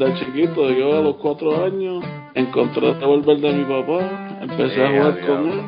[0.00, 4.88] Desde chiquito, yo a los cuatro años, encontré el revólver de mi papá, empecé a
[4.88, 5.60] jugar con él,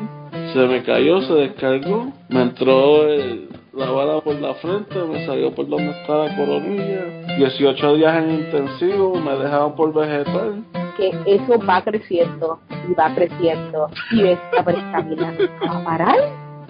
[0.51, 5.53] se me cayó, se descargó, me entró el, la bala por la frente, me salió
[5.53, 10.63] por donde está la coronilla, 18 días en intensivo, me dejaron por vegetal.
[10.97, 12.59] que eso va creciendo
[12.89, 15.31] y va creciendo y esta vida
[15.69, 16.17] va a parar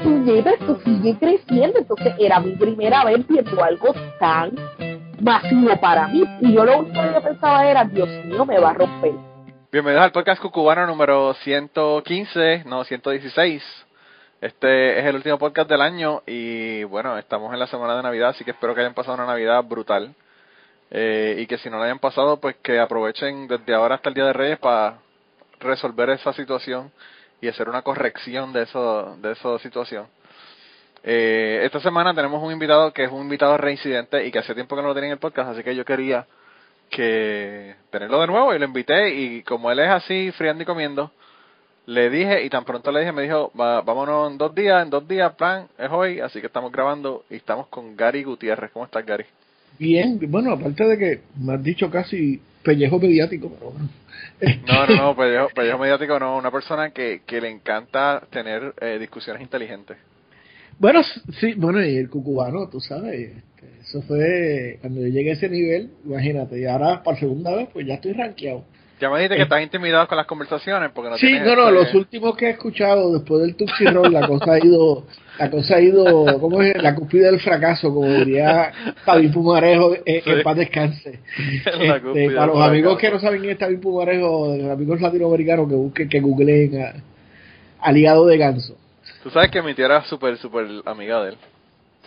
[0.04, 4.52] tú llevas, esto sigue creciendo entonces era mi primera vez viendo algo tan
[5.24, 8.72] masivo para mí y yo lo único que yo pensaba era Dios mío me va
[8.72, 9.14] a romper
[9.72, 13.64] Bienvenidos al podcast cucubano número 115, no, 116.
[14.40, 18.30] Este es el último podcast del año y bueno, estamos en la semana de Navidad,
[18.30, 20.14] así que espero que hayan pasado una Navidad brutal.
[20.92, 24.16] Eh, y que si no la hayan pasado, pues que aprovechen desde ahora hasta el
[24.16, 25.00] Día de Reyes para
[25.60, 26.92] resolver esa situación
[27.42, 30.06] y hacer una corrección de eso, de esa situación.
[31.04, 34.76] Eh, esta semana tenemos un invitado que es un invitado reincidente y que hace tiempo
[34.76, 36.26] que no lo tenía en el podcast, así que yo quería
[36.90, 41.12] que tenerlo de nuevo y lo invité y como él es así friando y comiendo,
[41.88, 44.90] le dije y tan pronto le dije, me dijo, Va, vámonos en dos días, en
[44.90, 48.72] dos días, plan, es hoy, así que estamos grabando y estamos con Gary Gutiérrez.
[48.72, 49.26] ¿Cómo estás, Gary?
[49.78, 53.90] Bien, bueno, aparte de que me has dicho casi pellejo mediático, pero bueno.
[54.68, 58.98] No, no, no, pellejo, pellejo mediático no, una persona que, que le encanta tener eh,
[59.00, 59.98] discusiones inteligentes.
[60.84, 61.00] Bueno,
[61.40, 65.48] sí, bueno, y el cucubano, tú sabes, este, eso fue cuando yo llegué a ese
[65.48, 68.66] nivel, imagínate, y ahora por segunda vez, pues ya estoy rankeado.
[69.00, 71.70] Ya me dijiste que estás intimidado con las conversaciones porque no Sí, tienes, no, no,
[71.70, 75.06] este, los últimos que he escuchado después del Tuxi Roll, la cosa ha ido,
[75.40, 76.76] la cosa ha ido, ¿cómo es?
[76.84, 78.74] La cúspide del fracaso, como diría
[79.06, 80.32] Javi Pumarejo, eh, Sí.
[80.32, 81.20] en paz descanse.
[81.66, 85.76] Este, para los amigos que no saben quién es Javi Pumarejo, los amigos latinoamericanos que
[85.76, 86.94] busquen, que googleen a,
[87.80, 88.78] al hígado de ganso.
[89.24, 91.38] Tú sabes que mi tía era súper, súper amiga de él.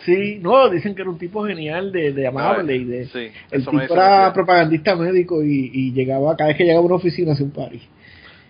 [0.05, 3.05] Sí, no, dicen que era un tipo genial, de, de amable y de...
[3.07, 6.95] Sí, El tipo era propagandista médico y, y llegaba, cada vez que llegaba a una
[6.95, 7.79] oficina hacía un party.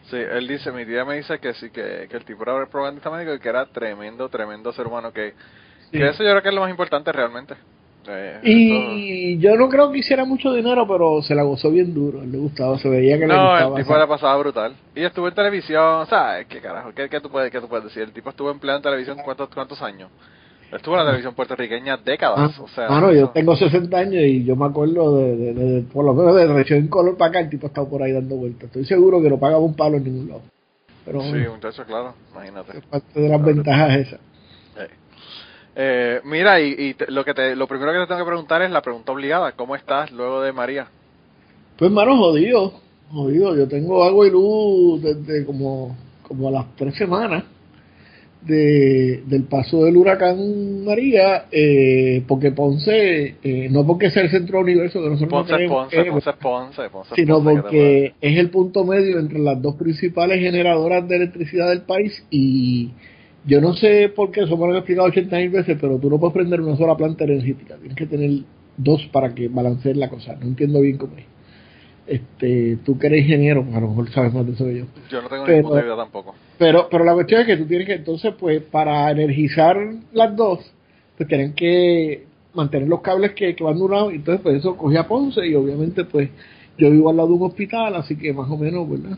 [0.09, 3.09] Sí, él dice, mi tía me dice que sí, que, que el tipo era propagandista
[3.09, 5.33] médico y que era tremendo, tremendo ser humano, que,
[5.89, 5.97] Sí.
[6.00, 7.56] que eso yo creo que es lo más importante realmente.
[8.09, 12.23] Eh, Y yo no creo que hiciera mucho dinero, pero se la gozó bien duro.
[12.23, 13.78] Le gustaba, se veía que le no, gustaba.
[13.79, 14.75] el tipo hacer- la pasaba brutal.
[14.95, 16.45] Y estuvo en televisión, ¿sabes?
[16.47, 16.91] ¿Qué carajo?
[16.95, 18.03] ¿Qué, qué, tú puedes, ¿Qué tú puedes decir?
[18.03, 20.09] El tipo estuvo empleado en televisión ¿cuántos, cuántos años?
[20.72, 22.90] Estuvo en la televisión puertorriqueña décadas, Ah, o sea...
[22.90, 26.35] mano, yo tengo 60 años y yo me acuerdo de, de- de- por lo menos
[26.35, 28.63] de Región en Color para acá, el tipo estaba por ahí dando vueltas.
[28.66, 30.41] Estoy seguro que no pagaba un palo en ningún lado.
[31.06, 32.78] Pero Sí, bueno, muchacho, claro, imagínate.
[32.79, 34.19] es parte de las ventajas esas.
[35.79, 38.25] Eh, eh, mira, y, y te- lo que te, lo primero que te tengo que
[38.25, 39.51] preguntar es la pregunta obligada.
[39.51, 40.88] ¿Cómo estás luego de María?
[41.77, 42.73] Pues hermano, jodido,
[43.11, 43.55] jodido.
[43.55, 47.43] Yo tengo agua y luz desde como, como a las tres semanas
[48.41, 54.61] de, del paso del huracán María, eh, porque Ponce, eh, no porque sea el centro
[54.61, 58.13] universo que nosotros no Ponce, creemos Ponce, que es, Ponce, Ponce, Ponce, sino Ponce, porque
[58.21, 62.91] es el punto medio entre las dos principales generadoras de electricidad del país y
[63.46, 66.09] yo no sé por qué, eso me lo han explicado 80 mil veces, pero tú
[66.09, 68.42] no puedes prender una sola planta energética, tienes que tener
[68.78, 71.25] dos para que balanceen la cosa, no entiendo bien cómo es.
[72.06, 74.86] Este, tú que eres ingeniero, a lo mejor sabes más de eso que yo.
[75.09, 76.36] Yo no tengo Pero- ni puta idea tampoco.
[76.58, 79.78] Pero, pero la cuestión es que tú tienes que, entonces, pues, para energizar
[80.14, 80.59] las dos,
[81.18, 84.75] pues tienen que mantener los cables que, que van de un lado, entonces, pues, eso
[84.78, 86.30] cogía Ponce, y obviamente, pues,
[86.78, 89.18] yo vivo al lado de un hospital, así que más o menos, ¿verdad?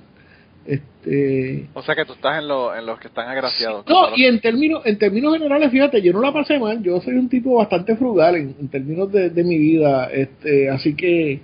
[0.66, 1.68] Este.
[1.74, 3.86] O sea que tú estás en, lo, en los que están agraciados.
[3.88, 7.16] No, y en términos, en términos generales, fíjate, yo no la pasé mal, yo soy
[7.16, 11.42] un tipo bastante frugal en, en términos de, de mi vida, este, así que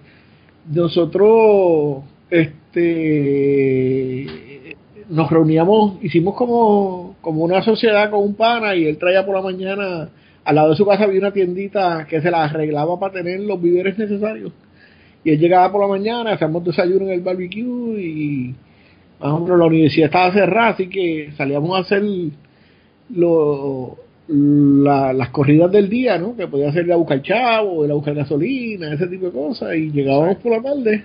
[0.71, 4.27] nosotros, este,
[5.09, 9.41] nos reuníamos, hicimos como, como una sociedad con un pana y él traía por la
[9.41, 10.09] mañana,
[10.43, 13.61] al lado de su casa había una tiendita que se la arreglaba para tener los
[13.61, 14.51] víveres necesarios.
[15.23, 18.55] Y él llegaba por la mañana, hacíamos desayuno en el barbecue y
[19.19, 22.03] más o menos la universidad estaba cerrada, así que salíamos a hacer
[23.13, 23.97] lo,
[24.27, 26.35] la- las corridas del día, ¿no?
[26.35, 29.75] Que podía ser ir a buscar chavo, ir a buscar gasolina, ese tipo de cosas,
[29.75, 31.03] y llegábamos por la tarde,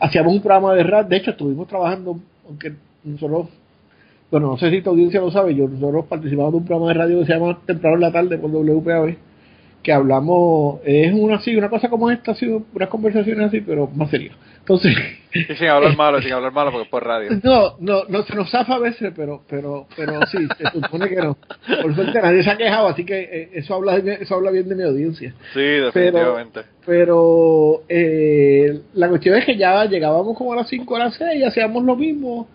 [0.00, 2.18] hacíamos un programa de rap, de hecho estuvimos trabajando,
[2.48, 2.72] aunque
[3.04, 3.48] nosotros,
[4.30, 6.98] bueno, no sé si tu audiencia lo sabe, yo, nosotros participamos de un programa de
[6.98, 9.14] radio que se llama Temprano en la Tarde por WPAB,
[9.82, 14.10] que hablamos, es una así, una cosa como esta, así, unas conversaciones así, pero más
[14.10, 14.34] serias.
[14.62, 14.94] Entonces,
[15.34, 17.30] Y sin hablar malo, sin hablar malo, porque es por radio.
[17.42, 21.16] no, no, no se nos zafa a veces, pero, pero, pero sí, se supone que
[21.16, 21.36] no.
[21.82, 24.76] Por suerte nadie se ha quejado, así que eh, eso habla, eso habla bien de
[24.76, 25.34] mi audiencia.
[25.52, 26.60] Sí, definitivamente.
[26.86, 31.40] Pero eh, la cuestión es que ya llegábamos como a las 5 a las 6
[31.40, 32.46] y hacíamos lo mismo.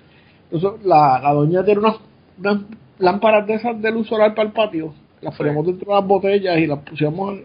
[0.51, 1.95] Entonces, la, la doña tiene unas,
[2.39, 2.59] unas
[2.99, 4.93] lámparas de esas de luz solar para el patio.
[5.21, 5.39] Las Sí.
[5.39, 7.39] poníamos dentro de las botellas y las pusimos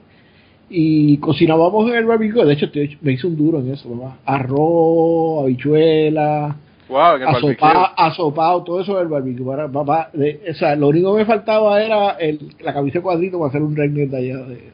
[0.70, 2.44] y cocinábamos en el barbecue.
[2.44, 4.17] De hecho, te- me hice un duro en eso, papá.
[4.25, 6.56] Arroz, habichuela,
[6.88, 7.50] Wow, en el barbecue.
[7.53, 9.44] asopado, asopado, todo eso del barbecue.
[9.44, 13.03] Para, papá, de- o sea, lo único que me faltaba era el, la camisa de
[13.03, 14.37] cuadrito para hacer un regnet de allá.
[14.44, 14.73] De, de-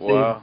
[0.00, 0.36] Wow.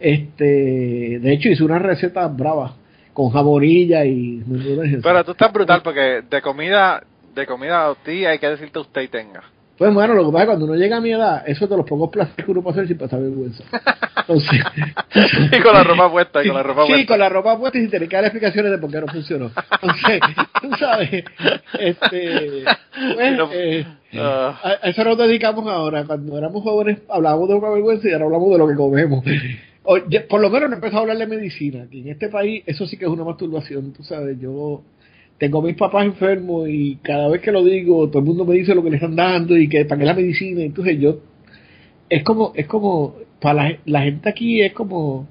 [0.00, 2.74] este, de hecho, hice una receta brava
[3.12, 4.42] con jamonilla y
[5.02, 7.02] Pero tú estás brutal porque de comida,
[7.34, 9.42] de comida a ti hay que decirte usted y tenga.
[9.76, 11.70] Pues bueno, lo que pasa es que cuando uno llega a mi edad, eso es
[11.70, 13.64] de los pocos placeres que uno puede hacer sin pasar vergüenza.
[14.18, 14.60] Entonces,
[15.58, 17.06] y con la ropa puesta, y con la ropa sí, puesta.
[17.08, 19.50] con la ropa puesta y sin tener que dar explicaciones de por qué no funcionó.
[19.82, 20.20] Entonces,
[20.62, 21.24] tú sabes,
[21.78, 22.64] este,
[23.14, 23.86] pues, eh,
[24.16, 24.60] Ah.
[24.82, 26.04] a eso nos dedicamos ahora.
[26.04, 29.24] Cuando éramos jóvenes hablábamos de una vergüenza y ahora hablamos de lo que comemos.
[29.84, 31.86] Oye, por lo menos no empezó a hablar de medicina.
[31.90, 33.92] Que en este país eso sí que es una masturbación.
[33.92, 34.82] Tú sabes, yo
[35.38, 38.74] tengo mis papás enfermos y cada vez que lo digo todo el mundo me dice
[38.74, 40.62] lo que le están dando y que para qué la medicina.
[40.62, 41.18] Entonces yo
[42.08, 45.26] es como es como para la, la gente aquí es como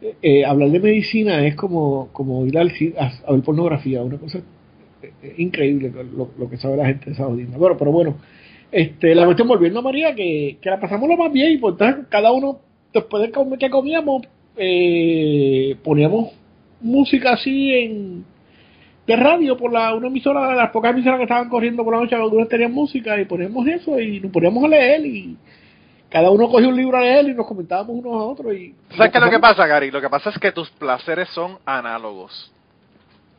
[0.00, 4.18] eh, eh, hablar de medicina es como como ir al a, a ver pornografía, una
[4.18, 4.40] cosa
[5.02, 7.26] eh, increíble lo, que sabe la gente de esa.
[7.26, 8.16] Bueno, pero bueno,
[8.70, 11.76] este, la cuestión volviendo a María, que, que la pasamos lo más bien y por
[11.76, 12.60] tanto cada uno,
[12.92, 14.22] después de que comíamos,
[14.56, 16.32] eh, poníamos
[16.80, 18.24] música así en
[19.10, 22.00] de radio por la una emisora de las pocas emisoras que estaban corriendo por la
[22.00, 25.36] noche algunas tenían música y poníamos eso y nos poníamos a leer y
[26.08, 29.12] cada uno cogía un libro a leer y nos comentábamos unos a otros y ¿Sabes
[29.12, 29.90] qué es lo que pasa, Gary?
[29.90, 32.52] Lo que pasa es que tus placeres son análogos.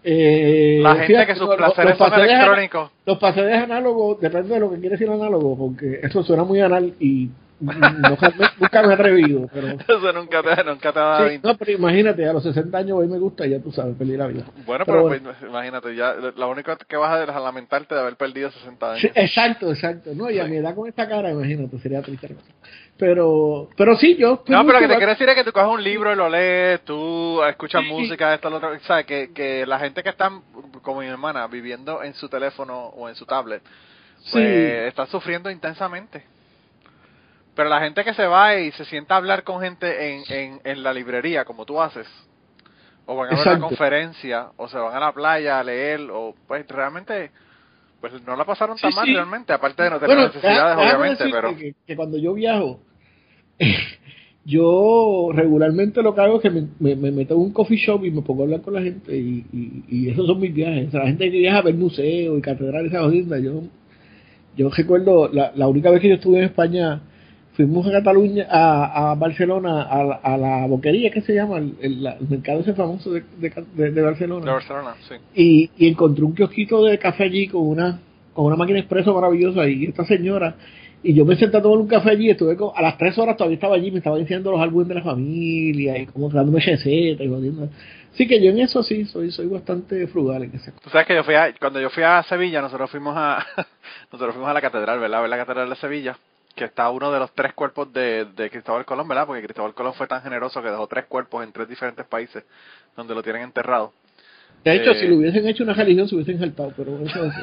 [0.04, 2.92] Eh, La gente fíjate, que sus los- placeres los son electrónicos.
[3.06, 6.94] Los placeres análogos, depende de lo que quiere decir análogo, porque eso suena muy anal
[7.00, 7.30] y
[7.62, 8.18] no,
[8.60, 9.48] nunca me he atrevido.
[9.54, 12.44] Pero, Eso nunca te, nunca te va a dar sí, no, pero imagínate, a los
[12.44, 14.44] 60 años hoy me gusta, ya tú sabes, perdí la vida.
[14.66, 18.52] Bueno, Pero pero, pues, imagínate, ya lo único que vas a lamentarte de haber perdido
[18.52, 19.02] 60 años.
[19.02, 20.12] Sí, exacto, exacto.
[20.16, 20.50] No, y a Sí.
[20.52, 22.36] mi edad con esta cara, imagínate, sería triste.
[22.98, 24.44] Pero, pero sí, yo.
[24.48, 26.30] No, pero lo que te quiero decir es que tú coges un libro y lo
[26.30, 29.06] lees, tú escuchas música, esto, lo otro, ¿sabes?
[29.06, 30.32] Que, que la gente que está,
[30.84, 33.64] como mi hermana, viviendo en su teléfono o en su tablet,
[34.32, 34.88] pues Sí.
[34.88, 36.24] está sufriendo intensamente.
[37.62, 40.62] Pero la gente que se va y se sienta a hablar con gente en, en,
[40.64, 42.08] en la librería, como tú haces,
[43.06, 46.34] o van a ver una conferencia, o se van a la playa a leer, o
[46.48, 47.30] pues realmente,
[48.00, 49.14] pues no la pasaron tan Sí, mal sí.
[49.14, 51.56] realmente, aparte de no tener Bueno, necesidades, déjame obviamente, decirte pero...
[51.56, 52.80] Que, que cuando yo viajo,
[54.44, 58.04] yo regularmente lo que hago es que me, me, me meto en un coffee shop
[58.06, 60.88] y me pongo a hablar con la gente y, y, y esos son mis viajes.
[60.88, 63.62] O sea, la gente que viaja a ver museos y catedrales, esas yo,
[64.58, 67.02] yo recuerdo la, la única vez que yo estuve en España,
[67.54, 71.76] fuimos a Cataluña, a, a Barcelona, a, la- a la boquería que se llama, el,
[71.82, 74.46] el- el mercado ese famoso de, de, de- de Barcelona.
[74.46, 75.16] De Barcelona, sí.
[75.36, 78.00] y, y encontré un kiosquito de café allí con una
[78.34, 80.56] con una máquina expreso maravillosa y esta señora.
[81.04, 83.36] Y yo me senté a tomar un café allí estuve con- a las tres horas
[83.36, 87.26] todavía estaba allí me estaba diciendo los álbumes de la familia y como dándome recetas
[87.26, 87.68] y jodiendo.
[88.14, 91.16] Así que yo en eso sí soy soy bastante frugal en ese Tú sabes que
[91.16, 93.46] yo fui a, cuando yo fui a Sevilla, nosotros fuimos a
[94.12, 95.20] nosotros fuimos a la catedral, ¿verdad?
[95.20, 96.18] A ver la catedral de Sevilla,
[96.56, 99.26] que está uno de los tres cuerpos de, de Cristóbal Colón, ¿verdad?
[99.28, 102.44] Porque Cristóbal Colón fue tan generoso que dejó tres cuerpos en tres diferentes países
[102.96, 103.94] donde lo tienen enterrado.
[104.64, 104.96] de hecho Eh.
[105.00, 107.42] si lo hubiesen hecho una religión se hubiesen saltado pero eso, eso-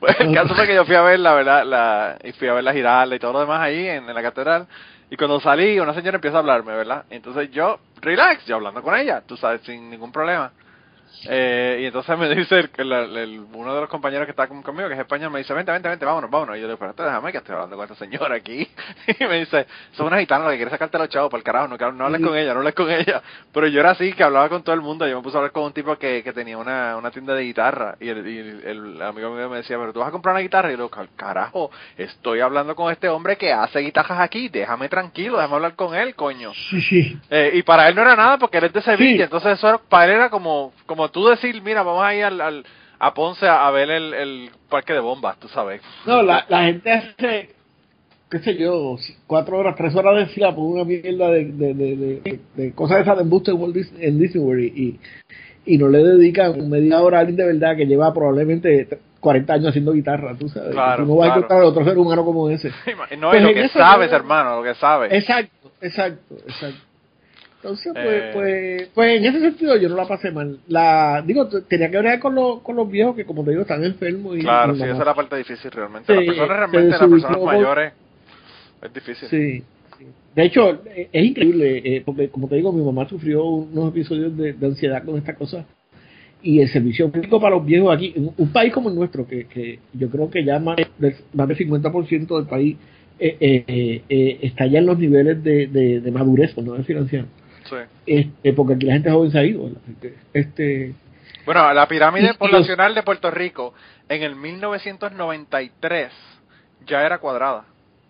[0.00, 2.54] Pues el caso fue que yo fui a ver la verdad, la, y fui a
[2.54, 4.66] ver la giralda y todo lo demás ahí en, en la catedral.
[5.10, 7.04] Y cuando salí, una señora empieza a hablarme, ¿verdad?
[7.08, 10.52] Entonces yo, relax, yo hablando con ella, tú sabes, sin ningún problema.
[11.26, 14.62] Eh, y entonces me dice el, el- el- uno de los compañeros que está con-
[14.62, 16.56] conmigo, que es español, me dice, vente, vente, vente, vámonos, vámonos.
[16.56, 18.68] Y yo le digo, espérate, déjame que estoy hablando con esta señora aquí.
[19.18, 21.68] y me dice, son una gitana lo que quiere sacarte los chavos, por el carajo,
[21.68, 23.22] no, no hables con ella, no hables con ella.
[23.52, 25.06] Pero yo era así, que hablaba con todo el mundo.
[25.08, 27.42] Yo me puse a hablar con un tipo que, que tenía una, una tienda de
[27.42, 27.96] guitarra.
[28.00, 30.68] Y, el, y el- amigo mío me decía, pero tú vas a comprar una guitarra.
[30.68, 34.88] Y yo le digo, carajo, estoy hablando con este hombre que hace guitarras aquí, déjame
[34.88, 36.52] tranquilo, déjame hablar con él, coño.
[36.70, 39.22] sí sí Eh, y para él no era nada porque él es de Sevilla, Sí.
[39.22, 42.40] entonces eso era- para él era como, como tú decir, mira, vamos a ir al,
[42.40, 42.64] al-
[42.98, 45.80] a Ponce a, ver el, el parque de bombas, tú sabes.
[46.06, 47.50] No, la, la gente hace,
[48.30, 48.96] qué sé yo,
[49.26, 53.00] cuatro horas, tres horas de fila por una mierda de, de, de, de, de cosas
[53.02, 54.98] esas de embuste en, Disney- World y,
[55.64, 58.88] y no le dedican media hora a alguien de verdad que lleva probablemente
[59.20, 60.70] 40 años haciendo guitarra, tú sabes.
[60.72, 61.32] Claro, no vas claro.
[61.32, 62.70] a encontrar a otro ser humano como ese.
[63.18, 65.12] No, Pues y lo que sabes, hermano, lo que sabes.
[65.12, 66.80] Exacto, exacto, exacto.
[67.62, 68.30] Entonces, pues, Eh.
[68.32, 70.58] pues, pues en ese sentido yo no la pasé mal.
[70.68, 73.82] La, digo, tenía que ver con, los con los viejos que, como te digo, están
[73.82, 74.36] enfermos.
[74.36, 76.14] Y, Claro, y sí, esa es la parte difícil realmente.
[76.14, 77.92] Las personas realmente, las personas mayores,
[78.82, 79.28] es difícil.
[79.28, 79.62] Sí.
[80.36, 84.52] De hecho, es increíble, eh, porque como te digo, mi mamá sufrió unos episodios de,
[84.52, 85.64] de ansiedad con esta cosa.
[86.40, 89.46] Y el servicio médico para los viejos aquí, en un país como el nuestro, que,
[89.46, 92.76] que yo creo que ya más del, más del 50% del país
[93.18, 96.96] eh, eh, eh, está ya en los niveles de, de, de madurez, por no decir
[96.96, 97.26] anciano.
[97.68, 97.76] Sí.
[98.06, 99.70] Este, porque aquí la gente joven se ha ido.
[100.32, 100.94] Este,
[101.44, 103.74] Bueno, la pirámide poblacional de Puerto Rico
[104.08, 106.10] en el 1993
[106.86, 107.64] ya era cuadrada.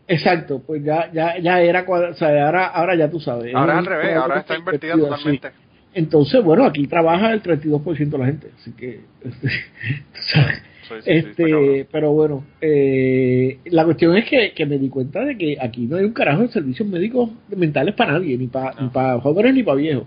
[0.07, 3.55] exacto, pues ya, ya, ya era cuadra- o sea, ahora, ahora ya tú sabes.
[3.55, 5.01] Ahora es al revés, ahora está invertida sí.
[5.01, 5.51] totalmente.
[5.95, 9.49] Entonces, bueno, aquí trabaja el 32% de la gente, así que, este.
[10.89, 15.37] Sí, sí, Este, pero bueno, eh, la cuestión es que, que me di cuenta de
[15.37, 18.83] que aquí no hay un carajo de servicios médicos mentales para nadie, ni para No.
[18.83, 20.07] ni para jóvenes ni para viejos,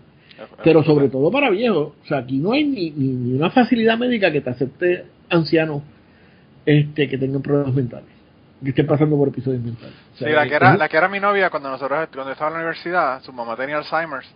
[0.64, 1.94] pero sobre todo para viejos.
[2.04, 5.84] O sea, aquí no hay ni, ni, ni una facilidad médica que te acepte ancianos
[6.66, 8.10] este, que tengan problemas mentales,
[8.64, 9.94] que estén pasando por episodios mentales.
[10.14, 12.50] O sea, Sí, la que, era, la que era mi novia cuando nosotros cuando estaba
[12.50, 14.28] en la universidad, su mamá tenía Alzheimer's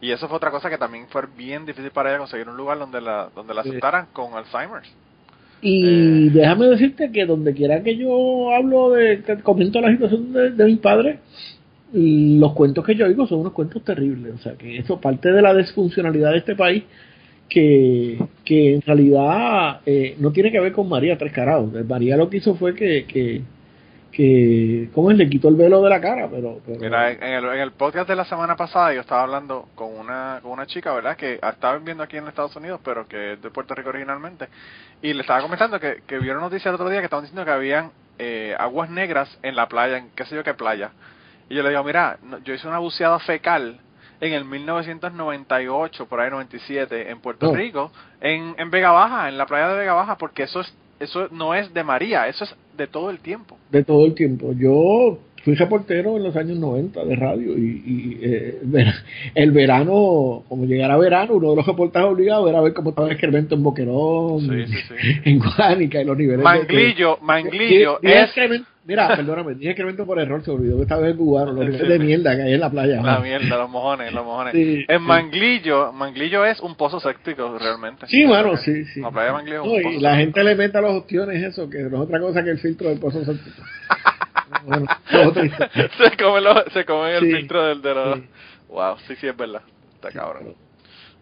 [0.00, 2.78] y eso fue otra cosa que también fue bien difícil para ella conseguir un lugar
[2.78, 3.70] donde la donde la Sí.
[3.70, 4.88] aceptaran con Alzheimer's.
[5.60, 6.30] Y Eh.
[6.32, 10.64] déjame decirte que donde quiera que yo hablo de, que comento la situación de, de
[10.64, 11.18] mis padres,
[11.92, 14.34] y los cuentos que yo oigo son unos cuentos terribles.
[14.34, 16.84] O sea, que eso parte de la disfuncionalidad de este país,
[17.48, 21.72] que, que en realidad eh, no tiene que ver con María Tres Carados.
[21.86, 23.42] María lo que hizo fue que, que,
[24.12, 25.16] que ¿cómo es?
[25.16, 26.60] Le quitó el velo de la cara, pero...
[26.66, 29.94] pero Mira, en el, en el podcast de la semana pasada yo estaba hablando con
[29.96, 31.16] una con una chica, ¿verdad?
[31.16, 34.48] Que estaba viviendo aquí en Estados Unidos, pero que es de Puerto Rico originalmente.
[35.02, 37.50] Y le estaba comentando que, que vieron noticias el otro día que estaban diciendo que
[37.52, 40.90] habían eh, aguas negras en la playa, en qué sé yo qué playa.
[41.48, 43.78] Y yo le digo, mira, no- yo hice una buceada fecal
[44.20, 47.54] en el 1998, por ahí 97, en Puerto No.
[47.54, 51.28] Rico, en, en Vega Baja, en la playa de Vega Baja, porque eso es eso
[51.30, 53.56] no es de María, eso es de todo el tiempo.
[53.70, 54.52] de todo el tiempo.
[54.56, 58.60] Yo fui reportero en los años 90 de radio y, y, eh,
[59.34, 63.12] el verano, como llegara verano, uno de los reportajes obligados era ver cómo estaba el
[63.14, 65.20] excremento en Boquerón, Sí, sí, sí.
[65.24, 68.30] en Guánica y los niveles de- Manglillo, Manglillo es
[68.88, 72.34] Mira, perdóname, dije excremento por error, se olvidó que estaba en cubano, los de mierda
[72.34, 73.02] que hay en la playa.
[73.02, 74.54] La mierda, los mojones, los mojones.
[74.54, 75.02] Sí, en.
[75.02, 78.06] Manglillo, Manglillo es un pozo séptico realmente.
[78.06, 79.00] Sí, mano, sí, sí.
[79.02, 80.16] La playa de Manglillo es No, un y pozo la séptico.
[80.24, 82.88] gente le mete a los opciones eso, que no es otra cosa que el filtro
[82.88, 83.62] del pozo séptico.
[84.64, 84.86] bueno,
[85.98, 88.18] se come, lo- se come el filtro del de los...
[88.68, 89.60] Wow, sí, sí, es verdad.
[89.96, 90.54] Está cabrón.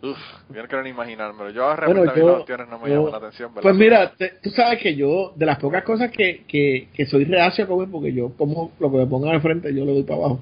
[0.03, 0.17] Uf,
[0.55, 1.51] yo no quiero ni imaginármelo.
[1.51, 3.63] Yo Bueno, a mí yo- las opciones no me yo- llaman la atención, ¿verdad?
[3.63, 7.25] Pues mira, te- tú sabes que yo, de las pocas cosas que, que, que soy
[7.25, 10.03] reacio a comer, porque yo como lo que me pongan al frente, yo le doy
[10.03, 10.41] para abajo,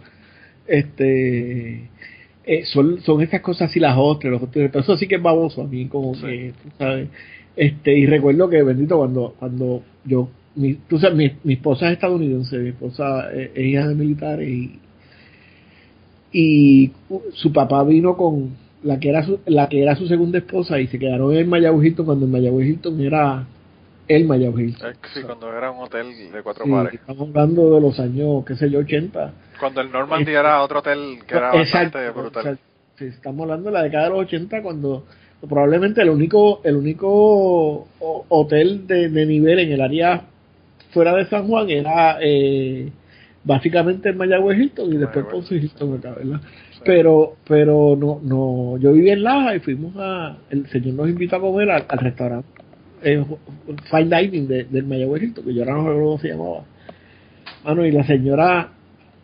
[0.67, 1.89] este,
[2.45, 5.23] eh, son, son estas cosas así, las ostras, los ostras, pero eso sí que es
[5.23, 6.23] baboso a mí, como Sí.
[6.23, 7.09] que, tú sabes,
[7.57, 11.93] este, y recuerdo que, bendito, cuando, cuando yo, mi, tú sabes, mi, mi esposa es
[11.95, 14.81] estadounidense, mi esposa eh, es hija de militares y,
[16.33, 16.91] y
[17.33, 20.87] su papá vino con la que era su, la que era su segunda esposa y
[20.87, 23.45] se quedaron en Mayagüez Hilton cuando en Mayagüez Hilton era
[24.07, 24.91] el Mayagüez Hilton.
[24.91, 26.95] Eh, sí, cuando era un hotel de cuatro Sí, pares.
[26.95, 29.33] estamos hablando de los años, qué sé yo, 80.
[29.59, 32.45] Cuando el Normandy era otro hotel que era Exacto, bastante brutal.
[32.45, 32.65] exacto.
[32.99, 35.05] Sí, estamos hablando de la década de los 80 cuando
[35.49, 40.23] probablemente el único el único o- hotel de, de nivel en el área
[40.93, 42.89] fuera de San Juan era eh,
[43.45, 46.41] básicamente el Mayagüez Hilton y después Mayagüez, Ponce Hilton acá, ¿verdad?
[46.73, 46.81] Sí.
[46.85, 51.37] Pero pero no no yo vivía en Laja y fuimos a el señor nos invitó
[51.37, 52.49] a comer al, al restaurante
[53.03, 53.23] eh,
[53.91, 56.65] Fine Dining de- del Mayagüez Hilton que yo ahora no recuerdo cómo se llamaba
[57.65, 58.69] Mano, y la señora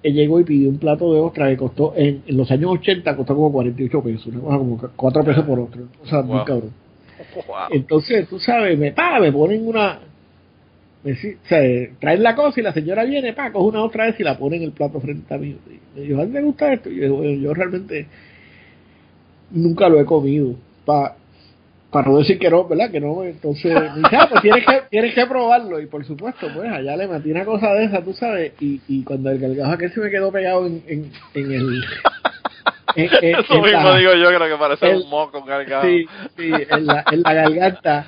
[0.02, 3.14] eh, llegó y pidió un plato de ostra que costó, en, en los años 80
[3.16, 6.70] costó como 48 pesos, una cosa como 4 pesos por otro, o sea, muy cabrón.
[7.34, 7.54] Wow.
[7.70, 9.98] Entonces, tú sabes, me, pa, me ponen una,
[11.02, 11.60] o sea,
[11.98, 14.56] traen la cosa y la señora viene, pa, coge una otra vez y la pone
[14.56, 15.56] en el plato frente a mí.
[15.96, 16.90] Y me dijo, ¿a ti te gusta esto?
[16.90, 18.06] Y yo, bueno, yo realmente
[19.50, 20.54] nunca lo he comido,
[20.84, 21.16] pa,
[21.90, 22.90] para no decir que no, ¿verdad?
[22.90, 25.80] Que no, entonces, me dice, ah, pues tienes que, tienes que probarlo.
[25.80, 29.02] Y por supuesto, pues allá le metí una cosa de esa, tú sabes, y, y
[29.02, 31.82] cuando el gargajo aquel se me quedó pegado en, en, en el...
[32.94, 35.82] en- en- Eso mismo la- digo yo, creo que parece el- un moco cargado.
[35.82, 38.06] Sí, sí, en la, en la garganta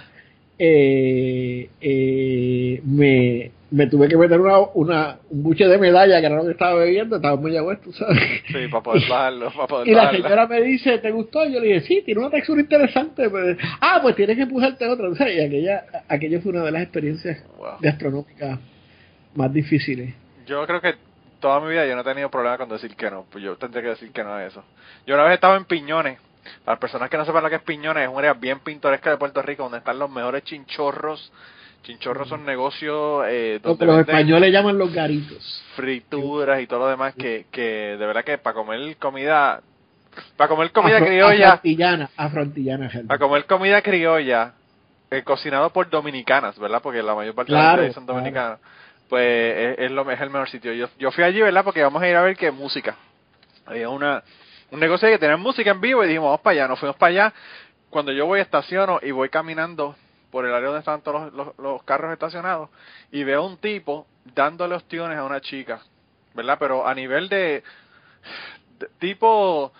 [0.64, 6.36] eh, eh, me, me tuve que meter una, una, un buche de medalla que era
[6.36, 8.20] lo que estaba bebiendo, estaba muy agüero, tú sabes.
[8.46, 11.44] Sí, para poder bajarlo, para poder Y la señora me dice, ¿te gustó?
[11.44, 13.28] Y yo le dije, sí, tiene una textura interesante.
[13.28, 15.08] Pues, ah, pues tienes que empujarte otra.
[15.08, 17.78] O sea, y aquella, aquello fue una de las experiencias Wow.
[17.80, 18.58] gastronómicas
[19.34, 20.14] más difíciles.
[20.46, 20.94] Yo creo que
[21.40, 23.26] toda mi vida yo no he tenido problema con decir que no.
[23.32, 24.62] Pues yo tendría que decir que no a eso.
[25.06, 26.18] Yo una vez estaba en Piñones.
[26.64, 29.16] Para personas que no sepan lo que es Piñones, es un área bien pintoresca de
[29.16, 31.32] Puerto Rico donde están los mejores chinchorros.
[31.82, 35.64] Chinchorros son negocios eh, donde los españoles llaman los garitos.
[35.74, 39.60] frituras y todo lo demás que, que de verdad que para comer comida
[40.36, 43.06] para comer comida Afro- criolla Afrontillana, afrontillana, Helmer.
[43.06, 44.52] para comer comida criolla
[45.10, 48.18] eh, cocinado por dominicanas verdad porque la mayor parte de Claro, las son claro.
[48.20, 48.58] dominicanas
[49.08, 49.24] pues
[49.78, 50.72] es, es lo, es el mejor sitio.
[50.72, 51.64] Yo, yo fui allí, ¿verdad?
[51.64, 52.96] Porque vamos a ir a ver qué música.
[53.66, 54.22] Había una,
[54.72, 56.68] un negocio que tenía música en vivo y dijimos, vamos para allá.
[56.68, 57.34] Nos fuimos para allá.
[57.90, 59.94] Cuando yo voy estaciono y voy caminando
[60.30, 62.70] por el área donde están todos los, carros estacionados
[63.10, 65.82] y veo un tipo dándole ostiones a una chica,
[66.34, 66.56] ¿verdad?
[66.58, 67.62] Pero a nivel de
[68.98, 69.74] tipo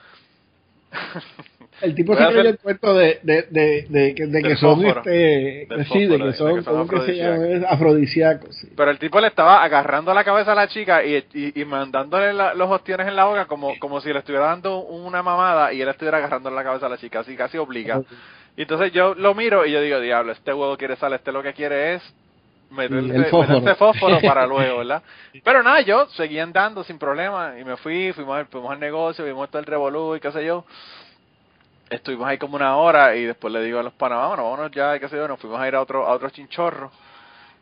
[1.82, 5.02] El tipo se creyó el cuento de, de, de, de, que- de que son fósforo.
[5.02, 7.64] este sí, de fósforo, que de son, que son afrodisíacos.
[7.72, 8.68] Afrodisíacos, sí.
[8.76, 12.32] Pero el tipo le estaba agarrando la cabeza a la chica y, y, y mandándole
[12.32, 15.82] la- los ostiones en la boca como, como si le estuviera dando una mamada y
[15.82, 18.00] él estuviera agarrando la cabeza a la chica, así casi obliga.
[18.56, 21.42] Y entonces yo lo miro y yo digo, diablo, este huevo quiere salir, este lo
[21.42, 22.14] que quiere es
[22.70, 23.60] meterse, el fósforo.
[23.60, 25.02] meterse fósforo para luego, ¿verdad?
[25.42, 29.48] Pero nada, yo seguí andando sin problema y me fui, fuimos, fuimos al negocio, vimos
[29.50, 30.64] todo el revolú y qué sé yo.
[31.92, 34.98] Estuvimos ahí como una hora y después le digo a los panas, vámonos, vámonos ya,
[34.98, 36.90] qué sé yo, nos fuimos a ir a otro, a otro chinchorro.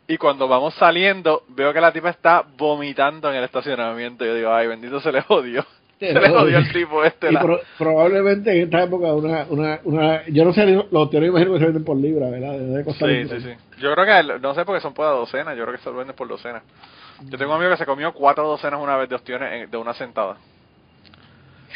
[0.06, 4.24] Y cuando vamos saliendo, veo que la tipa está vomitando en el estacionamiento.
[4.24, 5.64] Yo digo, ay, bendito se le jodió.
[6.00, 7.30] Se le jodió el tipo este.
[7.30, 11.52] Y pro- probablemente en esta época una, una, una yo no sé, los teorías imagino
[11.52, 12.52] que se venden por libra, ¿verdad?
[12.58, 13.80] Debe costar Sí, sí, sí.
[13.82, 15.96] Yo creo que, no sé porque son por la docena, yo creo que se lo
[15.96, 16.62] venden por docena.
[17.24, 19.76] Yo tengo un amigo que se comió cuatro docenas una vez de ostiones en- de
[19.76, 20.38] una sentada.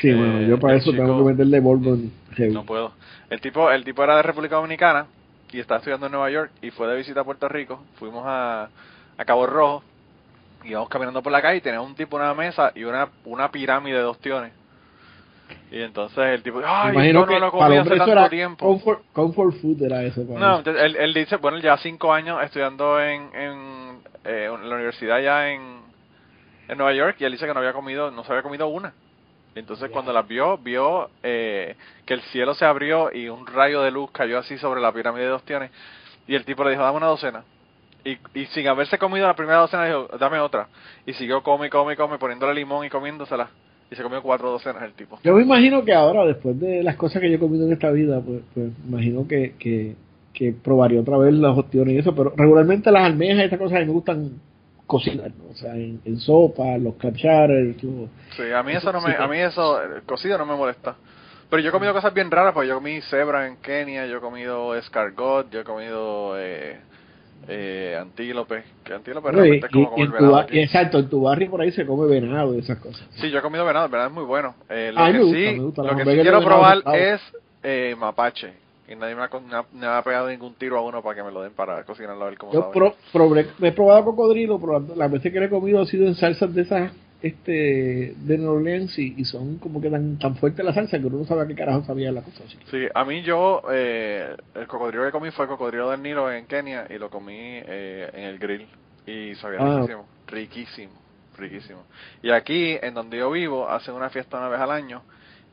[0.00, 2.52] Sí, bueno, Eh, yo para eso tengo que meterle Bourbon heavy.
[2.52, 2.92] No puedo.
[3.30, 5.06] El tipo, el tipo era de República Dominicana
[5.52, 7.82] y está estudiando en Nueva York y fue de visita a Puerto Rico.
[7.96, 8.68] Fuimos a,
[9.16, 9.82] a Cabo Rojo
[10.64, 13.50] y íbamos caminando por la calle y tenía un tipo una mesa y una, una
[13.50, 14.52] pirámide de ostiones.
[15.70, 18.66] Y entonces el tipo, ay, imagino que no lo para comí hace tanto era tiempo.
[18.66, 20.26] comfort, comfort food era eso.
[20.26, 20.96] para No, él.
[20.96, 25.80] él, dice, bueno, ya cinco años estudiando en, en, eh, en la universidad ya en,
[26.68, 28.92] en Nueva York y él dice que no había comido, no se había comido una.
[29.54, 33.90] Entonces cuando las vio, vio eh, que el cielo se abrió y un rayo de
[33.90, 35.70] luz cayó así sobre la pirámide de ostiones
[36.26, 37.44] y el tipo le dijo, dame una docena.
[38.04, 40.68] Y, y sin haberse comido la primera docena dijo, dame otra.
[41.06, 43.48] Y siguió come, come, come, poniéndole limón y comiéndosela.
[43.90, 45.18] Y se comió cuatro docenas el tipo.
[45.22, 47.90] Yo me imagino que ahora, después de las cosas que yo he comido en esta
[47.90, 49.94] vida, pues, pues imagino que, que,
[50.32, 53.76] que probaría otra vez las opciones y eso, pero regularmente las almejas y estas cosas
[53.76, 54.32] a mí me gustan
[54.94, 55.50] cocinar, ¿no?
[55.50, 59.08] o sea, en, en sopa, los lo- Sí, a mí eso no Sí.
[59.08, 60.94] me, a mí eso, el cocido no me molesta.
[61.50, 64.20] Pero yo he comido cosas bien raras, porque yo comí cebra en Kenia, yo he
[64.20, 66.78] comido escargot, yo he comido eh,
[67.48, 70.60] eh, antílope, que antílope y, realmente es como comer venado aquí.
[70.60, 73.06] exacto, en tu barrio por ahí se come venado y esas cosas.
[73.16, 74.54] Sí, yo he comido venado, el venado es muy bueno.
[74.68, 75.18] Eh, lo que me
[75.58, 76.98] gusta, sí, lo que sí quiero venado probar tostados.
[76.98, 77.20] es
[77.62, 78.63] eh, mapache.
[78.88, 79.30] Y nadie me ha,
[79.72, 82.38] me pegado ningún tiro a uno para que me lo den para cocinarlo a ver
[82.38, 82.72] cómo Yo sabe.
[82.74, 86.06] pro- probe- he probado cocodrilo, pero las- las veces que lo he comido ha sido
[86.06, 86.92] en salsas de esas
[87.22, 91.06] este de New Orleans y, y son como que tan, tan fuerte la salsa que
[91.06, 92.44] uno no sabe a qué carajo sabía la cosa.
[92.44, 92.58] así.
[92.70, 96.44] Sí, a mí yo, eh, el cocodrilo que comí fue el cocodrilo del Nilo en
[96.46, 98.66] Kenia y lo comí eh, en el grill
[99.06, 99.76] y sabía Ah.
[99.80, 100.92] riquísimo, riquísimo,
[101.38, 101.82] riquísimo.
[102.22, 105.00] Y aquí, en donde yo vivo, hacen una fiesta una vez al año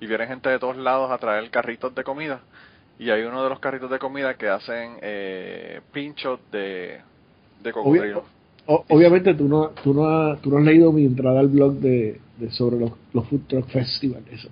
[0.02, 2.42] y vienen gente de todos lados a traer carritos de comida
[3.00, 7.00] y hay uno de los carritos de comida que hacen eh, pinchos de,
[7.64, 8.24] de cocodrilo.
[8.68, 11.74] O- obviamente tú no, tú, no has, tú no has leído mi entrada al blog
[11.74, 14.24] de, de sobre los, los Food Truck Festival.
[14.32, 14.50] Eso,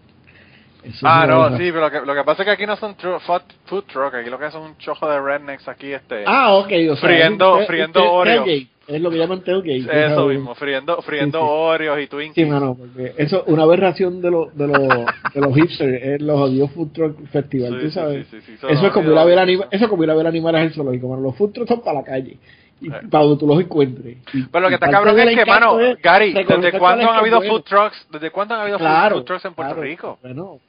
[0.83, 2.75] eso Ah, es no, sí, pero lo que, lo que pasa es que aquí no
[2.77, 6.23] son tru- food, food truck, aquí lo que son un chojo de rednecks aquí, este...
[6.25, 6.71] Ah, ok.
[6.91, 8.45] O sea, Friendo- es- friendo es- Oreo.
[8.89, 10.05] Es lo que llaman tailgate.
[10.07, 11.51] Eso mismo, friendo, friendo Sí, sí.
[11.51, 12.47] Oreos y Sí, Twinkies.
[12.47, 14.77] mano, porque eso, una aberración de, los de, los
[15.33, 18.27] de los hipsters es los odios Food Truck Festival, Sí, tú sí, sabes.
[18.31, 19.69] sí, sí, sí, eso es como sí, ir a ver sí, anima- sí.
[19.75, 21.21] eso es como ir a ver animales al zoológico, mano.
[21.21, 22.37] Los food trucks son para la calle.
[22.81, 24.17] Y para donde tú los encuentres.
[24.33, 27.63] Y- Pero lo que está cabrón es que, mano, Gary, ¿desde cuándo han habido food
[27.63, 28.07] trucks?
[28.11, 29.87] ¿Desde cuándo han habido food- Claro, food trucks en Puerto claro.
[29.87, 30.17] Rico?
[30.23, 30.59] Bueno,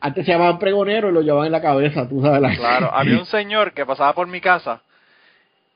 [0.00, 2.40] antes se llamaban pregoneros y lo llevaban en la cabeza, tú sabes.
[2.40, 2.56] La...
[2.56, 4.80] Claro, había un señor que pasaba por mi casa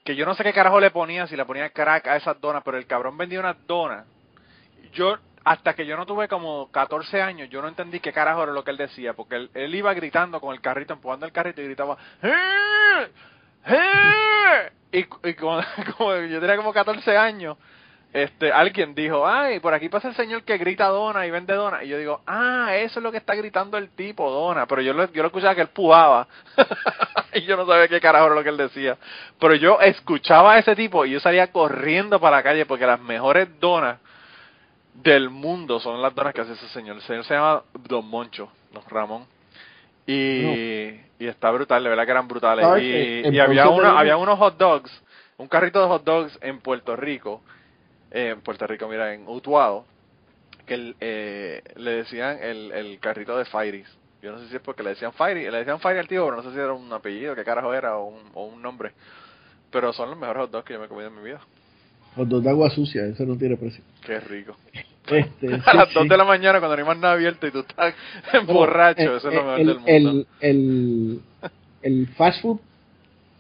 [0.07, 2.63] que yo no sé qué carajo le ponía, si le ponía crack a esas donas,
[2.65, 4.07] pero el cabrón vendía unas donas.
[4.93, 8.53] Yo, hasta que yo no tuve como 14 años, yo no entendí qué carajo era
[8.53, 11.65] lo que él decía, porque él, iba gritando con el carrito, empujando el carrito y
[11.65, 13.11] gritaba, "¡Eh!
[13.67, 14.73] ¡Eh!".
[14.93, 17.59] Y, y como yo tenía como 14 años,
[18.17, 21.85] este, alguien dijo, ay, por aquí pasa el señor que grita dona y vende dona.
[21.85, 24.67] Y yo digo, ah, eso es lo que está gritando el tipo, dona.
[24.67, 26.27] Pero yo lo, yo lo escuchaba que él pujaba.
[27.35, 28.97] y yo no sabía qué carajo era lo que él decía.
[29.39, 33.01] Pero yo escuchaba a ese tipo y yo salía corriendo para la calle porque las
[33.01, 33.99] mejores donas
[34.95, 36.97] del mundo son las donas que hace ese señor.
[36.97, 39.27] El señor se llama Don Moncho, Don Ramón.
[40.07, 42.65] Y, y está brutal, de verdad que eran brutales.
[42.65, 42.83] ¿Sabes
[43.33, 45.03] Y, había, tenemos- había unos hot dogs,
[45.37, 47.43] un carrito de hot dogs en Puerto Rico,
[48.17, 49.85] eh, en Puerto Rico, mira, en Utuado,
[50.65, 53.89] que el, eh, le decían el, el carrito de Fairies.
[54.23, 56.37] Yo no sé si es porque le decían Fairy, le decían Fairy al tío, pero
[56.37, 58.93] no sé si era un apellido, qué carajo era, o un, o un nombre.
[59.71, 61.41] Pero son los mejores hot dogs que yo me he comido en mi vida.
[62.17, 63.85] Hot dog de agua sucia, eso no tiene precio.
[64.05, 64.57] Qué rico.
[65.09, 65.95] Este, A sí, las sí.
[65.95, 67.95] 2 de la mañana cuando no hay más nada abierto y tú estás
[68.47, 70.27] borracho, Eh, eso es lo mejor el, del mundo.
[70.41, 71.21] El, el,
[71.83, 72.59] el fast food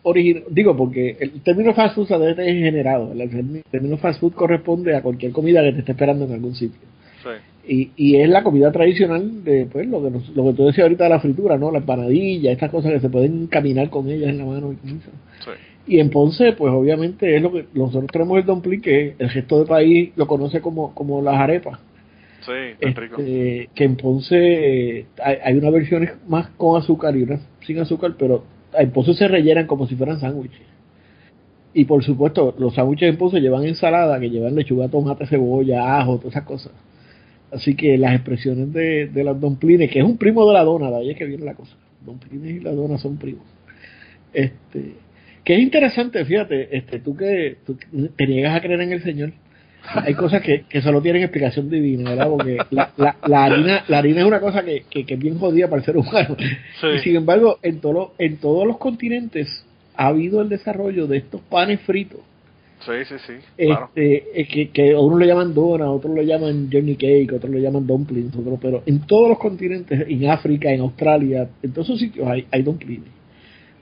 [0.08, 3.12] original, digo porque el término fast food tener generado.
[3.12, 6.78] El término fast food corresponde a cualquier comida que te esté esperando en algún sitio.
[7.22, 7.30] Sí.
[7.68, 10.84] Y, y es la comida tradicional de pues lo que nos- lo que tú decías
[10.84, 11.72] ahorita de la fritura, ¿no?
[11.72, 14.72] La empanadilla, estas cosas que se pueden caminar con ellas en la mano.
[14.72, 14.76] y.
[14.88, 15.50] Sí.
[15.88, 19.58] Y en Ponce, pues obviamente es lo que nosotros tenemos el dumpling que el resto
[19.58, 21.78] del país lo conoce como, como las arepas.
[22.40, 23.20] Sí, está rico.
[23.20, 24.36] Este, que en Ponce
[24.98, 28.44] eh, hay, hay unas versiones más con azúcar y unas sin azúcar, pero
[28.78, 30.66] en Ponce se rellenan como si fueran sándwiches.
[31.74, 36.18] Y por supuesto, los sándwiches en Ponce llevan ensalada, que llevan lechuga, tomate, cebolla, ajo,
[36.18, 36.72] todas esas cosas.
[37.52, 40.90] Así que las expresiones de, de las domplines, que es un primo de la dona,
[40.90, 41.76] de ahí es que viene la cosa.
[42.04, 43.44] Domplines y la dona son primos.
[44.32, 44.94] Este,
[45.44, 47.58] que es interesante, fíjate, este, tú que
[48.16, 49.32] te niegas a creer en el Señor,
[49.94, 52.28] hay cosas que, que solo tienen explicación divina, ¿verdad?
[52.28, 55.38] Porque la, la, la harina la harina es una cosa que, que, que es bien
[55.38, 56.36] jodida para el ser humano.
[56.80, 56.86] Sí.
[56.96, 61.40] Y sin embargo, en, todo, en todos los continentes ha habido el desarrollo de estos
[61.42, 62.20] panes fritos.
[62.80, 63.32] Sí, sí, sí.
[63.56, 63.90] Claro.
[63.94, 67.58] Este, eh, que, que uno le llaman dona, otros lo llaman journey cake, otros lo
[67.58, 72.00] llaman dumplings, otros, pero en todos los continentes, en África, en Australia, en todos esos
[72.00, 73.06] sitios hay, hay dumplings.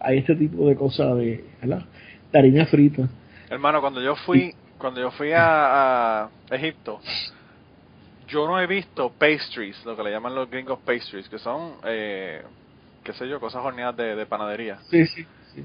[0.01, 1.85] Hay este tipo de cosas de, ¿verdad?
[2.33, 3.09] de harina frita.
[3.51, 7.01] Hermano, cuando yo fui, cuando yo fui a, a Egipto,
[8.29, 12.43] yo no he visto pastries, lo que le llaman los gringos pastries, que son, eh,
[13.03, 15.65] qué sé yo, cosas horneadas de, de panadería, Sí, sí, sí.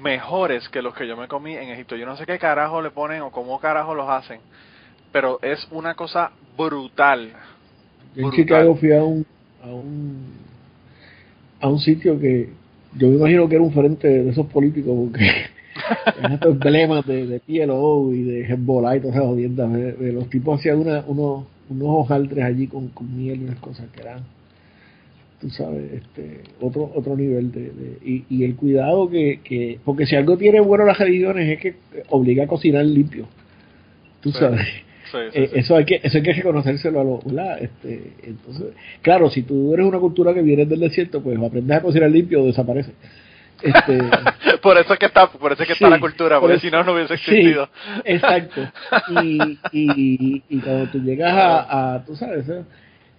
[0.00, 1.96] mejores que los que yo me comí en Egipto.
[1.96, 4.38] Yo no sé qué carajo le ponen o cómo carajo los hacen,
[5.10, 7.32] pero es una cosa brutal.
[8.14, 8.30] Yo en.
[8.30, 9.26] Chicago fui a un,
[9.60, 10.22] a un
[11.62, 12.48] a un sitio que
[12.96, 15.55] yo me imagino que era un frente de esos políticos porque
[16.18, 20.12] eran estos emblemas de, de PLO y de Hezbollah y todas esas jodiendas de, de
[20.12, 24.00] los tipos hacían una, unos unos hojaldres allí con, con miel y unas cosas que
[24.02, 24.20] eran
[25.40, 30.06] tú sabes este otro otro nivel de, de- y, y el cuidado que, que porque
[30.06, 31.74] si algo tiene bueno las religiones es que
[32.08, 33.26] obliga a cocinar limpio
[34.20, 34.38] tú Sí.
[34.38, 34.60] sabes
[35.12, 37.62] Sí, sí, eh, eso hay que eso hay que reconocérselo a los ¿verdad?
[37.62, 41.80] este entonces claro si tú eres una cultura que viene del desierto pues aprendes a
[41.82, 42.90] cocinar limpio o desaparece
[43.62, 43.98] este
[44.62, 46.70] por eso es que está, por eso es que está la cultura, por porque si
[46.70, 47.68] no no hubiese sí, existido.
[48.04, 48.60] exacto.
[49.22, 52.62] Y, y, y cuando tú llegas a, a tú sabes eh,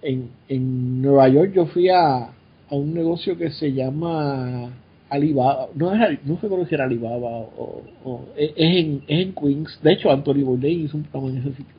[0.01, 2.31] en, en Nueva York yo fui a, a
[2.75, 4.69] un negocio que se llama
[5.09, 9.79] Alibaba no es no recuerdo si era Alibaba o, o- es, en, es en Queens.
[9.81, 11.75] De hecho Anthony Bourdain hizo un programa en ese sitio.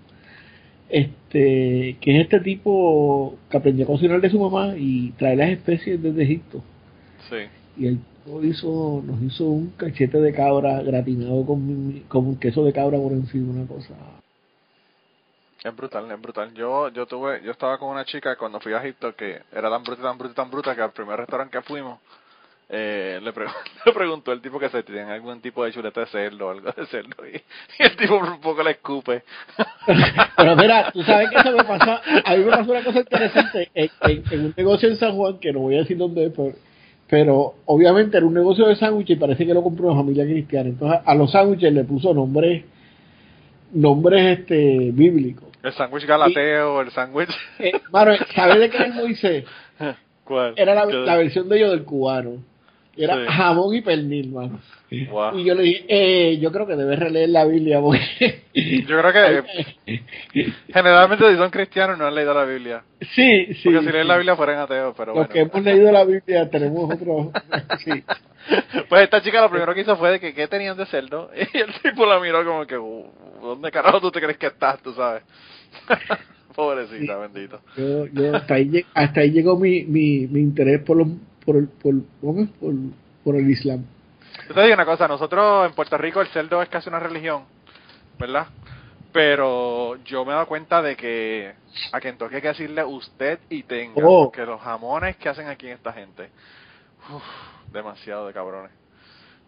[0.88, 5.50] Este que es este tipo que aprendió a cocinar de su mamá y trae las
[5.50, 6.62] especies desde Egipto.
[7.28, 7.36] Sí.
[7.76, 12.64] y el tipo hizo, nos hizo un cachete de cabra gratinado con, con un queso
[12.64, 13.94] de cabra por encima, una cosa.
[15.64, 16.54] Es brutal, es brutal.
[16.54, 19.82] Yo yo tuve, yo estaba con una chica cuando fui a Egipto que era tan
[19.82, 21.98] bruta, tan bruta, tan bruta que al primer restaurante que fuimos
[22.68, 23.46] eh, le, pre-
[23.86, 26.70] le preguntó el tipo que se tiene algún tipo de chuleta de cerdo o algo
[26.70, 27.36] de cerdo y,
[27.78, 29.24] y el tipo por un poco le escupe.
[30.36, 31.92] Pero mira, tú sabes que eso me pasó,
[32.24, 35.38] a mí me pasó una cosa interesante en, en- en un negocio en San Juan,
[35.40, 36.52] que no voy a decir dónde es, pero,
[37.10, 40.68] pero obviamente era un negocio de sándwiches y parece que lo compró una familia cristiana.
[40.68, 42.64] Entonces a los sándwiches le puso nombres,
[43.72, 45.48] nombres este bíblicos.
[45.62, 47.30] El sándwich galateo, el sándwich...
[47.58, 47.72] Eh,
[48.34, 49.44] ¿sabes de qué es Moisés?
[50.24, 50.54] ¿Cuál?
[50.56, 52.36] Era la, ¿Qué- la versión de ellos del cubano.
[52.98, 53.22] Era Sí.
[53.28, 54.60] jamón y pernil, mano.
[55.10, 55.38] Guau.
[55.38, 58.42] Y yo le dije, eh, yo creo que debes releer la Biblia porque...
[58.54, 60.02] Yo creo que
[60.72, 62.82] generalmente si son cristianos no han leído la Biblia.
[63.14, 63.60] sí, sí.
[63.64, 65.32] Porque si leen la Biblia fueran ateos, pero Los bueno.
[65.32, 67.30] que hemos leído la Biblia tenemos otro...
[67.84, 68.02] sí.
[68.88, 71.58] Pues esta chica lo primero que hizo fue de que qué tenían de cerdo y
[71.58, 73.04] el tipo la miró como que "Uh,
[73.42, 74.80] ¿dónde carajo tú te crees que estás?
[74.82, 75.22] Tú sabes.
[76.54, 77.60] Pobrecita, bendito.
[77.76, 81.06] Yo, yo hasta, ahí, hasta ahí llegó mi, mi, mi interés por, los,
[81.48, 82.50] por, el, por, ¿cómo es?
[82.50, 82.74] por,
[83.24, 83.82] por el Islam.
[84.48, 87.44] Yo te digo una cosa, nosotros en Puerto Rico el cerdo es casi una religión,
[88.18, 88.48] ¿verdad?
[89.12, 91.54] Pero yo me he dado cuenta de que
[91.90, 94.24] a Kentucky hay que decirle usted y tenga, Oh.
[94.24, 96.28] porque los jamones que hacen aquí esta gente,
[97.10, 97.22] uf,
[97.72, 98.70] demasiado de cabrones.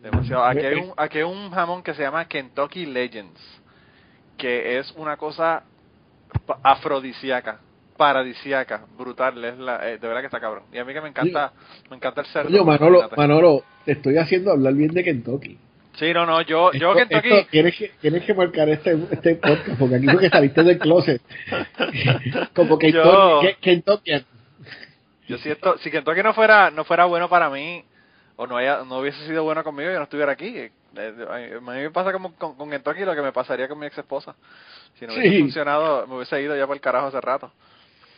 [0.00, 0.42] Demasiado.
[0.46, 3.38] Aquí hay, un, aquí hay un jamón que se llama Kentucky Legends,
[4.38, 5.64] que es una cosa
[6.62, 7.60] afrodisíaca,
[8.00, 10.62] paradisíaca, brutal, es la, eh, de verdad que está cabrón.
[10.72, 11.52] Y a mí que me encanta,
[11.90, 12.48] me encanta el cerdo.
[12.48, 13.16] Oye, Manolo, imagínate.
[13.20, 15.58] Manolo, te estoy haciendo hablar bien de Kentucky.
[15.98, 19.78] Sí, no, no, yo, yo Kentucky, esto tienes, que, tienes que marcar este, este podcast
[19.78, 21.20] porque aquí fue que saliste del closet.
[22.54, 24.12] Como que Yo- Kentucky.
[25.28, 27.84] yo si esto, si Kentucky no fuera, no fuera bueno para mí,
[28.36, 30.46] o no haya no hubiese sido bueno conmigo, yo no estuviera aquí.
[30.56, 31.14] Eh, eh,
[31.60, 33.98] a mí me pasa como con, con Kentucky lo que me pasaría con mi ex
[33.98, 34.34] esposa.
[34.98, 35.42] Si no hubiese Sí.
[35.42, 37.52] funcionado, me hubiese ido ya por el carajo hace rato.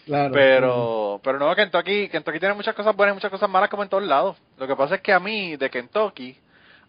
[0.07, 0.33] Claro.
[0.33, 3.89] Pero, pero no, Kentucky, Kentucky tiene muchas cosas buenas y muchas cosas malas como en
[3.89, 4.37] todos lados.
[4.59, 6.37] Lo que pasa es que a mí, de Kentucky,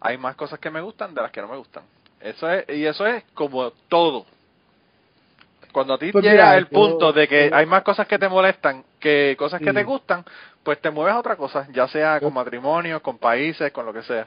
[0.00, 1.84] hay más cosas que me gustan de las que no me gustan.
[2.20, 4.26] Eso es, y eso es como todo.
[5.72, 8.06] Cuando a ti Pues llega mira, el yo- punto de que yo- hay más cosas
[8.06, 9.74] que te molestan que cosas que Sí.
[9.74, 10.24] te gustan,
[10.62, 14.02] pues te mueves a otra cosa, ya sea con matrimonios, con países, con lo que
[14.02, 14.26] sea.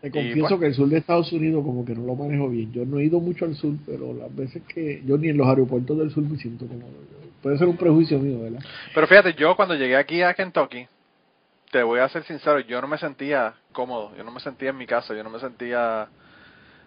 [0.00, 2.70] Te confieso pues- que el sur de Estados Unidos como que no lo manejo bien.
[2.72, 5.46] Yo no he ido mucho al sur, pero las veces que yo ni en los
[5.46, 6.90] aeropuertos del sur me siento cómodo.
[7.42, 8.60] Puede ser un prejuicio mío, ¿verdad?
[8.94, 10.86] Pero fíjate, yo cuando llegué aquí a Kentucky,
[11.70, 14.78] te voy a ser sincero, yo no me sentía cómodo, yo no me sentía en
[14.78, 16.08] mi casa, yo no me sentía...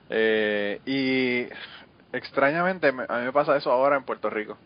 [0.09, 4.57] Eh, y extrañamente me- a mí me pasa eso ahora en Puerto Rico.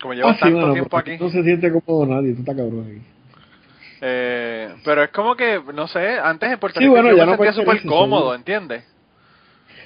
[0.00, 1.16] Como llevo Ah, sí, tanto tiempo aquí.
[1.18, 3.00] No se siente cómodo nadie, tú estás cabrón aquí.
[4.00, 7.26] Eh, pero es como que, no sé, antes en Puerto Sí, Rico bueno, yo ya
[7.26, 8.34] me no sentía súper cómodo.
[8.34, 8.84] ¿entiendes?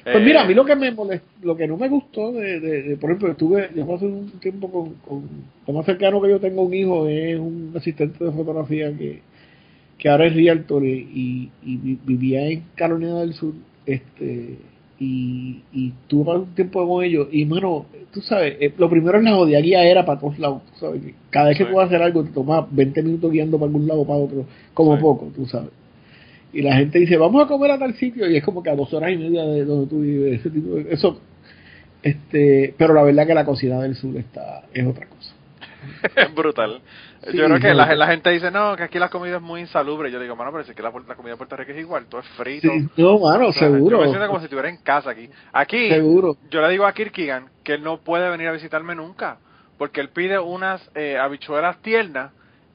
[0.05, 2.61] Pues Eh, mira, a mí lo que me molest- lo que no me gustó de,
[2.61, 5.29] de, de- por ejemplo, estuve, yo pasé un tiempo con, con,
[5.67, 9.23] lo más cercano que yo tengo un hijo es un asistente de fotografía que,
[9.97, 13.55] que ahora es realtor y, y vi- vivía en Carolina del Sur,
[13.87, 14.59] este,
[14.99, 19.25] y, y tuve un tiempo con ellos, y mano, tú sabes, eh, lo primero es
[19.25, 21.71] la jodiaría era para todos lados, tú sabes, que cada vez que Sí.
[21.71, 24.19] tú vas a hacer algo te toma 20 minutos guiando para algún lado o para
[24.21, 25.03] otro, como Sí.
[25.03, 25.71] poco, tú sabes.
[26.53, 28.77] Y la gente dice, vamos a comer a tal sitio, y es como que a
[28.77, 31.21] dos horas y media de donde tú vives, ese tipo de- eso,
[32.03, 35.35] este, pero la verdad que la cocina del sur está, es otra cosa.
[36.17, 36.81] es brutal.
[37.31, 39.61] Sí, yo creo que la, la gente dice, no, que aquí la comida es muy
[39.61, 40.11] insalubre.
[40.11, 42.07] Yo digo, mano, pero si es que la, la comida de Puerto Rico es igual,
[42.07, 42.69] todo es frito.
[42.69, 45.29] Sí, no, mano, O sea, seguro, Yo me siento como si estuviera en casa aquí.
[45.53, 46.37] Aquí, seguro.
[46.51, 49.39] yo le digo a Kirkigan que él no puede venir a visitarme nunca,
[49.79, 52.33] porque él pide unas eh, habichuelas tiernas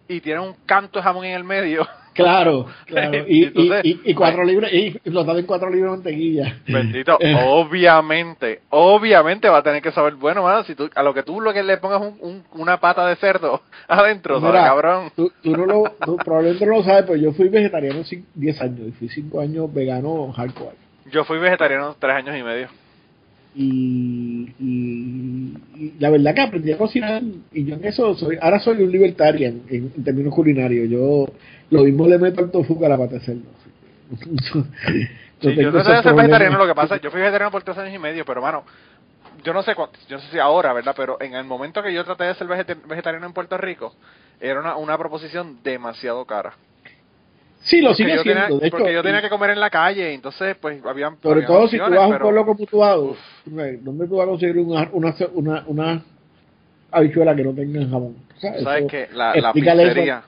[0.07, 1.87] y tiene un canto de jamón en el medio.
[2.23, 3.25] Claro, claro.
[3.27, 4.43] Y, y, Entonces, y, y cuatro
[5.05, 6.57] lo en cuatro libras de mantequilla.
[6.67, 7.35] Bendito, Eh.
[7.45, 11.41] obviamente, obviamente va a tener que saber, bueno, mano, si tú, a lo que tú
[11.41, 15.11] lo que le pongas un, un- una pata de cerdo adentro, ¿sabes, Mira, cabrón?
[15.15, 18.61] Tú, tú no lo, tú probablemente no lo sabes, pero yo fui vegetariano cin- 10
[18.61, 20.75] años y fui 5 años vegano hardcore.
[21.11, 22.67] Yo fui vegetariano tres años y medio.
[23.55, 28.59] Y, y, y la verdad que aprendí a cocinar y yo en eso soy, ahora
[28.59, 30.89] soy un libertarian en, en términos culinarios.
[30.89, 31.25] Yo
[31.71, 33.41] lo mismo le meto al tofu que a la pata de cerdo.
[35.41, 37.95] Sí, yo no sé ser vegetariano, lo que pasa, yo fui vegetariano por tres años
[37.95, 38.65] y medio, pero mano,
[39.43, 40.93] yo no sé cuánto, yo no sé si ahora, ¿verdad?
[40.97, 43.95] Pero en el momento que yo traté de ser vegeta- vegetariano en Puerto Rico,
[44.41, 46.53] era una, una proposición demasiado cara.
[47.61, 48.59] Sí, lo Porque sigue tenía, siendo.
[48.59, 51.67] De hecho, porque yo tenía que comer en la calle, entonces pues habían sobre todo
[51.67, 53.17] si tú vas a un pueblo Uf.
[53.45, 56.03] ¿dónde tú vas a conseguir una, una, una, una
[56.91, 58.15] habichuela que no tenga jamón?
[58.37, 58.63] ¿Sabes?
[58.63, 59.09] ¿Sabes qué?
[59.13, 59.53] La, la eso.
[59.53, 60.23] pizzería.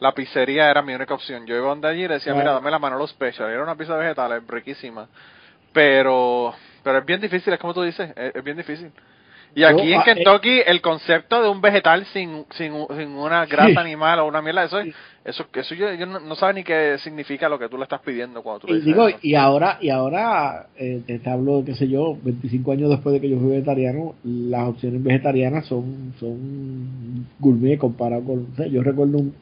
[0.00, 1.46] La pizzería era mi única opción.
[1.46, 2.38] Yo iba donde allí y decía, Claro.
[2.38, 3.50] mira, dame la Manolo Special.
[3.50, 5.06] Era una pizza vegetal, es riquísima.
[5.72, 8.90] Pero, pero es bien difícil, es como tú dices, es, es bien difícil.
[9.54, 13.46] Y aquí en ah, eh, Kentucky, el concepto de un vegetal sin, sin, sin una
[13.46, 13.76] grasa Sí.
[13.78, 16.96] animal o una mierda, eso, es- eso, eso yo, yo no, no sabe ni qué
[16.98, 19.18] significa lo que tú le estás pidiendo cuando tú le Y dices digo, eso.
[19.22, 23.28] y ahora, y ahora eh, te hablo, qué sé yo, 25 años después de que
[23.28, 29.18] yo fui vegetariano, las opciones vegetarianas son, son gourmet comparado con, o sea, yo recuerdo
[29.18, 29.34] un-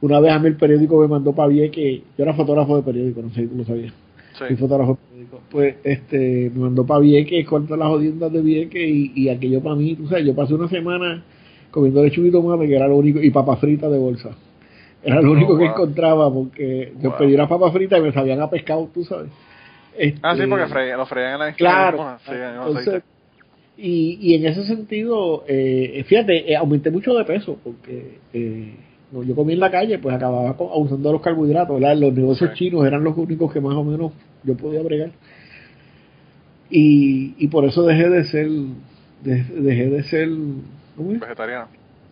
[0.00, 3.22] una vez a mí el periódico me mandó para que yo era fotógrafo de periódico,
[3.22, 3.92] no sé si tú lo sabías,
[4.38, 4.44] Sí.
[4.48, 5.15] fui fotógrafo de periódico,
[5.50, 9.76] pues este, me mandó para Vieques, corta las jodiendas de Vieques y, y aquello para
[9.76, 11.22] mí, tú sabes, yo pasé una semana
[11.70, 14.30] comiendo lechuga y tomate, que era lo único, y papa frita de bolsa.
[15.04, 18.40] Era lo Oh, único que encontraba porque yo pedí unas papas fritas y me sabían
[18.40, 19.30] a pescado, tú sabes.
[20.22, 22.16] Ah, sí, Este, porque fre- lo freían en la Claro.
[22.28, 23.02] Entonces,
[23.78, 28.74] y, y en ese sentido, eh, fíjate, eh, aumenté mucho de peso porque eh,
[29.24, 31.80] yo comí en la calle, pues acababa abusando de los carbohidratos.
[31.80, 31.96] ¿verdad?
[31.96, 32.56] Los negocios Sí.
[32.56, 34.12] chinos eran los únicos que más o menos
[34.44, 35.10] yo podía bregar.
[36.68, 38.48] Y, y por eso dejé de ser,
[39.22, 40.28] de- dejé de ser,
[40.96, 41.20] ¿cómo es?
[41.20, 41.68] Vegetariano.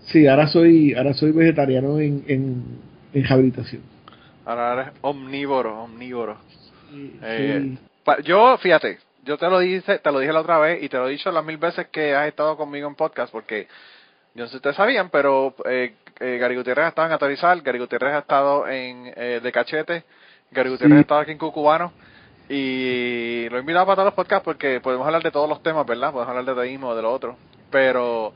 [0.07, 2.63] Sí, ahora soy, ahora soy vegetariano en, en,
[3.15, 3.83] en rehabilitación.
[4.45, 6.37] Ahora eres omnívoro, omnívoro.
[6.91, 7.79] Sí, Eh, sí.
[8.25, 11.09] Yo, fíjate, yo te lo dije, te lo dije la otra vez y te lo
[11.09, 13.67] he dicho las mil veces que has estado conmigo en podcast porque
[14.35, 17.63] yo no sé si ustedes sabían, pero eh, eh, Gary Gutiérrez ha estado en Atarizal,
[17.63, 20.05] Gary Gutiérrez ha estado en eh, De Cachete,
[20.51, 20.99] Gary Gutiérrez Sí.
[20.99, 21.93] ha estado aquí en Cucubano
[22.49, 25.87] y lo he invitado para todos los podcasts porque podemos hablar de todos los temas,
[25.87, 26.13] ¿verdad?
[26.13, 27.37] Podemos hablar de teísmo, de lo otro,
[27.71, 28.33] pero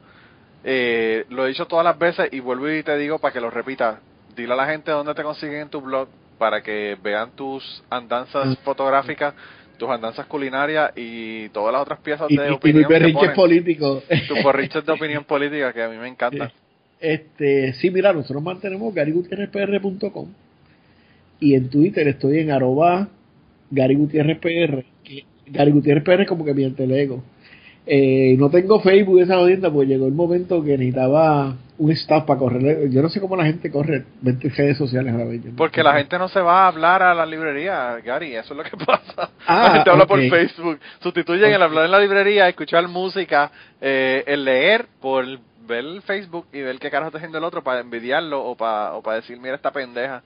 [0.65, 3.51] eh, lo he dicho todas las veces y vuelvo y te digo para que lo
[3.51, 3.99] repitas,
[4.35, 8.59] dile a la gente dónde te consiguen en tu blog para que vean tus andanzas
[8.65, 9.35] fotográficas,
[9.77, 13.37] tus andanzas culinarias y todas las otras piezas Y, de y- y opinión berrinches ponen.
[13.37, 14.03] políticos.
[14.27, 16.51] Tus borriches de opinión política que a mí me encantan.
[17.01, 20.29] Este, sí, mira, nosotros mantenemos garigutierrezpr.com
[21.41, 23.09] y en Twitter estoy en arroba
[23.71, 24.85] Gary Gutiérrez PR.
[25.05, 27.23] Que Gary Gutiérrez PR es como que mi el ego.
[27.91, 32.39] Eh, no tengo Facebook esa audiencia porque llegó el momento que necesitaba un staff para
[32.39, 32.91] correr.
[32.91, 35.41] Yo no sé cómo la gente corre 20 redes sociales a la vez.
[35.57, 38.65] Porque la gente no se va a hablar a la librería, Gary, eso es lo
[38.65, 39.31] que pasa.
[39.47, 40.79] Ah, la gente habla por Facebook.
[41.01, 45.25] Sustituyen el hablar en la librería, escuchar música, eh, el leer por
[45.69, 48.95] ver el Facebook y ver qué carajo está haciendo el otro para envidiarlo o para,
[48.95, 50.23] o para decir, mira esta pendeja.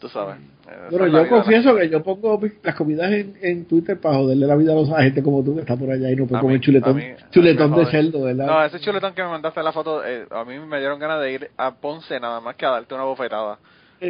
[0.00, 0.36] Tú sabes.
[0.36, 4.14] Eh, esa Pero es yo confieso que yo pongo las comidas en, en Twitter para
[4.14, 6.26] joderle la vida a los a gente como tú que está por allá y no
[6.26, 8.46] puede comer mí- chuletón, mí- chuletón de cerdo, ¿verdad?
[8.46, 11.20] No, ese chuletón que me mandaste en la foto, eh, a mí me dieron ganas
[11.20, 13.58] de ir a Ponce nada más que a darte una bofetada.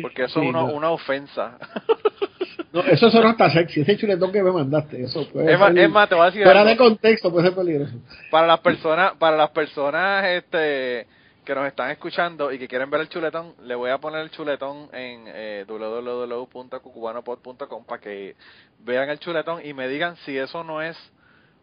[0.02, 0.74] Porque eso Sí, es una, no.
[0.74, 1.56] una ofensa.
[2.72, 6.06] No, eso son hasta sexy, ese chuletón que me mandaste, eso puede ser- es más,
[6.08, 6.70] te voy a decir fuera algo.
[6.70, 7.94] de contexto puede ser peligroso.
[8.30, 11.06] para las personas para las personas este
[11.46, 14.30] que nos están escuchando y que quieren ver el chuletón le voy a poner el
[14.30, 18.36] chuletón en eh, www.cucubanopod.com para que
[18.80, 20.96] vean el chuletón y me digan si eso no es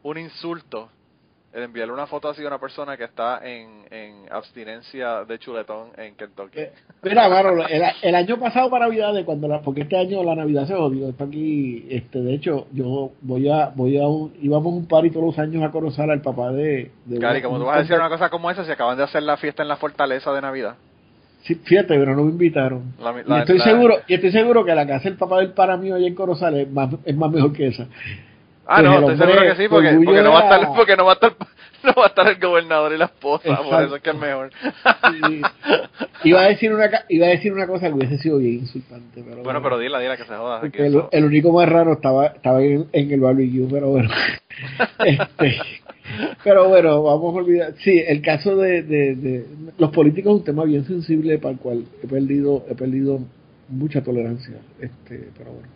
[0.04, 0.90] un insulto
[1.56, 5.88] el enviarle una foto así a una persona que está en, en abstinencia de chuletón
[5.98, 9.82] en Kentucky Eh, Mira, Maro, el, el año pasado para Navidad, de cuando la, porque
[9.82, 13.98] este año la Navidad se odió, está aquí, este, de hecho, yo voy a, voy
[13.98, 17.42] a un, íbamos un party todos los años a conocer al papá de, de una-
[17.42, 19.64] como tú vas a decir una cosa como esa si acaban de hacer la fiesta
[19.64, 20.76] en la fortaleza de Navidad
[21.44, 22.96] Sí, fíjate, pero no me invitaron.
[23.00, 25.78] La- y estoy la- seguro, y estoy seguro que la casa del papá del para
[25.78, 27.88] mío allá en Corozal es más, es más mejor que esa.
[28.68, 31.06] Ah, Pues no, estoy seguro que sí, porque, porque no va a estar, porque no
[31.06, 31.36] va a estar,
[31.84, 34.50] no va a estar el gobernador y la esposa, por eso es que es mejor.
[36.24, 39.44] Iba a decir una iba a decir una cosa que hubiese sido bien insultante, pero
[39.44, 40.62] Bueno, pero dila, dila que se joda.
[40.62, 44.10] Porque el único más raro estaba estaba en, en el barbecue, pero bueno.
[45.06, 45.58] Este,
[46.44, 47.74] pero bueno, vamos a olvidar.
[47.84, 49.46] Sí, el caso de, de, de-
[49.78, 53.20] los políticos es un tema bien sensible para el cual he perdido he perdido
[53.68, 54.56] mucha tolerancia.
[54.80, 55.68] Este, pero bueno.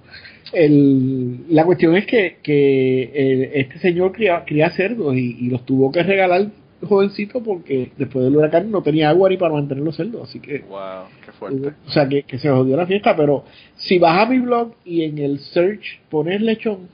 [0.54, 5.66] El, la cuestión es que, que el- este señor cría, cría cerdos y, y los
[5.66, 6.48] tuvo que regalar
[6.82, 10.60] jovencito porque después del huracán no tenía agua ni para mantener los cerdos, así que
[10.60, 10.80] Wow,
[11.26, 11.68] qué fuerte.
[11.88, 13.44] o sea, que, que se jodió la fiesta, pero
[13.76, 16.88] si vas a mi blog y en el search pones lechón,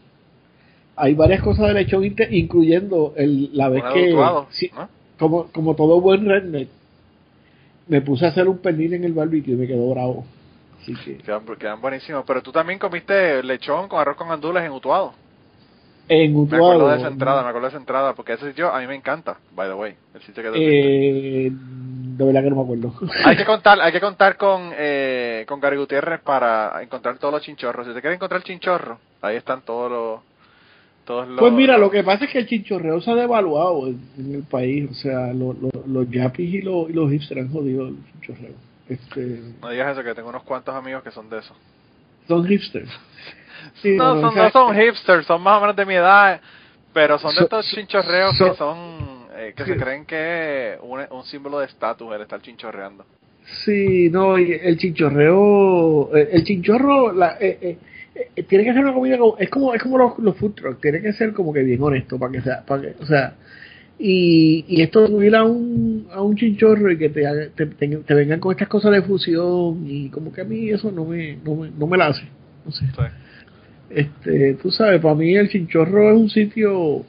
[0.96, 4.48] hay varias cosas de lechón, incluyendo el, la vez que, ¿no?
[5.20, 6.68] como, como todo buen redneck,
[7.88, 10.26] me puse a hacer un pernil en el barbecue y me quedó bravo.
[10.94, 12.24] Así que, Quedan, quedan buenísimos.
[12.26, 15.14] Pero tú también comiste lechón con arroz con gandules en Utuado.
[16.08, 18.72] en Me acuerdo Utuado, de esa entrada, me acuerdo de esa entrada, porque ese sitio
[18.72, 20.50] a mí me encanta, by the way, el sitio que
[21.48, 22.94] eh, de verdad que no me acuerdo.
[23.26, 27.42] Hay que contar, hay que contar con, eh, con Gary Gutiérrez para encontrar todos los
[27.44, 27.88] chinchorros.
[27.88, 30.20] Si te quieres encontrar chinchorro, ahí están todos los,
[31.06, 31.40] todos los.
[31.40, 34.44] Pues mira, lo que pasa es que el chinchorreo se ha devaluado en, en el
[34.44, 34.88] país.
[34.92, 38.54] O sea, lo- lo- los yapis y los, y los hipsters han jodido el chinchorreo.
[38.88, 41.56] Este, No digas eso, que tengo unos cuantos amigos que son de eso.
[42.28, 42.90] son hipsters.
[43.82, 46.40] Sí, no, son, no son hipsters, son más o menos de mi edad,
[46.94, 50.80] pero son de So- estos chinchorreos so- que son, eh, que se creen que es
[50.84, 53.06] un, un símbolo de estatus el estar chinchorreando.
[53.64, 57.78] Sí, no, el chinchorreo, el, el chinchorro, la, eh, eh,
[58.36, 60.82] eh, tiene que ser una comida como, es como, es como los, los food trucks,
[60.82, 63.36] tiene que ser como que bien honesto para que sea, para que, o sea,
[63.98, 67.24] y, y esto de ir a un, a un chinchorro y que te,
[67.56, 70.92] te, te, te vengan con estas cosas de fusión y como que a mí eso
[70.92, 72.24] no me, no me, no me la hace,
[72.66, 72.86] no sé.
[72.86, 73.02] Sí.
[73.90, 77.04] Este, tú sabes, para mí el chinchorro es un sitio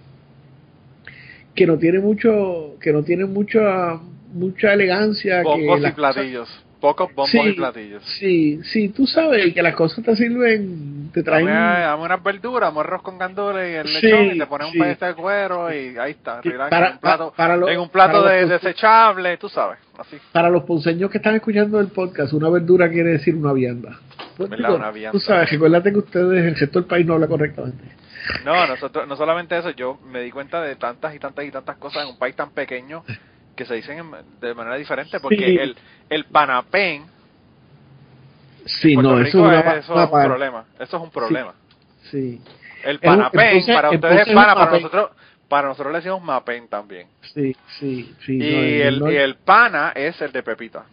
[1.55, 3.99] que no tiene mucho, que no tiene mucha,
[4.33, 8.03] mucha elegancia, que Bombos y las cosas- platillos, pocos bombos Sí, y platillos.
[8.19, 11.47] Sí, sí, tú sabes que las cosas te sirven, te traen.
[11.47, 14.77] Dame, unas verduras, dame arroz con gandules y el Sí, lechón y te pones sí.
[14.79, 17.69] un pedacito de cuero y ahí está, relax, para- en un plato, pa- para lo-
[17.69, 20.19] en un plato para de, los- desechable, tú sabes, así.
[20.33, 23.99] Para los ponceños que están escuchando el podcast, una verdura quiere decir una vianda.
[24.39, 24.75] ¿Verdad?
[24.75, 25.13] Una vianda.
[25.13, 27.85] Tú sabes, recuérdate que ustedes, el resto del país no habla correctamente.
[28.45, 31.77] No, nosotros, no solamente eso, yo me di cuenta de tantas y tantas y tantas
[31.77, 33.05] cosas en un país tan pequeño
[33.55, 35.57] que se dicen en- de manera diferente, porque Sí.
[35.59, 35.77] el,
[36.11, 37.05] el panapén
[38.67, 41.11] Sí, en no, eso es una, es, eso una es un problema, eso es un
[41.11, 41.55] problema.
[42.11, 42.41] Sí,
[42.85, 45.11] El Es un- panapén, para ustedes es pana, para nosotros,
[45.49, 47.09] para nosotros le decimos mapén también.
[47.35, 48.37] sí, sí, sí.
[48.37, 48.51] Y
[48.99, 50.85] no, el, y el pana es el de Pepita,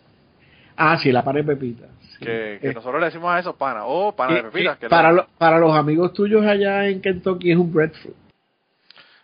[0.75, 1.85] Ah, sí, la pared pepita.
[2.17, 2.25] sí.
[2.25, 5.11] que, que Eh, nosotros le decimos a eso pana, o pana de Pepita, que para,
[5.11, 8.15] lo- para los amigos tuyos allá en Kentucky es un breadfruit.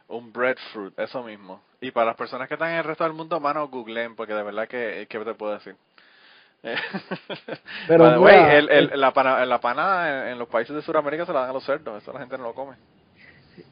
[0.07, 1.61] un breadfruit, eso mismo.
[1.81, 4.43] Y para las personas que están en el resto del mundo, mano, googleen, porque de
[4.43, 5.75] verdad que, ¿qué te puedo decir?
[7.87, 11.33] Pero mira, el, el- la, pana, la panada en, en los países de Sudamérica se
[11.33, 12.75] la dan a los cerdos, eso la gente no lo come.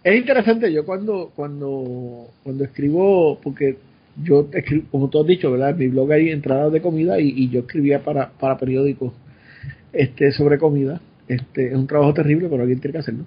[0.04, 3.78] Es interesante, yo cuando, cuando, cuando escribo, porque
[4.24, 5.72] yo escribo, como tú has dicho, ¿verdad?
[5.72, 9.14] En mi blog hay entradas de comida y, y yo escribía para, para periódicos.
[9.94, 11.02] este, sobre comida.
[11.28, 13.26] Este, es un trabajo terrible, pero alguien tiene que hacerlo.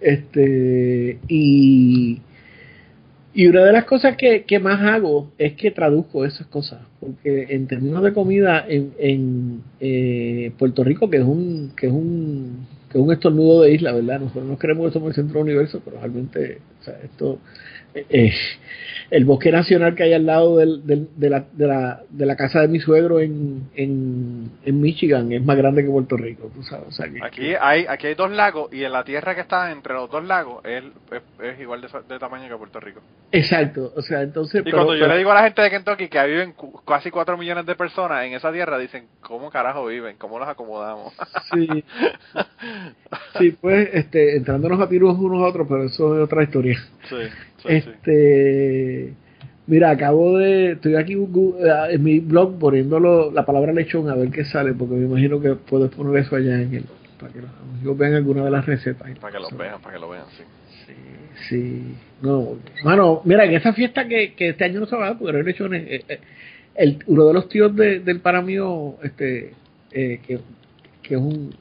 [0.00, 2.20] Este, y,
[3.36, 7.48] y una de las cosas que, que más hago es que traduzco esas cosas, porque
[7.50, 12.66] en términos de comida en, en eh, Puerto Rico, que es un que es un
[12.90, 14.20] que es un estornudo de isla, ¿verdad?
[14.20, 17.38] Nosotros no creemos que somos el centro del universo, pero realmente, o sea, esto
[18.08, 18.32] eh,
[19.10, 22.36] el bosque nacional que hay al lado del, del, de, la, de, la, de, la,
[22.36, 26.62] casa de mi suegro en, en, en, Michigan es más grande que Puerto Rico, tú
[26.62, 26.88] sabes.
[26.88, 29.70] O sea, que, aquí, hay, aquí hay dos lagos y en la tierra que está
[29.70, 30.82] entre los dos lagos es,
[31.12, 33.00] es, es igual de, de, tamaño que Puerto Rico.
[33.30, 34.62] Exacto, o sea, entonces...
[34.62, 36.54] Y pero, cuando yo pero, le digo a la gente de Kentucky que viven
[36.86, 40.16] casi 4 millones de personas en esa tierra, dicen, ¿cómo carajo viven?
[40.16, 41.12] ¿Cómo los acomodamos?
[41.52, 41.68] Sí,
[43.38, 46.78] sí pues este, entrándonos a tiros unos a otros, pero eso es otra historia.
[47.08, 47.16] Sí.
[47.66, 49.14] Sí, este
[49.66, 54.44] mira acabo de estoy aquí en mi blog poniéndolo la palabra lechón a ver qué
[54.44, 56.84] sale porque me imagino que puedes poner eso allá en el
[57.18, 60.00] para que los amigos vean alguna de las recetas para que lo vean para que
[60.00, 60.44] lo vean sí.
[60.86, 60.92] Sí
[61.48, 61.94] sí.
[62.22, 65.18] No mano mira en esa fiesta que, que este año no se va a dar
[65.18, 66.20] porque no hay lechones eh, eh,
[66.76, 69.52] el, uno de los tíos de, del para mío este
[69.90, 70.38] eh, que,
[71.02, 71.54] que es un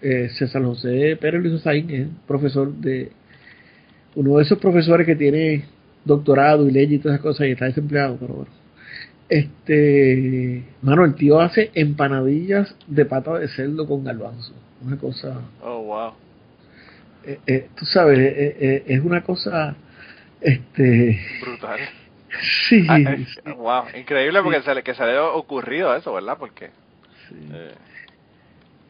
[0.00, 3.10] eh, César José Pérez Luis Osaín es profesor de
[4.14, 5.64] uno de esos profesores que tiene
[6.04, 8.50] doctorado y ley y todas esas cosas y está desempleado, pero bueno.
[9.28, 14.52] Este, mano, el tío hace empanadillas de pata de cerdo con garbanzo.
[14.84, 15.40] Una cosa.
[15.62, 16.12] Oh, wow.
[17.24, 19.74] Eh, eh, tú sabes, eh, es una cosa.
[20.40, 21.20] Este.
[21.40, 21.80] Brutal.
[22.68, 22.84] Sí.
[22.88, 22.98] Ah,
[23.56, 26.36] wow, increíble porque se que se le ha ocurrido eso, ¿verdad?
[26.36, 26.70] Porque.
[27.28, 27.36] Sí.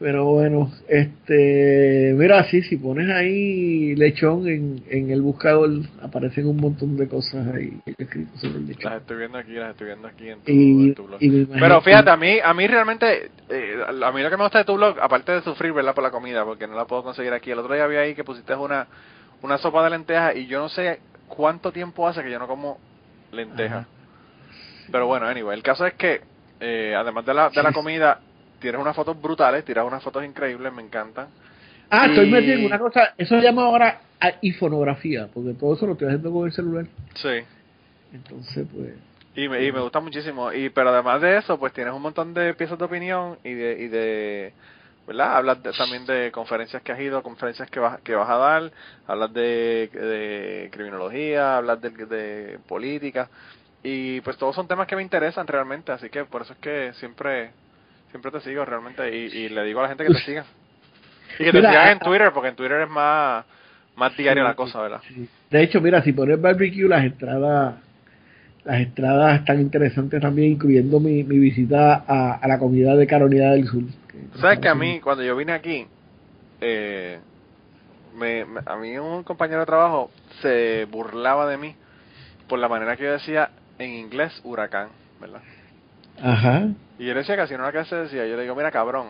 [0.01, 5.71] Pero bueno, este, mira, sí, si pones ahí lechón en, en el buscador,
[6.03, 8.91] aparecen un montón de cosas ahí escritas sobre el lechón.
[8.91, 11.21] Las estoy viendo aquí, las estoy viendo aquí en tu, y, en tu blog.
[11.21, 14.65] Pero fíjate, a mí, a mí realmente, eh, a mí lo que me gusta de
[14.65, 15.95] tu blog, aparte de sufrir, ¿verdad?
[15.95, 17.53] Por la comida, porque no la puedo conseguir aquí.
[17.53, 18.89] El otro día vi ahí que pusiste una,
[19.43, 22.79] una sopa de lentejas y yo no sé cuánto tiempo hace que yo no como
[23.31, 23.87] lentejas.
[24.91, 26.21] Pero bueno, anyway, el caso es que,
[26.59, 28.21] eh, además de la, de la comida,
[28.61, 31.29] tienes unas fotos brutales, tiras unas fotos increíbles, me encantan.
[31.91, 35.75] Ah, Y- estoy metido en una cosa, eso se llama ahora a- ifonografía, porque todo
[35.75, 36.87] eso lo estoy haciendo con el celular.
[37.15, 37.43] Sí.
[38.13, 38.95] Entonces, pues,
[39.37, 40.53] Y me, y me gusta muchísimo.
[40.53, 43.83] Y pero además de eso, pues tienes un montón de piezas de opinión y de,
[43.83, 44.53] y de
[45.09, 45.37] ¿verdad?
[45.37, 48.73] Hablas de- también de conferencias que has ido, conferencias que vas, que vas a dar,
[49.07, 53.29] hablas de, de criminología, hablas de, de política.
[53.83, 56.93] Y pues todos son temas que me interesan realmente, así que por eso es que
[56.95, 57.51] siempre
[58.15, 60.45] siempre te sigo realmente y, y le digo a la gente que te siga.
[61.35, 63.45] Y que te Mira, sigan en a- Twitter, porque en Twitter es más,
[63.97, 65.01] más diaria la cosa, ¿verdad?
[65.09, 65.29] sí.
[65.51, 67.75] de hecho, mira, si pones barbecue, las entradas,
[68.65, 73.51] las entradas están interesantes también, incluyendo mi, mi visita a, a la comunidad de Carolina
[73.51, 73.83] del Sur.
[74.09, 75.85] que- ¿Sabes que a mí, cuando yo vine aquí,
[76.61, 77.19] eh,
[78.17, 80.09] me, me- a mí un compañero de trabajo
[80.41, 81.75] se burlaba de mí
[82.49, 83.51] por la manera que yo decía
[83.81, 84.91] en inglés huracán,
[85.21, 85.41] ¿verdad?
[86.23, 86.69] Ajá.
[86.99, 88.71] Y yo le decía que así no era que se decía, yo le digo, mira
[88.71, 89.09] cabrón,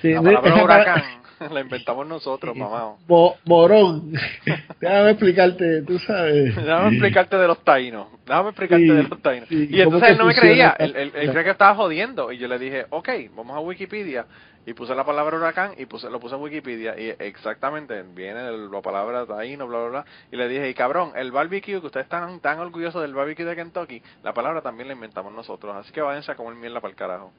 [0.00, 1.02] Sí, la palabra para- huracán
[1.52, 2.94] la inventamos nosotros, mamá.
[3.06, 4.12] Bo- morón.
[4.80, 6.54] Déjame explicarte, tú sabes.
[6.56, 8.08] Déjame explicarte de los taínos.
[8.26, 9.48] Déjame explicarte Sí, de los taínos.
[9.48, 10.70] sí, y ¿cómo entonces él no me creía.
[10.70, 12.32] esta Él, él, creía que estaba jodiendo.
[12.32, 14.26] Y yo le dije, ok, vamos a Wikipedia.
[14.66, 16.98] Y puse la palabra huracán y puse, lo puse en Wikipedia.
[16.98, 20.04] Y exactamente, viene la palabra taíno, bla, bla, bla.
[20.32, 23.56] Y le dije, y cabrón, el barbecue, que ustedes están tan orgullosos del barbecue de
[23.56, 25.76] Kentucky, la palabra también la inventamos nosotros.
[25.76, 27.30] Así que váyanse a comer mierda para el carajo.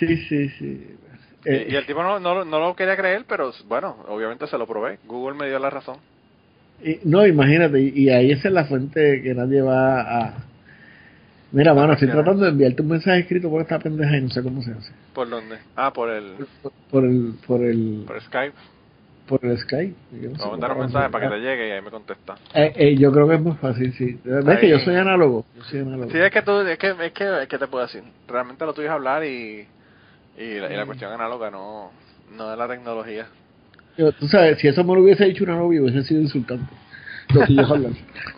[0.00, 0.96] Sí, sí, sí.
[1.44, 4.58] Eh, y, y el tipo no, no, no lo quería creer, pero bueno, obviamente se
[4.58, 4.98] lo probé.
[5.06, 5.96] Google me dio la razón.
[6.82, 10.34] y- no, imagínate, y, y ahí esa es la fuente que nadie va a...
[11.52, 14.40] Mira, mano, estoy tratando de enviarte un mensaje escrito por esta pendeja y no sé
[14.42, 14.92] cómo se hace.
[15.12, 15.58] ¿Por dónde?
[15.74, 18.54] Ah, por el, Por, por el, por el, por Skype.
[19.26, 19.94] por el Skype.
[20.38, 22.36] No a mandar un mensaje para que te llegue y ahí me contesta.
[22.54, 24.16] Eh, eh, yo creo que es más fácil, sí.
[24.24, 25.44] ¿Ves que yo soy análogo?
[25.56, 26.10] Yo soy análogo.
[26.12, 28.04] Sí, es que tú, es que, es que, ¿qué te puedo decir?
[28.28, 29.66] Realmente lo tuyo es hablar y,
[30.38, 31.90] y, la, y la cuestión análoga no,
[32.36, 33.26] no de la tecnología.
[34.18, 36.72] Tú sabes, si eso me lo hubiese dicho una novia, hubiese sido insultante.
[37.34, 37.92] Lo que yo hablar.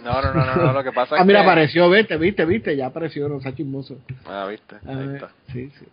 [0.04, 1.46] No, no, no, no, no, lo que pasa es ah, mira, que...
[1.46, 3.98] apareció, viste, viste, viste, ya apareció, no sea chismoso.
[4.26, 5.30] Ah, viste, Ah, ahí está.
[5.52, 5.86] sí, sí.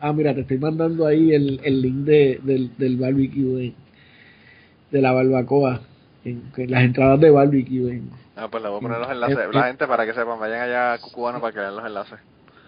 [0.00, 3.74] Ah, mira, te estoy mandando ahí el, el link de, del, del barbecue en-
[4.90, 5.82] de la barbacoa,
[6.24, 7.90] en, que las entradas de barbecue.
[7.90, 9.52] En, Ah, pues le voy a poner los enlaces.
[9.52, 10.98] La gente para que sepan, vayan allá a
[11.40, 12.20] para que vean los enlaces.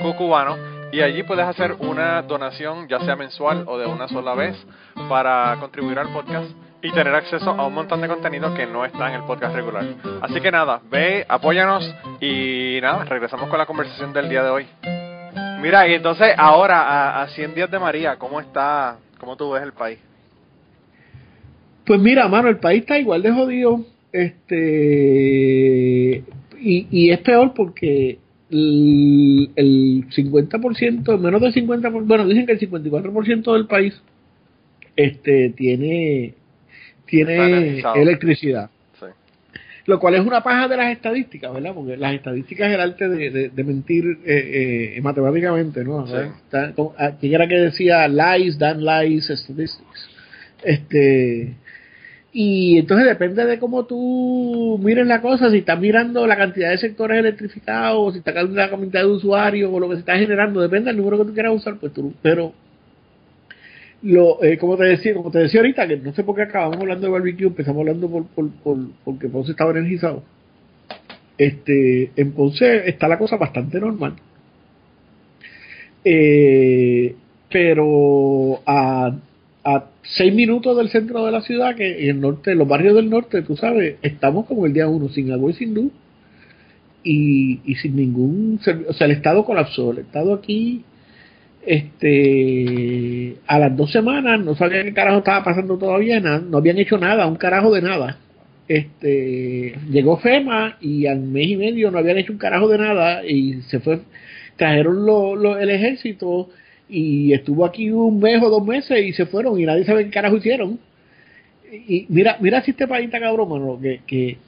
[0.00, 0.56] cucubano
[0.94, 4.56] y allí puedes hacer una donación ya sea mensual o de una sola vez
[5.08, 6.50] para contribuir al podcast
[6.82, 9.84] y tener acceso a un montón de contenido que no está en el podcast regular.
[10.20, 11.82] Así que nada, ve, apóyanos
[12.20, 14.66] y nada, regresamos con la conversación del día de hoy.
[15.60, 19.72] Mira, y entonces ahora a, 100 días de María, ¿cómo está, cómo tú ves el
[19.72, 19.98] país?
[21.86, 23.80] Pues mira, mano, el país está igual de jodido.
[24.12, 24.54] Este.
[26.60, 28.18] Y, y es peor porque
[28.54, 34.00] el, el 50%, menos del 50%, bueno, dicen que el 54% del país
[34.96, 36.34] este tiene
[37.06, 38.70] tiene electricidad.
[39.86, 41.74] Lo cual es una paja de las estadísticas, ¿verdad?
[41.74, 46.06] Porque las estadísticas es el arte de, de, mentir eh, eh, matemáticamente, ¿no?
[46.06, 46.14] Sí.
[46.96, 50.08] Ah, ¿Quién era que decía lies, dan lies, statistics?
[50.62, 51.54] Este,
[52.36, 56.78] y entonces depende de cómo tú mires la cosa, si estás mirando la cantidad de
[56.78, 60.60] sectores electrificados, si estás mirando la cantidad de usuarios o lo que se está generando,
[60.60, 62.52] depende del número que tú quieras usar, pues tú, pero
[64.02, 66.78] lo, eh, como te decía, como te decía ahorita, que no sé por qué acabamos
[66.78, 70.24] hablando de barbecue, empezamos hablando por, por, por porque Ponce estaba energizado.
[71.38, 74.14] Este, en Ponce está la cosa bastante normal.
[76.04, 77.14] Eh,
[77.48, 79.16] pero a,
[79.64, 83.08] a seis minutos del centro de la ciudad, que en el norte, los barrios del
[83.08, 85.92] norte, tú sabes, estamos como el día uno, sin agua y sin luz,
[87.02, 90.84] y, y sin ningún o sea, el Estado colapsó, el Estado aquí
[91.66, 96.98] este a las dos semanas no sabían qué carajo estaba pasando todavía no habían hecho
[96.98, 98.18] nada un carajo de nada.
[98.68, 103.24] Este llegó FEMA y al mes y medio no habían hecho un carajo de nada
[103.26, 104.00] y se fue
[104.56, 106.50] trajeron lo, el ejército
[106.88, 110.10] y estuvo aquí un mes o dos meses y se fueron y nadie sabe qué
[110.10, 110.78] carajo hicieron
[111.72, 114.38] y mira mira si este país está cabrón mano, que, que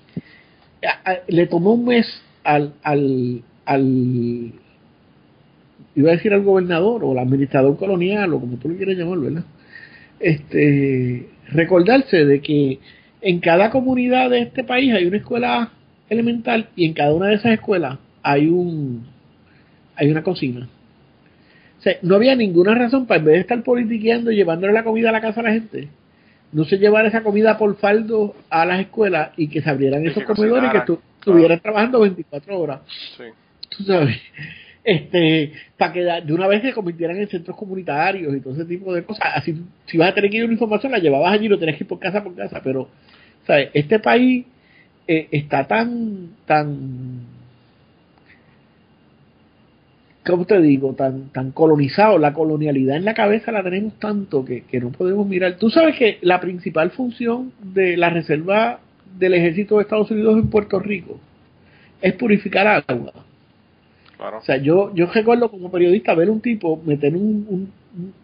[1.29, 2.07] le tomó un mes
[2.45, 4.53] al al al
[5.97, 9.19] iba a decir al gobernador o al administrador colonial o como tú lo quieras llamar,
[9.19, 9.45] ¿verdad?
[10.21, 12.79] Este, recordarse de que
[13.23, 15.73] en cada comunidad de este país hay una escuela
[16.09, 19.07] elemental y en cada una de esas escuelas hay un
[19.97, 20.69] hay una cocina.
[21.87, 25.11] Sea, no había ninguna razón para en vez de estar politiqueando y llevándole la comida
[25.11, 25.87] a la casa a la gente,
[26.51, 30.25] no se llevara esa comida por faldo a las escuelas y que se abrieran esos
[30.25, 32.81] comedores y que estuvieran trabajando 24 horas.
[33.17, 33.23] Sí.
[33.69, 34.17] Tú sabes
[34.83, 38.93] este para que de una vez se convirtieran en centros comunitarios y todo ese tipo
[38.93, 39.29] de cosas.
[39.37, 39.55] Así,
[39.87, 41.89] si vas a tener que ir una información, la llevabas allí, lo tenés que ir
[41.89, 42.89] por casa por casa, pero,
[43.47, 43.71] ¿sabes?
[43.75, 44.45] Este país
[45.07, 47.21] eh, está tan, tan,
[50.27, 50.95] ¿cómo te digo?
[50.95, 55.27] Tan, tan colonizado, la colonialidad en la cabeza la tenemos tanto que, que no podemos
[55.27, 55.57] mirar.
[55.57, 58.81] Tú sabes que la principal función de la reserva
[59.19, 61.19] del ejército de Estados Unidos en Puerto Rico
[62.03, 63.13] es purificar agua
[64.19, 67.71] o sea, yo, yo recuerdo como periodista ver un tipo meter un,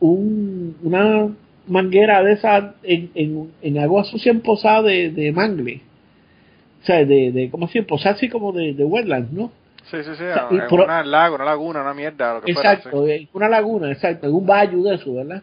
[0.00, 1.28] un, una
[1.66, 5.80] manguera de esa en, en, en agua sucia posada de, de mangle.
[6.82, 7.80] O sea, de, de ¿cómo así?
[7.82, 9.52] Posada así como de, de wetlands, ¿no?
[9.92, 12.32] Sí, sí, sí, o una lago, una laguna, una mierda.
[12.32, 15.42] Lo que exacto, fuera, una laguna, exacto, en un valle de eso, ¿verdad?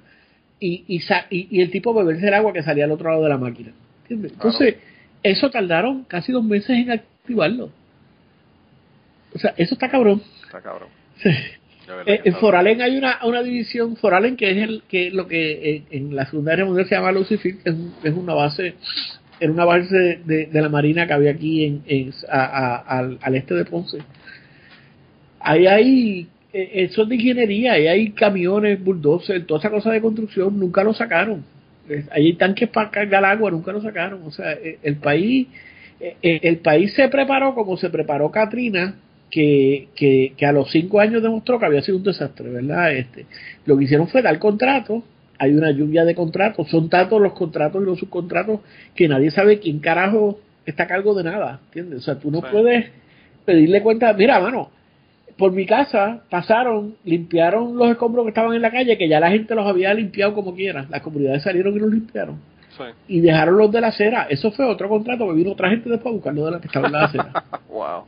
[0.60, 3.38] Y, y, y, el tipo beberse el agua que salía al otro lado de la
[3.38, 3.72] máquina.
[4.10, 4.78] Entonces,
[5.22, 7.70] eso tardaron casi dos meses en activarlo.
[9.36, 10.24] O sea, eso está cabrón.
[10.45, 10.89] Está cabrón.
[12.06, 15.84] Eh, en Foralen hay una, una división, Foralen, que es el que lo que eh,
[15.91, 18.74] en, la Segunda Guerra Mundial se llama Lucifer, que es, es una base,
[19.39, 23.54] era una base de, de, la Marina que había aquí en, en al, al, este
[23.54, 24.00] de Ponce.
[25.40, 30.02] Ahí hay, eh, eso es de ingeniería, ahí hay camiones, bulldozers, toda esa cosa de
[30.02, 31.44] construcción, nunca lo sacaron.
[32.12, 34.22] Ahí hay tanques para cargar agua, nunca lo sacaron.
[34.24, 34.52] O sea,
[34.84, 35.48] el país,
[36.22, 38.96] el país se preparó como se preparó Katrina
[39.30, 42.94] que, que, que, a los cinco años demostró que había sido un desastre, ¿verdad?
[42.94, 43.26] Este,
[43.66, 45.04] lo que hicieron fue dar contratos,
[45.38, 48.60] hay una lluvia de contratos, son tantos los contratos y los subcontratos
[48.96, 52.00] que nadie sabe quién carajo está a cargo de nada, ¿entiendes?
[52.00, 52.88] O sea, tú no puedes
[53.46, 54.72] pedirle cuenta, mira, mano,
[55.40, 59.32] por mi casa pasaron, limpiaron los escombros que estaban en la calle, que ya la
[59.32, 62.40] gente los había limpiado como quiera, las comunidades salieron y los limpiaron.
[63.08, 64.28] Y dejaron los de la acera.
[64.30, 66.88] Eso fue otro contrato que vino otra gente después a buscarlo de la que estaba
[66.88, 67.44] en la acera.
[67.70, 68.04] wow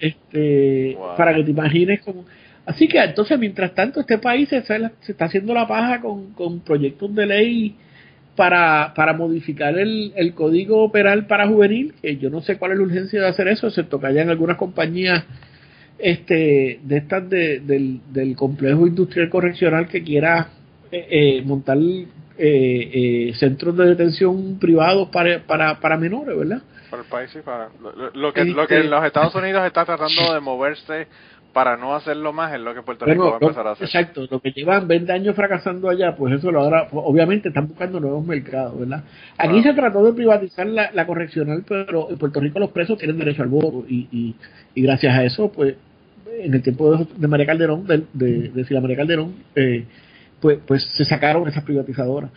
[0.00, 2.24] este para que te imagines como
[2.66, 6.60] así que entonces mientras tanto este país se, se está haciendo la paja con, con
[6.60, 7.76] proyectos de ley
[8.36, 12.78] para, para modificar el, el código penal para juvenil, que yo no sé cuál es
[12.78, 15.24] la urgencia de hacer eso, excepto que hayan algunas compañías
[16.04, 20.48] este de estas de, del, del complejo industrial correccional que quiera
[20.92, 22.02] eh, eh, montar eh,
[22.38, 26.62] eh, centros de detención privados para, para, para menores, ¿verdad?
[26.90, 29.84] Para el país, sí, para lo, lo que, lo que en los Estados Unidos está
[29.84, 31.06] tratando de moverse
[31.54, 33.86] para no hacerlo más es lo que Puerto Rico Bueno, va a empezar a hacer.
[33.86, 37.68] Exacto, lo que llevan 20 años fracasando allá, pues eso lo ahora, pues, obviamente están
[37.68, 39.04] buscando nuevos mercados, ¿verdad?
[39.38, 39.62] Aquí Ah.
[39.62, 43.42] se trató de privatizar la, la correccional, pero en Puerto Rico los presos tienen derecho
[43.42, 44.34] al voto y, y,
[44.74, 45.76] y gracias a eso, pues
[46.40, 49.84] en el tiempo de, de María Calderón, de, de, de Sila María Calderón, eh,
[50.40, 52.30] pues, pues se sacaron esas privatizadoras.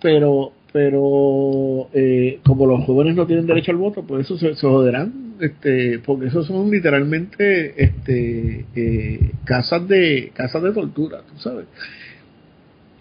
[0.00, 5.36] Pero pero eh, como los jóvenes no tienen derecho al voto, pues eso se, joderán,
[5.38, 11.66] este, porque esos son literalmente este, eh, casas de casas de tortura, tú sabes.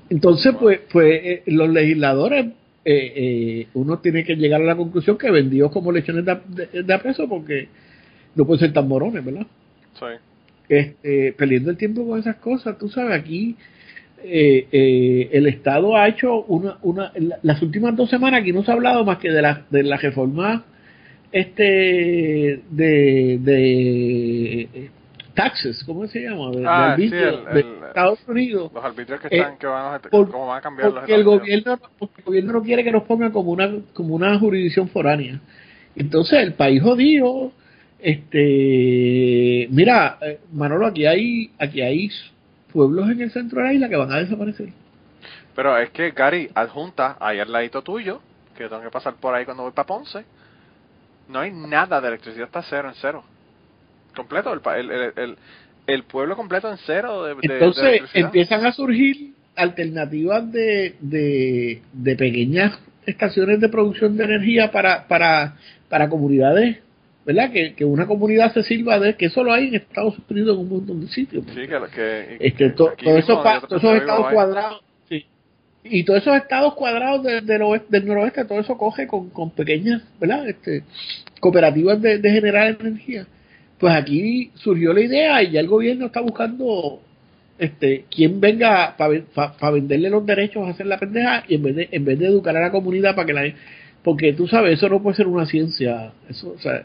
[0.08, 2.45] Entonces, pues, pues eh, los legisladores,
[2.86, 7.28] eh, uno tiene que llegar a la conclusión que vendió como lechones de, de, de
[7.28, 7.70] porque
[8.36, 9.47] no pueden ser tan morones, ¿verdad?
[9.93, 10.06] Sí.
[10.70, 12.78] Este, perdiendo el tiempo con esas cosas.
[12.78, 13.55] Tú sabes, aquí
[14.24, 18.64] eh, eh, el Estado ha hecho una, una, la- las últimas dos semanas aquí no
[18.64, 20.64] se ha hablado más que de la, de la reforma
[21.32, 21.64] este
[22.70, 24.89] de, de
[25.34, 26.51] taxes, ¿cómo se llama?
[26.51, 28.72] De, de Ah, sí, arbitrio el- de Estados Unidos.
[28.74, 31.24] Los arbitrios que Eh, están, que van a, por- cómo van a cambiar los el
[31.24, 35.41] gobierno, porque el gobierno no quiere que nos pongan como una, como una jurisdicción foránea.
[35.95, 37.51] Entonces, el país jodido,
[38.04, 42.10] este, mira, eh, Manolo, aquí hay, aquí hay
[42.72, 44.70] pueblos en el centro de la isla que van a desaparecer.
[45.56, 48.22] Pero es que, Gary, adjunta ahí al ladito tuyo,
[48.58, 50.26] que tengo que pasar por ahí cuando voy para Ponce,
[51.30, 53.24] no hay nada de electricidad, está cero en cero.
[54.16, 55.38] Completo, el, el,
[55.88, 58.26] el, pueblo completo en cero de, de- de Entonces, electricidad.
[58.26, 65.56] empiezan a surgir alternativas de, de, de pequeñas estaciones de producción de energía para, para,
[65.89, 66.78] para comunidades,
[67.26, 67.52] ¿verdad?
[67.52, 70.62] Que, que una comunidad se sirva de, que eso lo hay en Estados Unidos en
[70.64, 71.46] un montón de sitios.
[71.54, 74.34] Sí, que, que este, to- todos esos, pa- todos esos estados hay.
[74.34, 75.26] cuadrados, sí.
[75.84, 79.52] y todos esos estados cuadrados de- del, oeste- del noroeste, todo eso coge con, con
[79.52, 80.48] pequeñas, ¿verdad?
[80.50, 80.84] Este,
[81.40, 83.26] cooperativas de, de generar energía.
[83.80, 87.02] Pues aquí surgió la idea y ya el gobierno está buscando
[87.60, 91.90] este quién venga para venderle los derechos a hacer la pendeja y en vez de
[91.92, 93.54] en vez de educar a la comunidad para que la
[94.04, 96.84] porque tú sabes eso no puede ser una ciencia eso o sea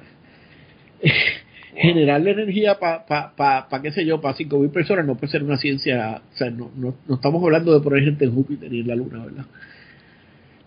[1.76, 5.30] generarle energía para pa, pa, pa, qué sé yo para cinco mil personas no puede
[5.30, 8.72] ser una ciencia o sea no, no, no estamos hablando de poner gente en Júpiter
[8.72, 9.44] y en la luna verdad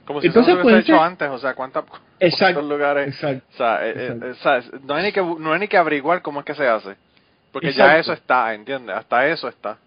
[0.05, 1.83] Como si Entonces, eso se hubiese pues, hecho antes, o sea, ¿cuánta,
[2.19, 3.07] Exacto, cuántos lugares?
[3.07, 6.39] exacto O sea, eh, eh, no, hay ni que, no hay ni que averiguar cómo
[6.39, 6.95] es que se hace.
[7.51, 7.93] Porque Exacto.
[7.93, 8.95] ya eso está, ¿entiendes?
[8.95, 9.77] Hasta eso está.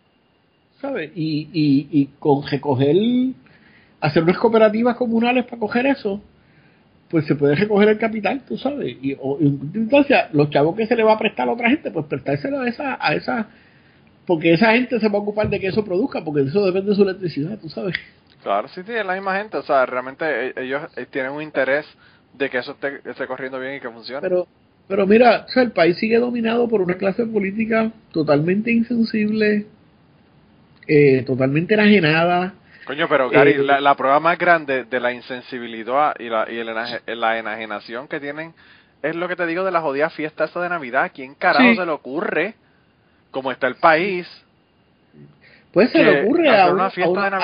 [0.84, 1.10] ¿sabes?
[1.14, 2.94] Y, y, y con recoger,
[4.00, 6.20] hacer unas cooperativas comunales para coger eso,
[7.14, 8.96] pues se puede recoger el capital, tú sabes.
[9.00, 11.52] Y, o, y en última instancia, los chavos que se le va a prestar a
[11.52, 13.46] otra gente, pues prestárselo a esa, a esa,
[14.26, 16.96] porque esa gente se va a ocupar de que eso produzca, porque eso depende de
[16.96, 17.94] su electricidad, tú sabes.
[18.42, 19.56] Claro, sí, sí, es la misma gente.
[19.58, 21.86] O sea, realmente eh, ellos eh, tienen un interés
[22.36, 24.20] de que eso esté, esté corriendo bien y que funcione.
[24.20, 24.48] Pero,
[24.88, 29.66] pero mira, o sea, el país sigue dominado por una clase política totalmente insensible,
[30.88, 32.54] eh, totalmente enajenada.
[32.86, 36.58] Coño, pero Gary, Eh, la, la prueba más grande de la insensibilidad y la, y
[36.58, 38.52] el enaje- la enajenación que tienen
[39.02, 41.10] es lo que te digo de la jodida fiesta esa de Navidad.
[41.14, 41.76] ¿Quién carajo Sí.
[41.76, 42.54] se le ocurre?
[43.30, 44.26] Como está el país.
[45.72, 46.70] Pues se le ocurre a, a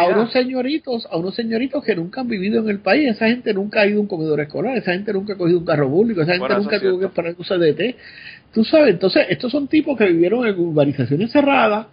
[0.06, 3.80] unos señoritos, a unos señoritos que nunca han vivido en el país, esa gente nunca
[3.80, 6.32] ha ido a un comedor escolar, esa gente nunca ha cogido un carro público, esa
[6.34, 7.96] gente Bueno, nunca tuvo que esperar un CDT.
[8.54, 11.86] Tú sabes, entonces estos son tipos que vivieron en urbanizaciones cerradas,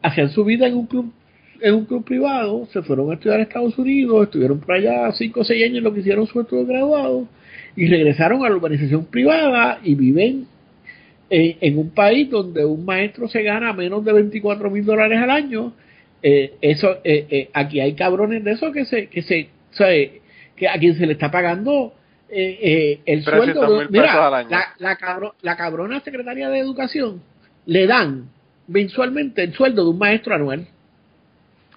[0.00, 1.12] hacían su vida en un club
[1.60, 5.40] en un club privado, se fueron a estudiar a Estados Unidos, estuvieron por allá 5
[5.40, 7.28] o 6 años lo que hicieron su estudio graduado
[7.76, 10.46] y regresaron a la urbanización privada y viven
[11.30, 15.30] en, en un país donde un maestro se gana menos de 24 mil dólares al
[15.30, 15.72] año,
[16.22, 19.88] eh, eso eh, eh, aquí hay cabrones de esos que se que se o sea,
[20.56, 21.94] que a quien se le está pagando
[22.28, 23.24] el 300
[23.64, 24.48] sueldo pesos al año.
[24.50, 27.22] la, la, cabro- la cabrona secretaria de educación
[27.66, 28.28] le dan
[28.68, 30.66] mensualmente el sueldo de un maestro anual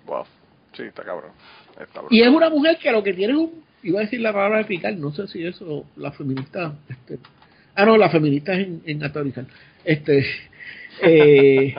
[0.08, 0.26] Wow.
[0.74, 1.32] Sí, está cabrón.
[1.80, 4.34] Está y es una mujer que lo que tiene es un iba a decir la
[4.34, 7.20] palabra de picar no sé si eso la feminista este,
[7.76, 9.46] ah no la feminista es en, en autorizar
[9.86, 10.26] este
[11.04, 11.76] eh,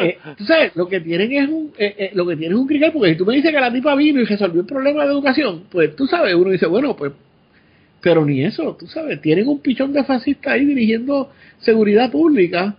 [0.00, 2.66] eh, tú sabes lo que tienen es un eh, eh, lo que tienen es un
[2.66, 5.12] crical porque si tú me dices que la tipa vino y resolvió el problema de
[5.12, 7.12] educación pues tú sabes uno dice bueno pues
[8.00, 12.76] pero ni eso tú sabes tienen un pichón de fascista ahí dirigiendo seguridad pública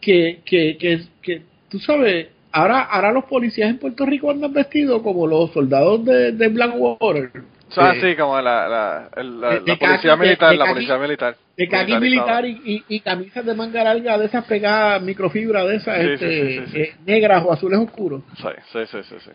[0.00, 5.02] que que que, que tú sabes ahora, ahora los policías en Puerto Rico andan vestidos
[5.02, 7.30] como los soldados de, de Blackwater.
[7.68, 10.50] O sea, Eh, sí, como la, la, el- la, de- de la policía de- militar,
[10.50, 11.36] de la caqui- policía militar.
[11.56, 15.76] De caqui militar y, y, y camisas de manga larga de esas pegadas, microfibra de
[15.76, 16.78] esas, Sí, este, sí, sí, sí.
[16.80, 18.22] eh, negras o azules oscuros.
[18.36, 19.30] Sí, sí, sí, sí, sí.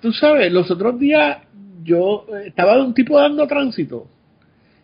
[0.00, 1.38] Tú sabes, los otros días
[1.84, 4.06] yo eh, estaba de un tipo dando tránsito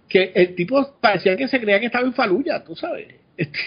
[0.08, 3.08] que el tipo parecía que se creía que estaba en Faluya, tú sabes.
[3.36, 3.58] Este,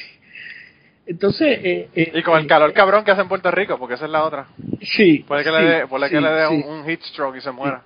[1.11, 3.95] entonces, eh, eh, Y con el eh, calor cabrón que hace en Puerto Rico, porque
[3.95, 4.47] esa es la otra.
[4.81, 6.53] sí, Puede que sí, le dé, puede que le dé sí.
[6.55, 7.83] un, un heat stroke y se muera.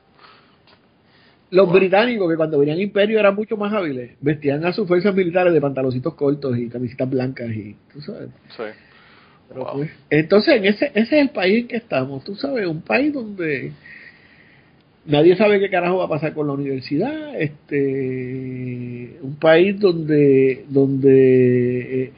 [1.52, 5.54] Los británicos, que cuando venían Imperio eran mucho más hábiles, vestían a sus fuerzas militares
[5.54, 8.30] de pantaloncitos cortos y camisitas blancas y, tú sabes.
[8.50, 8.64] Sí.
[9.48, 9.74] Pero, Wow.
[9.76, 13.14] pues, entonces, en ese, ese es el país en que estamos, tú sabes, un país
[13.14, 13.72] donde
[15.06, 22.04] nadie sabe qué carajo va a pasar con la universidad, este, un país donde, donde
[22.06, 22.12] eh,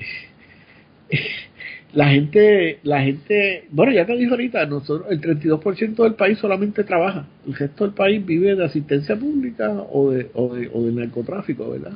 [1.93, 6.83] la gente, la gente, bueno, ya te dije ahorita, nosotros, el 32% del país solamente
[6.83, 10.95] trabaja, el resto del país vive de asistencia pública o de, o de, o del
[10.95, 11.93] narcotráfico, ¿verdad?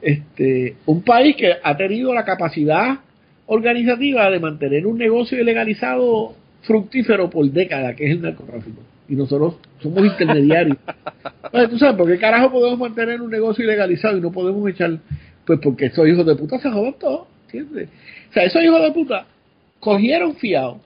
[0.00, 3.00] Este, un país que ha tenido la capacidad
[3.46, 8.82] organizativa de mantener un negocio ilegalizado fructífero por décadas, que es el narcotráfico.
[9.08, 10.76] Y nosotros somos intermediarios.
[11.44, 14.98] Entonces, ¿Tú sabes por qué carajo podemos mantener un negocio ilegalizado y no podemos echar?
[15.46, 17.88] Pues porque esos hijos de puta se jodan todo, ¿entiendes?
[18.30, 19.26] O sea, esos hijos de puta
[19.80, 20.80] cogieron fiado,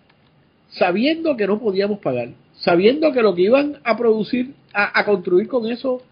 [0.71, 5.49] sabiendo que no podíamos pagar, sabiendo que lo que iban a producir, a, a construir
[5.49, 6.03] con eso,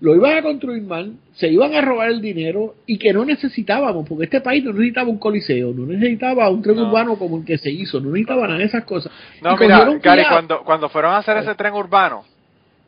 [0.00, 4.06] lo iban a construir mal, se iban a robar el dinero y que no necesitábamos,
[4.08, 6.88] porque este país no necesitaba un coliseo, no necesitaba un tren No.
[6.88, 9.10] urbano como el que se hizo, no necesitaba nada de esas cosas.
[9.40, 10.28] No, Y mira, Gary, fiado.
[10.30, 12.24] cuando, cuando fueron a hacer ese tren urbano,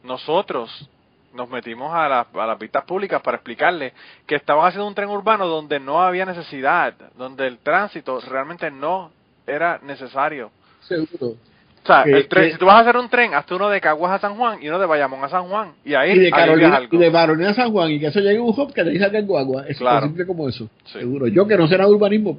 [0.05, 0.89] nosotros
[1.37, 3.93] nos metimos a, la- a las vistas públicas para explicarles
[4.27, 9.11] que estaban haciendo un tren urbano donde no había necesidad, donde el tránsito realmente no
[9.47, 10.51] era necesario.
[10.81, 11.35] Seguro.
[11.83, 13.69] O sea, Que- el tren, que- si tú vas a hacer un tren, hazte uno
[13.69, 15.73] de Caguas a San Juan y uno de Bayamón a San Juan.
[15.85, 16.97] Y ahí y de Carolina, algo.
[16.97, 18.91] y de Carolina a San Juan y que eso llegue a un hub que te
[18.91, 20.01] dice que en Guagua, es Claro.
[20.01, 20.69] tan simple como eso.
[20.87, 20.99] Sí.
[20.99, 21.29] Seguro.
[21.29, 22.39] Yo que no sé nada de urbanismo,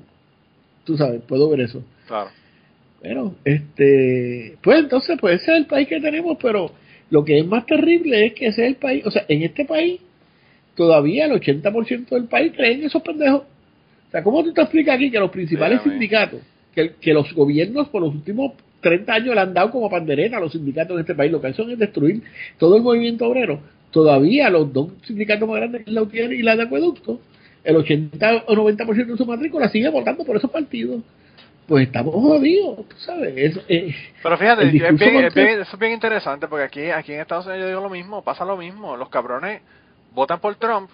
[0.84, 1.82] tú sabes, puedo ver eso.
[2.08, 2.30] Claro.
[3.02, 6.72] Bueno, este, pues entonces, pues ese es el país que tenemos, pero
[7.10, 9.66] lo que es más terrible es que ese es el país, o sea, en este
[9.66, 10.00] país,
[10.76, 13.42] todavía el 80% del país creen esos pendejos.
[13.42, 16.42] O sea, ¿cómo tú te explicas aquí que los principales sindicatos,
[16.74, 20.40] que, que los gobiernos por los últimos 30 años le han dado como pandereta a
[20.40, 22.22] los sindicatos en este país, lo que hacen es destruir
[22.58, 23.60] todo el movimiento obrero,
[23.92, 27.20] todavía los dos sindicatos más grandes, que es la UTIER y la de Acueducto,
[27.64, 31.02] el 80 o 90% de su matrícula sigue votando por esos partidos.
[31.68, 33.34] Pues estamos jodidos, tú sabes.
[33.36, 33.94] Es, eh,
[34.24, 37.46] Pero fíjate, es bien- es bien- eso es bien interesante porque aquí, aquí en Estados
[37.46, 38.96] Unidos yo digo lo mismo, pasa lo mismo.
[38.96, 39.62] Los cabrones
[40.14, 40.90] votan por Trump,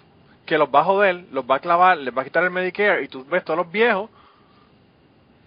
[0.46, 3.04] que los va a joder, los va a clavar, les va a quitar el Medicare
[3.04, 4.10] y tú ves todos los viejos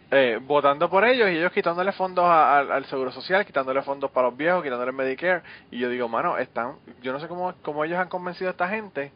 [0.10, 4.10] eh, votando por ellos y ellos quitándole fondos a- al- al Seguro Social, quitándole fondos
[4.12, 5.42] para los viejos, quitándole el Medicare.
[5.70, 8.70] Y yo digo, mano, están, yo no sé cómo, cómo ellos han convencido a esta
[8.70, 9.12] gente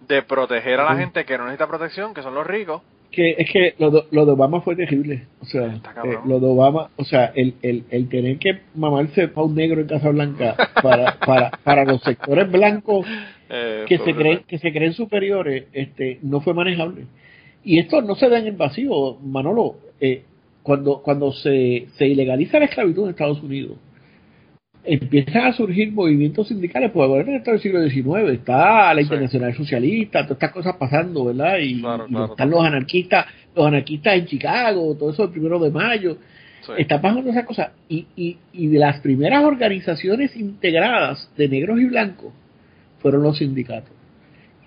[0.00, 2.82] de proteger a la gente que no necesita protección, que son los ricos.
[3.16, 5.24] Que es que lo de, lo de Obama fue terrible.
[5.40, 5.66] O sea,
[6.04, 9.80] eh, lo de Obama, o sea, el, el, el tener que mamarse para un negro
[9.80, 13.06] en Casa Blanca para, para, para los sectores blancos
[13.48, 17.02] Eh, que se creen que se creen superiores, este, no fue manejable.
[17.62, 19.76] Y esto no se da en el vacío, Manolo.
[20.00, 20.22] Eh,
[20.64, 23.76] cuando cuando se, se ilegaliza la esclavitud en Estados Unidos,
[24.86, 29.02] empiezan a surgir movimientos sindicales, pues bueno, en el siglo XIX está la Sí.
[29.04, 31.58] Internacional Socialista, todas estas cosas pasando, ¿verdad?
[31.58, 35.58] Y, Claro, y claro, están los anarquistas, los anarquistas en Chicago, todo eso el primero
[35.58, 36.18] de mayo,
[36.62, 36.72] Sí.
[36.78, 37.72] está pasando esa cosa.
[37.88, 42.32] Y, y, y de las primeras organizaciones integradas de negros y blancos
[43.00, 43.90] fueron los sindicatos.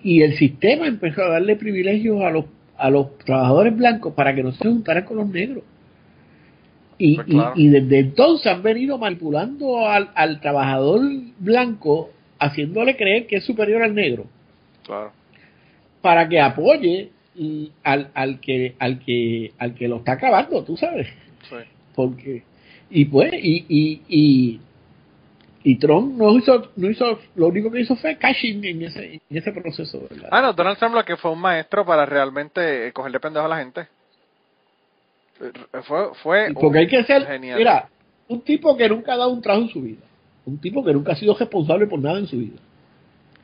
[0.02, 2.46] Y el sistema empezó a darle privilegios a los,
[2.78, 5.64] a los trabajadores blancos para que no se juntaran con los negros.
[7.02, 7.52] Y, Pues y- claro.
[7.56, 11.00] y desde entonces han venido manipulando al, al trabajador
[11.38, 14.26] blanco, haciéndole creer que es superior al negro,
[14.84, 15.10] Claro.
[16.02, 17.10] para que apoye
[17.84, 21.06] al, al que al que al que lo está acabando, tú sabes
[21.48, 21.56] Sí.
[21.94, 22.42] porque
[22.90, 24.60] y pues y y, y,
[25.64, 29.36] y Trump no hizo no hizo lo único que hizo fue cashing en ese en
[29.36, 30.28] ese proceso ¿verdad?
[30.32, 33.58] Ah, no, Donald Trump lo que fue un maestro para realmente cogerle pendejo a la
[33.58, 33.86] gente.
[35.40, 35.52] Eh,
[35.84, 37.58] Fue, fue porque hay que ser genial.
[37.58, 37.88] mira
[38.28, 40.02] un tipo que nunca ha dado un trabajo en su vida
[40.44, 42.58] un tipo que nunca ha sido responsable por nada en su vida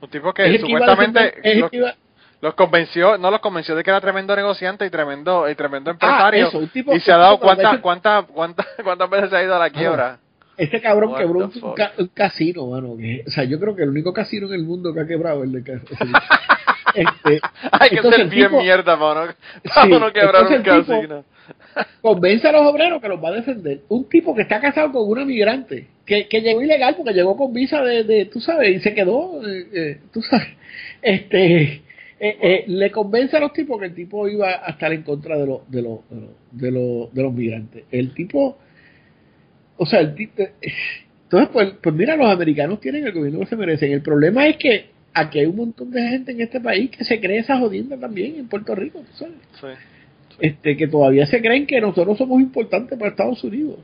[0.03, 1.95] un tipo que que supuestamente defender- los, que iba-
[2.43, 6.45] los convenció, no los convenció de que era tremendo negociante y tremendo y tremendo empresario.
[6.45, 9.55] Ah, eso, tipo- y se ha dado cuántas cuántas cuántas cuántas veces se ha ido
[9.57, 10.19] a la quiebra.
[10.59, 11.77] ese cabrón What quebró un, fuck?
[11.77, 14.65] ca- un casino mano que, o sea yo creo que el único casino en el
[14.65, 16.19] mundo que ha quebrado es el de ca- ese bicho.
[16.95, 17.41] este,
[17.73, 19.33] Hay que ser bien tipo- mierda para no,
[19.75, 21.25] para Sí, no quebrar un tipo- casino.
[22.01, 23.81] Convence a los obreros que los va a defender.
[23.89, 27.53] Un tipo que está casado con una migrante, que, que llegó ilegal porque llegó con
[27.53, 30.49] visa de, de tú sabes, y se quedó, eh, eh, tú sabes,
[31.03, 31.83] este,
[32.19, 35.37] eh, eh, le convence a los tipos que el tipo iba a estar en contra
[35.37, 36.01] de, los de, los
[36.51, 37.85] de, los, de, los, migrantes.
[37.91, 38.57] El tipo,
[39.77, 40.43] o sea, el tipo,
[41.25, 43.93] entonces, pues, pues mira, los americanos tienen el gobierno que se merecen.
[43.93, 47.21] El problema es que aquí hay un montón de gente en este país que se
[47.21, 49.35] cree esa jodienda también en Puerto Rico, ¿tú sabes?
[49.61, 49.96] Sí.
[50.39, 53.79] Este, que todavía se creen que nosotros somos importantes para Estados Unidos,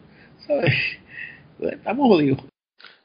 [0.47, 0.75] ¿sabes?
[1.61, 2.45] Estamos jodidos.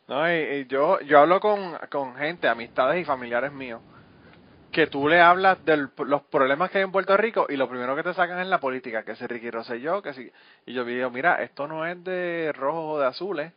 [0.07, 3.81] No, y, y yo, yo hablo con, con gente, amistades y familiares míos,
[4.71, 7.95] que tú le hablas de los problemas que hay en Puerto Rico y lo primero
[7.95, 10.29] que te sacan es la política, que si Ricky Rosselló, que si...
[10.65, 13.51] Y yo digo, mira, esto no es de rojos o de azules,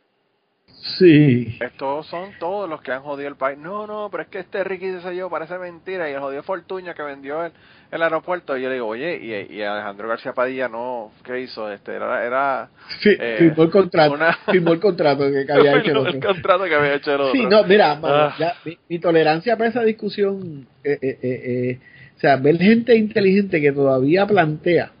[0.97, 1.57] Sí.
[1.59, 3.57] estos son todos los que han jodido el país.
[3.57, 7.03] No, no, pero es que este Ricky Rosselló parece mentira y el jodido Fortuña que
[7.03, 7.51] vendió el,
[7.91, 8.57] el aeropuerto.
[8.57, 9.17] Y yo le digo, oye,
[9.49, 11.71] y, y Alejandro García Padilla no, ¿qué hizo?
[11.71, 12.25] Este, era...
[12.25, 12.69] era
[13.05, 16.19] eh, firmó el contrato, una- firmó el contrato que, había hecho el el otro.
[16.19, 17.33] contrato que había hecho el otro.
[17.33, 18.35] Sí, no, mira, mano, Ah.
[18.39, 21.79] ya, mi, mi tolerancia para esa discusión, eh, eh, eh, eh,
[22.17, 24.91] o sea, ver gente inteligente que todavía plantea,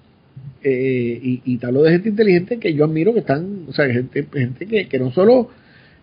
[0.63, 3.85] eh, y, y te hablo de gente inteligente que yo admiro que están, o sea,
[3.87, 5.49] gente, gente que, que no solo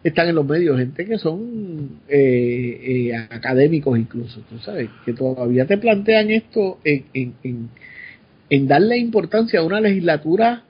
[0.05, 5.67] están en los medios, gente que son eh, eh, académicos incluso, tú sabes, que todavía
[5.67, 7.69] te plantean esto en, en, en,
[8.51, 10.63] en darle importancia a una legislatura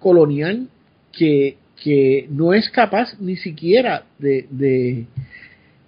[0.00, 0.68] colonial
[1.12, 5.06] que, que no es capaz ni siquiera de, de,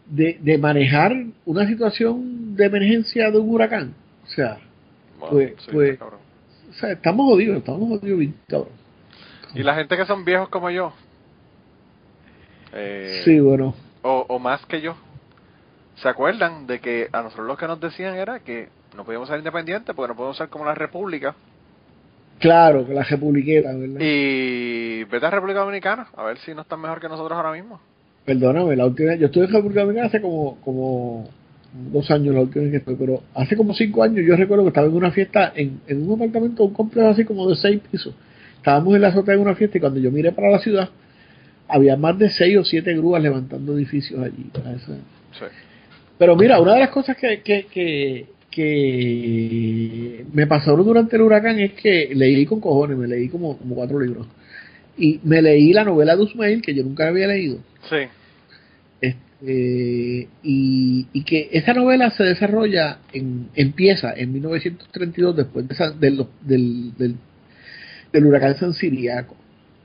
[0.08, 1.12] de, de manejar
[1.44, 3.94] una situación de emergencia de un huracán.
[4.24, 4.58] O sea,
[5.18, 8.68] Bueno, pues- sí, pues- o sea estamos jodidos, estamos jodidos cabrón.
[9.54, 10.92] Y la gente que son viejos como yo,
[12.72, 13.74] eh, Sí, bueno.
[14.02, 14.96] o, o más que yo,
[15.96, 19.38] ¿se acuerdan de que a nosotros lo que nos decían era que no podíamos ser
[19.38, 21.34] independientes porque no podemos ser como la República?
[22.38, 23.98] Claro, que la republiquera, ¿verdad?
[24.00, 27.80] Y vete a República Dominicana, a ver si no están mejor que nosotros ahora mismo.
[28.26, 31.28] Perdóname, la última yo estuve en República Dominicana hace como, como
[31.90, 34.68] dos años, la última vez que estuve, pero hace como cinco años yo recuerdo que
[34.68, 38.14] estaba en una fiesta en, en un apartamento, un complejo así como de seis pisos.
[38.56, 40.90] Estábamos en la azotea de una fiesta y cuando yo miré para la ciudad,
[41.68, 44.50] había más de seis o siete grúas levantando edificios allí.
[45.32, 45.44] Sí.
[46.18, 51.58] Pero mira, una de las cosas que, que, que, que me pasaron durante el huracán
[51.60, 54.26] es que leí con cojones, me leí como, como cuatro libros.
[54.96, 57.58] Y me leí la novela de Usmail, que yo nunca había leído.
[57.90, 57.96] Sí,
[59.00, 65.90] Este, y, y que esa novela se desarrolla, en, empieza en 1932, después de esa-
[65.90, 67.14] del, del, del,
[68.12, 69.36] del huracán San Siriaco.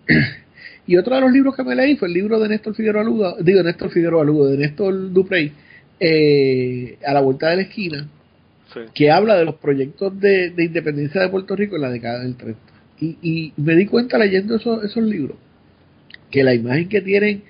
[0.88, 3.36] y otro de los libros que me leí fue el libro de Néstor Figueroa Lugo,
[3.42, 5.52] digo Néstor Figueroa Lugo, de Néstor Duprey,
[6.00, 8.08] eh, a la vuelta de la esquina,
[8.74, 8.80] sí.
[8.94, 12.36] que habla de los proyectos de, de independencia de Puerto Rico en la década del
[12.36, 12.60] 30.
[13.00, 15.38] Y, y me di cuenta leyendo esos, esos libros
[16.32, 17.44] que la imagen que tienen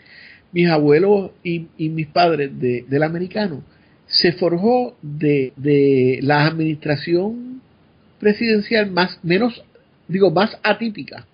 [0.51, 3.63] mis abuelos y, y mis padres de, del americano
[4.07, 7.61] se forjó de, de la administración
[8.19, 9.63] presidencial más menos
[10.07, 11.25] digo más atípica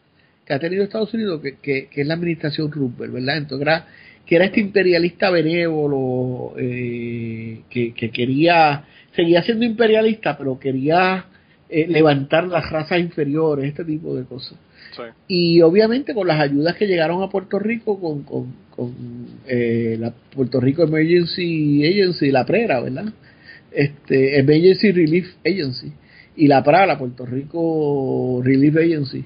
[0.48, 3.88] que ha tenido Estados Unidos que, que, que es la administración Roosevelt verdad entonces era
[4.26, 8.86] que era este imperialista benévolo eh, que, que quería
[9.16, 11.26] seguía siendo imperialista pero quería
[11.70, 14.58] eh, levantar las razas inferiores este tipo de cosas
[14.96, 15.04] sí.
[15.28, 18.94] y obviamente con las ayudas que llegaron a Puerto Rico con, con, con
[19.48, 23.12] eh, la Puerto Rico Emergency Agency, la PRERA, ¿verdad?
[23.72, 25.92] Este, Emergency Relief Agency
[26.38, 29.26] y la PRA, la Puerto Rico Relief Agency.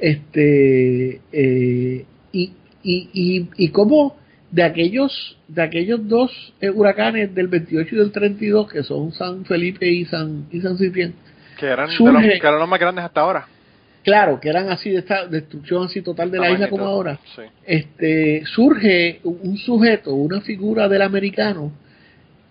[0.00, 4.16] Este, eh, y, y, y, y cómo
[4.50, 9.44] de aquellos, de aquellos dos eh, huracanes del 28 y del 32, que son San
[9.44, 11.12] Felipe y San, y San Ciprián,
[11.58, 13.46] Que eran, de los, que eran los más grandes hasta ahora.
[14.04, 17.42] claro, que eran así de esta destrucción así total de la isla como ahora, Sí.
[17.66, 21.72] este surge un sujeto, una figura del americano,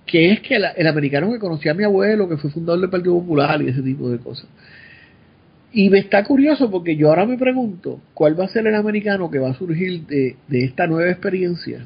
[0.05, 2.89] que es que la- el americano que conocía a mi abuelo, que fue fundador del
[2.91, 4.45] Partido Popular y ese tipo de cosas.
[5.71, 9.29] Y me está curioso porque yo ahora me pregunto cuál va a ser el americano
[9.29, 11.85] que va a surgir de, de esta nueva experiencia.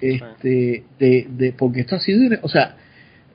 [0.00, 2.76] Este, de, de, porque esto ha sido, o sea,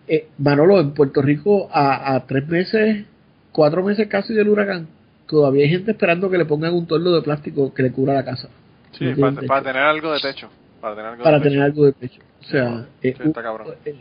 [0.08, 3.06] eh, Manolo, en Puerto Rico a, a tres meses,
[3.52, 4.88] cuatro meses casi del huracán,
[5.28, 8.26] todavía hay gente esperando que le pongan un torno de plástico que le cubra la
[8.26, 8.50] casa.
[8.92, 9.64] Sí, No para, techo.
[9.64, 10.50] tener algo de techo.
[10.82, 11.66] Para tener algo para de tener techo.
[11.66, 12.22] algo de pecho.
[12.42, 13.68] O sea, Sí, eh, está cabrón.
[13.86, 13.96] eh,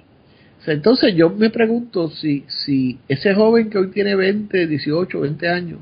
[0.66, 5.78] entonces yo me pregunto si, si ese joven que hoy tiene 20, 18, 20 años,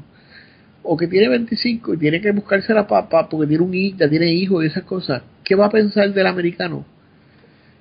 [0.82, 4.08] o que tiene 25 y tiene que buscarse la papa porque tiene un hijo, ya
[4.08, 6.84] tiene hijos y esas cosas, ¿qué va a pensar del americano?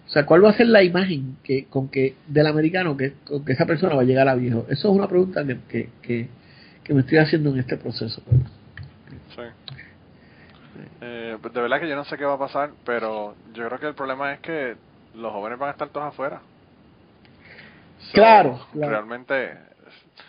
[0.05, 3.43] O sea, ¿cuál va a ser la imagen que con que del americano que, con
[3.43, 4.65] que esa persona va a llegar a viejo?
[4.69, 6.29] Eso es una pregunta que, que,
[6.83, 8.21] que, me estoy haciendo en este proceso.
[9.35, 9.41] Sí.
[11.01, 13.87] Eh, de verdad que yo no sé qué va a pasar, pero yo creo que
[13.87, 14.75] el problema es que
[15.15, 16.41] los jóvenes van a estar todos afuera.
[18.07, 18.91] So, Claro, claro.
[18.91, 19.49] Realmente,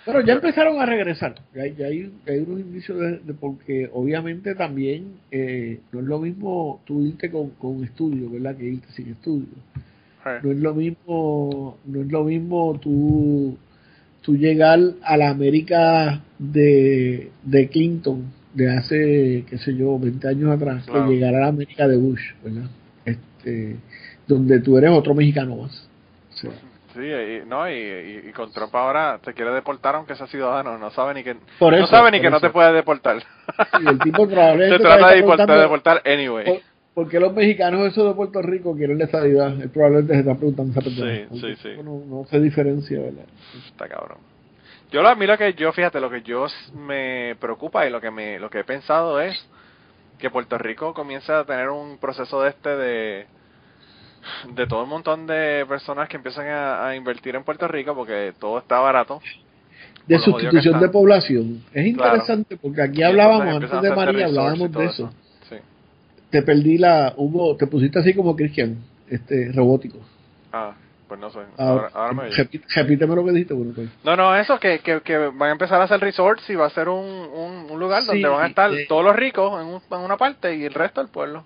[0.05, 1.35] Pero ya empezaron a regresar.
[1.55, 6.07] Ya hay, ya hay, hay unos indicios de, de porque obviamente también eh, no es
[6.07, 8.57] lo mismo tú irte con, con estudio, ¿verdad?
[8.57, 9.47] Que irte sin estudio.
[10.43, 13.57] No es lo mismo, no es lo mismo tú,
[14.23, 20.51] tú llegar a la América de, de Clinton de hace, qué sé yo, 20 años
[20.51, 21.07] atrás, Claro.
[21.09, 22.69] que llegar a la América de Bush, ¿verdad?
[23.05, 23.77] Este,
[24.27, 25.89] donde tú eres otro mexicano más.
[26.33, 26.51] O sea,
[26.97, 30.91] sí, y, no, y, y- con Trump ahora te quiere deportar aunque sea ciudadano, no
[30.91, 33.19] sabe ni que, Por no sabe ni que no te puede deportar.
[33.81, 36.45] y el tipo probablemente te trata de deportar, de deportar anyway.
[36.45, 36.61] ¿por,
[36.95, 39.61] por qué los mexicanos esos de Puerto Rico quieren la estabilidad?
[39.61, 41.13] Él probablemente se está preguntando esa persona.
[41.31, 41.83] Sí, sí, sí.
[41.85, 43.27] No, no se diferencia, ¿verdad?
[43.69, 44.19] Está cabrón.
[44.91, 48.01] Yo lo, a mí lo que yo, fíjate, lo que yo me preocupa y lo
[48.01, 49.47] que me, lo que he pensado es
[50.19, 53.27] que Puerto Rico comience a tener un proceso de este de,
[54.55, 58.33] de todo un montón de personas que empiezan a, a invertir en Puerto Rico porque
[58.39, 59.21] todo está barato.
[60.07, 61.65] De sustitución de población.
[61.73, 65.11] Es interesante porque aquí hablábamos, antes de María, hablábamos de eso.
[65.49, 65.57] Sí.
[66.31, 68.77] Te perdí la, hubo, te pusiste así como Cristian,
[69.09, 69.99] este, robótico.
[70.53, 70.75] Ah,
[71.09, 71.41] pues no sé.
[71.59, 72.29] Ah, Ahora, ahora me
[72.75, 73.89] repíteme lo que dijiste, bueno, pues.
[74.05, 76.71] No, no, eso, que, que, que van a empezar a hacer resorts y va a
[76.71, 78.87] ser un, un, un lugar Sí, donde van a estar eh.
[78.89, 81.45] todos los ricos en, un- en una parte y el resto del pueblo.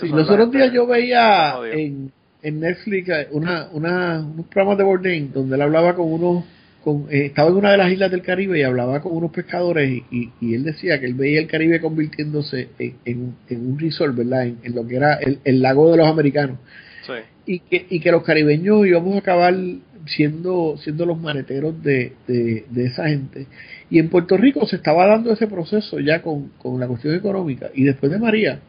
[0.00, 2.10] Sí, los otros días yo veía en,
[2.42, 6.44] en Netflix una, una, unos programas de Bourdain donde él hablaba con unos,
[6.82, 9.88] con, eh, estaba en una de las islas del Caribe y hablaba con unos pescadores
[9.88, 13.78] y, y, y él decía que él veía el Caribe convirtiéndose en, en, en un
[13.78, 14.46] resort, ¿verdad?
[14.46, 16.58] En, en lo que era el, el lago de los americanos.
[17.06, 17.12] Sí.
[17.46, 19.54] y que, y que los caribeños íbamos a acabar
[20.06, 23.46] siendo siendo los maneteros de, de, de esa gente.
[23.90, 27.70] Y en Puerto Rico se estaba dando ese proceso ya con, con la cuestión económica.
[27.74, 28.60] Y después de María,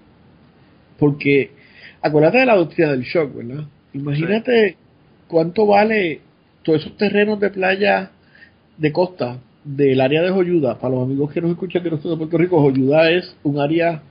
[0.98, 1.52] porque
[2.02, 3.66] acuérdate de la doctrina del shock, ¿verdad?
[3.94, 4.78] Imagínate
[5.28, 6.22] cuánto vale
[6.64, 8.12] todos esos terrenos de playa
[8.78, 10.80] de costa del área de Joyuda.
[10.80, 13.60] Para los amigos que nos escuchan que no son de Puerto Rico, Joyuda es un
[13.60, 14.02] área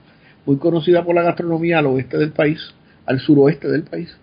[0.45, 2.59] muy conocida por la gastronomía al oeste del país,
[3.05, 4.15] al suroeste del país,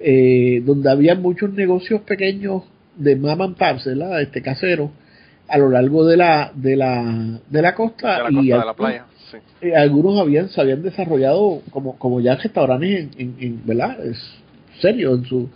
[0.00, 2.64] eh, donde había muchos negocios pequeños
[2.96, 4.20] de mom and ¿verdad?
[4.20, 4.90] Este casero,
[5.48, 8.66] a lo largo de la de la de la costa De la y costa de
[8.66, 9.06] la playa.
[9.32, 9.38] Sí.
[9.62, 14.18] eh, algunos habían se habían desarrollado como como ya restaurantes en, en, en- verdad es
[14.80, 15.48] serio en su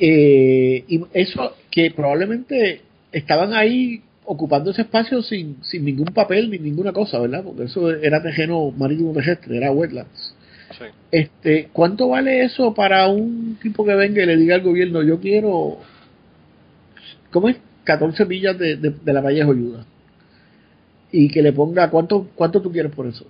[0.00, 2.80] eh, y eso que probablemente
[3.12, 7.90] estaban ahí ocupando ese espacio sin, sin ningún papel ni ninguna cosa verdad porque eso
[7.92, 10.34] era terreno marítimo terrestre era wetlands.
[10.78, 10.84] Sí.
[11.12, 15.20] este cuánto vale eso para un tipo que venga y le diga al gobierno yo
[15.20, 15.78] quiero
[17.30, 19.84] cómo es 14 millas de, de, de la Valle Joyuda
[21.16, 23.24] y que le ponga cuánto cuánto tú quieres por eso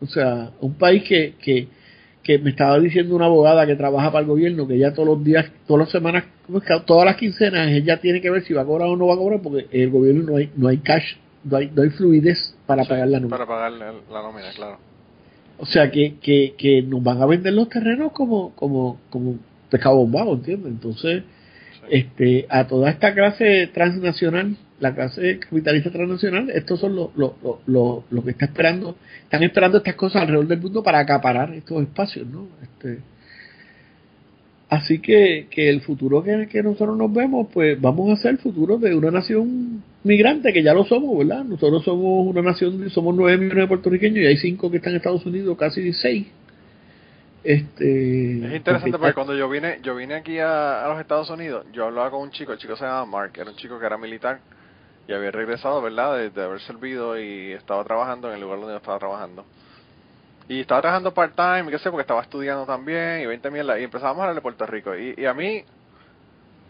[0.00, 1.68] o sea un país que, que,
[2.22, 5.24] que me estaba diciendo una abogada que trabaja para el gobierno que ya todos los
[5.24, 6.24] días todas las semanas
[6.86, 9.16] todas las quincenas ella tiene que ver si va a cobrar o no va a
[9.16, 11.14] cobrar porque el gobierno no hay no hay cash
[11.44, 14.50] no hay, no hay fluidez para Sí, pagar la nómina Para pagar la, la nómina,
[14.54, 14.78] claro.
[15.58, 19.36] o sea que, que, que nos van a vender los terrenos como, como, como
[19.70, 20.70] pescado bombado, ¿entiendes?
[20.72, 21.22] Entonces,
[21.80, 21.86] Sí.
[21.90, 28.04] este, a toda esta clase transnacional, la clase capitalista transnacional, estos son los lo, lo,
[28.10, 32.26] lo, que está esperando, están esperando estas cosas alrededor del mundo para acaparar estos espacios,
[32.26, 32.48] ¿no?
[32.60, 32.98] Este,
[34.68, 38.38] así que, que el futuro que, que nosotros nos vemos, pues vamos a ser el
[38.38, 41.44] futuro de una nación migrante, que ya lo somos, ¿verdad?
[41.44, 44.96] Nosotros somos una nación, somos nueve millones de puertorriqueños y hay cinco que están en
[44.96, 46.26] Estados Unidos, casi seis.
[47.44, 51.66] Este, Es interesante porque cuando yo vine, yo vine aquí a, a los Estados Unidos,
[51.72, 53.96] yo hablaba con un chico, el chico se llama Mark, era un chico que era
[53.96, 54.40] militar
[55.12, 56.16] y había regresado, ¿verdad?
[56.16, 59.44] De, de haber servido y estaba trabajando en el lugar donde estaba trabajando.
[60.48, 63.78] Y estaba trabajando part-time, qué sé, porque estaba estudiando también y 20 mierda.
[63.78, 64.96] Y empezamos a hablar de Puerto Rico.
[64.96, 65.64] Y, y a mí,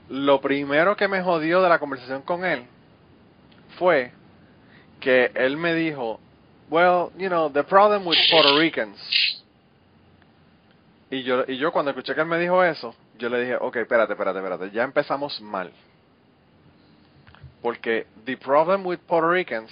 [0.08, 2.64] lo primero que me jodió de la conversación con él
[3.78, 4.10] fue
[4.98, 6.18] que él me dijo,
[6.68, 8.98] well, you know, the problem with Puerto Ricans.
[11.10, 13.76] Y yo, y yo cuando escuché que él me dijo eso, yo le dije, ok,
[13.76, 15.72] espérate, espérate, espérate, ya empezamos mal.
[17.62, 19.70] Porque the problem with Puerto Ricans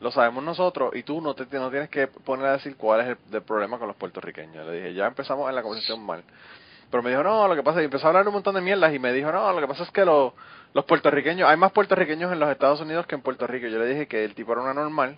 [0.00, 3.16] lo sabemos nosotros y tú no te no tienes que poner a decir cuál es
[3.32, 4.66] el, problema con los puertorriqueños.
[4.66, 6.24] Le dije, ya empezamos en la conversación mal.
[6.90, 8.92] Pero me dijo, no, lo que pasa que empezó a hablar un montón de mierdas
[8.92, 10.34] y me dijo, no, lo que pasa es que lo-
[10.74, 13.68] los puertorriqueños, hay más puertorriqueños en los Estados Unidos que en Puerto Rico.
[13.68, 15.16] Yo le dije que el tipo era una normal,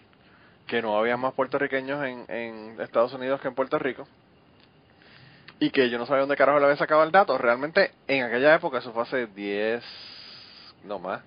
[0.67, 4.07] que no había más puertorriqueños en, en Estados Unidos que en Puerto Rico.
[5.61, 7.39] Y que yo no sabía dónde carajo le había sacado el dato.
[7.39, 9.83] Realmente, en aquella época, eso fue hace 10,
[10.85, 11.23] no más,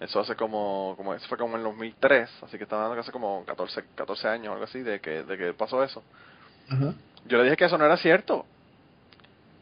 [0.00, 3.12] Eso hace como, como eso fue como en 2003, así que estaba hablando que hace
[3.12, 6.02] como 14, 14 años o algo así de que, de que pasó eso.
[6.70, 6.94] Ajá.
[7.28, 8.46] Yo le dije que eso no era cierto.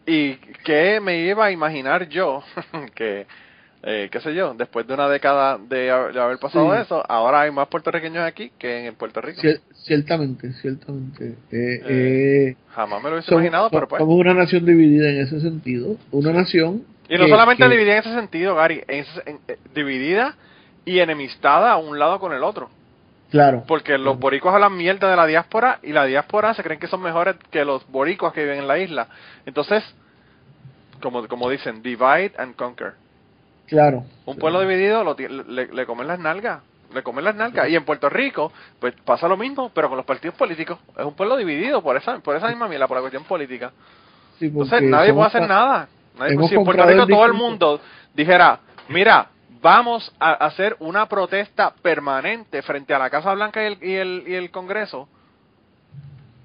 [0.07, 2.43] Y que me iba a imaginar yo
[2.95, 3.27] que,
[3.83, 6.81] eh, qué sé yo, después de una década de, ha- de haber pasado Sí.
[6.83, 9.43] eso, ahora hay más puertorriqueños aquí que en Puerto Rico.
[9.43, 11.31] Cier- ciertamente, ciertamente.
[11.31, 14.01] Eh, Eh, eh, Jamás me lo hubiese imaginado, pero pues.
[14.01, 15.97] somos una nación dividida en ese sentido.
[16.13, 16.85] Una nación.
[17.09, 20.35] Y no que- solamente que- dividida en ese sentido, Gary, en eh, dividida
[20.85, 22.71] y enemistada a un lado con el otro.
[23.31, 23.65] Claro.
[23.67, 27.03] Porque los boricuas hablan mierda de la diáspora y la diáspora se creen que son
[27.03, 29.09] mejores que los boricuas que viven en la isla.
[29.45, 29.85] Entonces,
[31.03, 32.95] como, como dicen, divide and conquer.
[33.67, 34.05] Claro.
[34.25, 36.61] Un pueblo dividido lo, le, le comen las nalgas.
[36.95, 37.69] Le comen las nalgas.
[37.69, 38.51] Y en Puerto Rico,
[38.81, 40.79] pues pasa lo mismo, pero con los partidos políticos.
[40.97, 43.73] Es un pueblo dividido por esa, por esa misma mierda, por la cuestión política.
[44.39, 45.89] Sí, Entonces nadie puede hacer nada.
[46.49, 47.81] Si en Puerto Rico el todo el mundo
[48.15, 49.29] dijera, mira,
[49.61, 54.25] vamos a hacer una protesta permanente frente a la Casa Blanca y el, y el,
[54.27, 55.09] y el Congreso,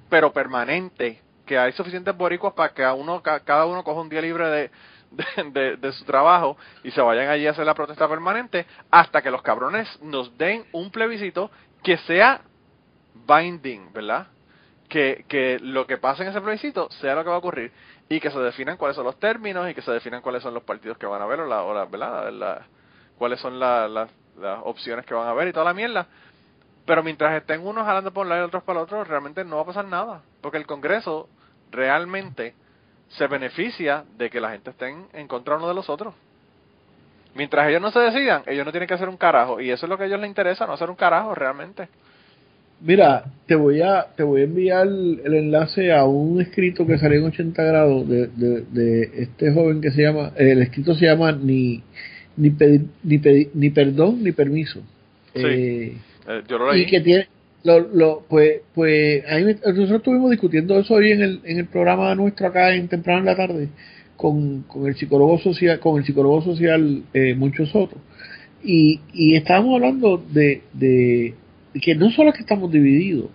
[0.09, 4.09] pero permanente, que hay suficientes boricuas para que a uno, ca- cada uno coja un
[4.09, 4.71] día libre de,
[5.11, 9.21] de, de- de su trabajo y se vayan allí a hacer la protesta permanente hasta
[9.21, 11.49] que los cabrones nos den un plebiscito
[11.81, 12.41] que sea
[13.27, 14.27] binding, ¿verdad?
[14.87, 17.71] Que, que lo que pase en ese plebiscito sea lo que va a ocurrir
[18.09, 20.63] y que se definan cuáles son los términos y que se definan cuáles son los
[20.63, 22.31] partidos que van a ver o, la, o la- ¿verdad?
[22.31, 22.61] La-
[23.17, 24.07] cuáles son la- la-
[24.39, 26.07] las opciones que van a ver y toda la mierda.
[26.85, 29.55] Pero mientras estén unos jalando por un lado y otros para el otro, realmente no
[29.57, 30.21] va a pasar nada.
[30.41, 31.29] Porque el Congreso
[31.71, 32.55] realmente
[33.09, 36.13] se beneficia de que la gente esté en contra uno de los otros.
[37.35, 39.59] Mientras ellos no se decidan, ellos no tienen que hacer un carajo.
[39.59, 41.87] Y eso es lo que a ellos les interesa, no hacer un carajo realmente.
[42.81, 47.19] Mira, te voy a te voy a enviar el enlace a un escrito que salió
[47.19, 51.31] en 80 grados de, de, de este joven que se llama, el escrito se llama
[51.31, 51.81] ni
[52.35, 54.81] ni pedir, ni, pedir- ni perdón ni permiso.
[55.33, 55.41] Sí.
[55.45, 55.93] Eh,
[56.27, 56.83] Eh, yo lo leí.
[56.83, 57.27] y que tiene
[57.63, 61.65] lo, lo, pues pues ahí me- nosotros estuvimos discutiendo eso hoy en el en el
[61.67, 63.67] programa nuestro acá en temprano en la tarde
[64.17, 67.97] con, con el psicólogo social con el psicólogo social eh, Moncho Soto
[68.63, 71.33] y, y estábamos hablando de, de
[71.81, 73.29] que no solo es que estamos divididos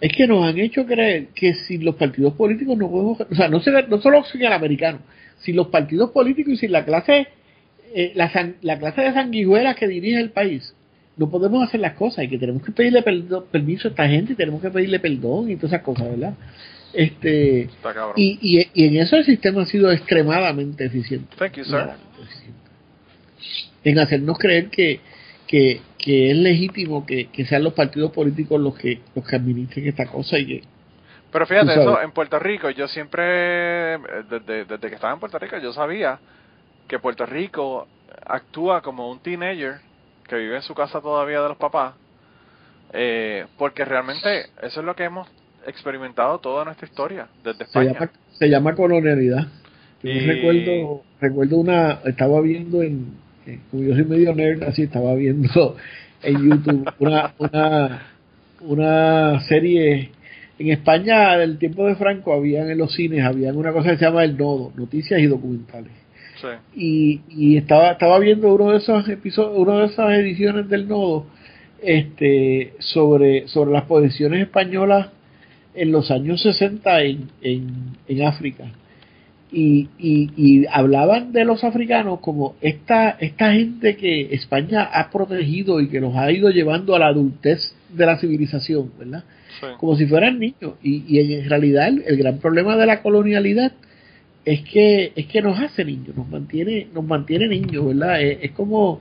[0.00, 3.48] es que nos han hecho creer que si los partidos políticos no podemos o sea
[3.48, 4.98] no se, no solo sin el americano
[5.40, 7.26] si los partidos políticos y si la clase
[7.94, 10.74] eh, la, san- la clase de sanguijuelas que dirige el país
[11.16, 14.32] no podemos hacer las cosas y que tenemos que pedirle perdo- permiso a esta gente
[14.32, 16.34] y tenemos que pedirle perdón y todas esas cosas, ¿verdad?
[16.94, 18.14] Este, Está cabrón.
[18.16, 21.26] y, y, y en eso el sistema ha sido extremadamente eficiente.
[21.36, 21.74] Thank you, sir.
[21.76, 22.60] Extremadamente eficiente.
[23.84, 25.00] En hacernos creer que,
[25.46, 29.86] que, que es legítimo que, que sean los partidos políticos los que, los que administren
[29.88, 30.62] esta cosa y que
[31.32, 33.98] Pero fíjate, eso en Puerto Rico, yo siempre, eh,
[34.30, 36.18] desde, desde que estaba en Puerto Rico, yo sabía
[36.88, 37.86] que Puerto Rico
[38.26, 39.76] actúa como un teenager
[40.26, 41.94] que vive en su casa todavía de los papás,
[42.92, 45.28] eh, porque realmente eso es lo que hemos
[45.66, 47.92] experimentado toda nuestra historia, desde se España.
[47.92, 49.46] llama, se llama colonialidad.
[50.02, 53.14] Yo Y- recuerdo, recuerdo una, estaba viendo en,
[53.70, 55.76] como yo soy medio nerd, así estaba viendo
[56.22, 58.02] en YouTube una, una,
[58.60, 60.10] una serie
[60.58, 64.04] en España del tiempo de Franco habían en los cines, habían una cosa que se
[64.04, 65.92] llama El Nodo, noticias y documentales.
[66.40, 66.48] Sí.
[66.74, 71.26] Y, y estaba, estaba viendo uno de esos episodios, una de esas ediciones del Nodo,
[71.82, 75.08] este, sobre, sobre las posiciones españolas
[75.74, 78.64] en los años 60 en, en, en África.
[79.52, 85.80] Y, y, y hablaban de los africanos como esta, esta gente que España ha protegido
[85.80, 89.24] y que los ha ido llevando a la adultez de la civilización, ¿verdad?
[89.60, 89.66] Sí.
[89.78, 93.72] como si fueran niños y, y en realidad el, el gran problema de la colonialidad
[94.44, 98.50] es que es que nos hace niños nos mantiene nos mantiene niños verdad es, es
[98.52, 99.00] como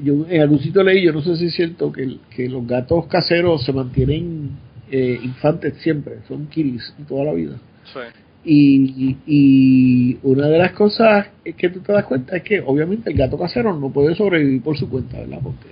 [0.00, 3.06] yo en algún sitio leí yo no sé si es cierto que, que los gatos
[3.06, 4.50] caseros se mantienen
[4.90, 7.56] eh, infantes siempre son kiris toda la vida
[7.92, 8.00] Sí.
[8.46, 13.16] Y, y una de las cosas que tú te das cuenta es que obviamente el
[13.18, 15.40] gato casero no puede sobrevivir por su cuenta, ¿verdad?
[15.42, 15.66] Porque,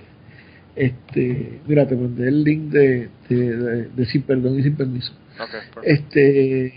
[0.75, 5.13] este, mira, te mandé el link de, de, de- de Sin Perdón y Sin Permiso.
[5.39, 5.81] Ok, perfecto.
[5.83, 6.73] Este,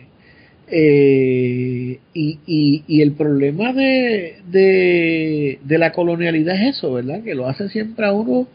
[0.71, 7.23] eh, y, y, y el problema de, de, de la colonialidad es eso, ¿verdad?
[7.23, 8.47] Que lo hace siempre a uno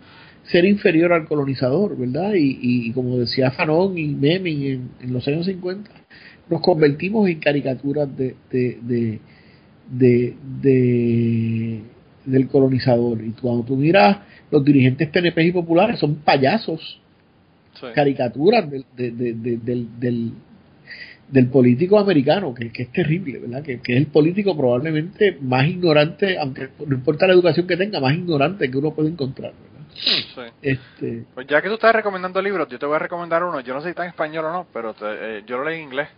[0.44, 2.34] ser inferior al colonizador, ¿verdad?
[2.36, 5.90] Y, y como decía Fanon y Meming en, en los años 50,
[6.49, 9.20] nos convertimos en caricaturas de, de, de,
[9.91, 11.82] de, de-
[12.26, 13.22] del colonizador.
[13.24, 14.18] Y cuando tú miras
[14.52, 16.99] los dirigentes PNP y populares son payasos
[17.80, 17.88] Sí.
[17.95, 20.32] caricaturas del, de- de- de- del, del,
[21.32, 23.64] del político americano, que, que es terrible, ¿verdad?
[23.64, 27.99] Que, que, es el político probablemente más ignorante, aunque no importa la educación que tenga,
[27.99, 29.73] más ignorante que uno puede encontrar, ¿verdad?
[29.95, 30.41] Sí.
[30.61, 33.60] Este, Pues ya que tú estás recomendando libros, yo te voy a recomendar uno.
[33.61, 35.78] Yo no sé si está en español o no, pero te- eh, yo lo leí
[35.80, 36.10] en inglés.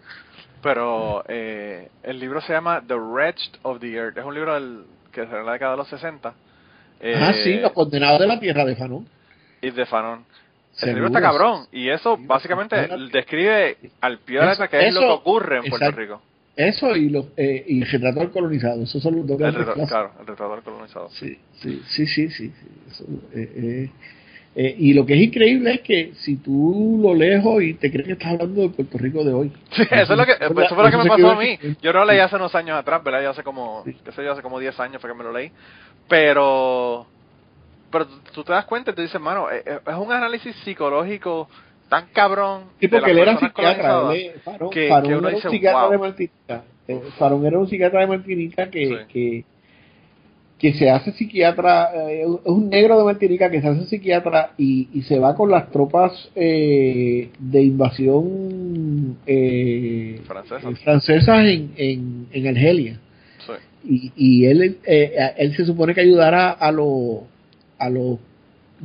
[0.62, 4.18] Pero eh, el libro se llama The Wretched of the Earth.
[4.18, 6.34] Es un libro del, que salió en la década de los 60.
[7.02, 9.08] Eh, ah, sí, los condenados de la tierra de Fanon.
[9.62, 10.26] y de Fanon.
[10.72, 11.68] Seguro, libro está cabrón.
[11.72, 12.76] Y eso básicamente
[13.12, 15.92] describe al pie de la que es lo que ocurre en Puerto.
[15.92, 16.22] Rico.
[16.56, 19.90] Eso y, los, eh, y el retrato del colonizado, esos son los dos El clásicos.
[19.90, 21.10] claro, el retrato del colonizado.
[21.10, 22.50] Sí, sí, sí, sí, sí.
[22.50, 23.04] sí, eso,
[23.34, 23.90] eh, eh,
[24.58, 28.08] eh, y lo que es increíble es que si tú lo lees hoy, te crees
[28.08, 29.52] que estás hablando de Puerto Rico de hoy.
[29.72, 31.60] Sí, eso, es lo que, eso fue lo que me pasó a mí.
[31.82, 33.22] Yo no lo leí hace unos años atrás, ¿verdad?
[33.22, 33.98] Ya hace como, Sí.
[34.06, 35.52] qué sé yo, hace como 10 años fue que me lo leí.
[36.08, 37.06] Pero,
[37.92, 39.66] pero tú- te das cuenta y te dices, mano, es
[39.98, 41.50] un análisis psicológico
[41.90, 42.64] tan cabrón.
[42.80, 45.82] Sí, porque él era psiquiatra, él Farón, que- Farón que uno era dice, un psiquiatra
[45.84, 45.92] wow.
[45.92, 46.64] de Martinica.
[46.88, 48.96] Eh, Farón era un psiquiatra de Martinica que, Sí.
[49.12, 49.44] que,
[50.58, 54.88] que se hace psiquiatra, eh, es un negro de Martinica que se hace psiquiatra y,
[54.94, 60.64] y se va con las tropas eh, de invasión eh, Francesas.
[60.72, 63.00] eh, francesas en, en, en Argelia.
[63.46, 63.54] Sí.
[63.88, 67.20] Y, y él, eh, él se supone que ayudara a los
[67.78, 68.18] a los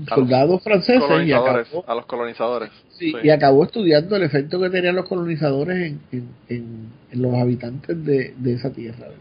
[0.09, 2.70] soldados franceses y acabó, a los colonizadores.
[2.98, 3.16] sí, Sí.
[3.22, 8.05] y acabó estudiando el efecto que tenían los colonizadores en, en, en- en los habitantes
[8.05, 9.16] de, de esa tierra, ¿verdad?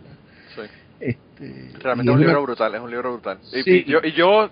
[0.56, 0.61] Sí.
[0.99, 3.39] Este, Realmente es un una- libro brutal, es un libro brutal.
[3.65, 4.49] Y, yo, y yo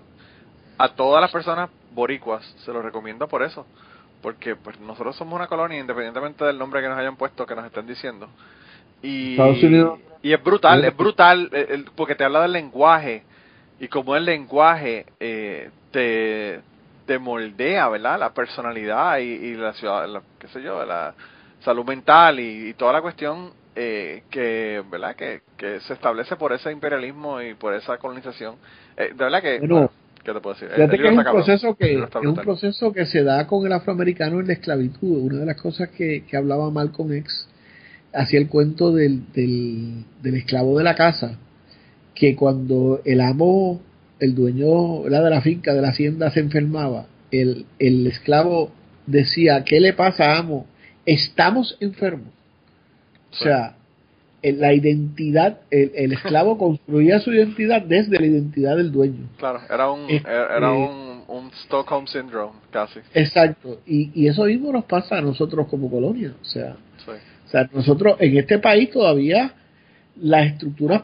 [0.78, 3.66] a todas las personas boricuas se lo recomiendo por eso.
[4.22, 7.64] Porque pues nosotros somos una colonia, independientemente del nombre que nos hayan puesto, que nos
[7.66, 8.28] estén diciendo.
[9.00, 13.22] Y, Estados Unidos- y es brutal, es brutal, eh, el- porque te habla del lenguaje.
[13.78, 16.60] Y como el lenguaje eh, te,
[17.06, 18.18] te moldea, ¿verdad?
[18.18, 21.14] La personalidad y, y la ciudad, la- qué sé yo, la
[21.64, 25.14] salud mental y, y toda la cuestión eh, que, ¿verdad?
[25.16, 28.56] Que, que se establece por ese imperialismo y por esa colonización.
[28.96, 29.90] Eh, de verdad que, Bueno, bueno,
[30.24, 30.68] ¿qué te puedo decir?
[30.68, 33.64] El- Fíjate el que es un proceso que es un proceso que se da con
[33.66, 35.18] el afroamericano en la esclavitud.
[35.22, 37.48] Una de las cosas que, que hablaba Malcolm X
[38.12, 41.38] hacía el cuento del, del, del esclavo de la casa,
[42.14, 43.80] que cuando el amo,
[44.20, 48.72] el dueño de la finca, de la hacienda, se enfermaba, el, el esclavo
[49.06, 50.66] decía, ¿qué le pasa, amo?
[51.06, 52.28] Estamos enfermos.
[53.32, 53.76] O sea,
[54.42, 59.28] la identidad, el, el esclavo construía su identidad desde la identidad del dueño.
[59.38, 63.00] Claro, era un, Este- era era un, un Stockholm Syndrome, casi.
[63.14, 66.34] Exacto, y, y eso mismo nos pasa a nosotros como colonia.
[66.40, 67.12] O sea, Sí.
[67.46, 69.52] o sea, nosotros en este país todavía
[70.20, 71.02] las estructuras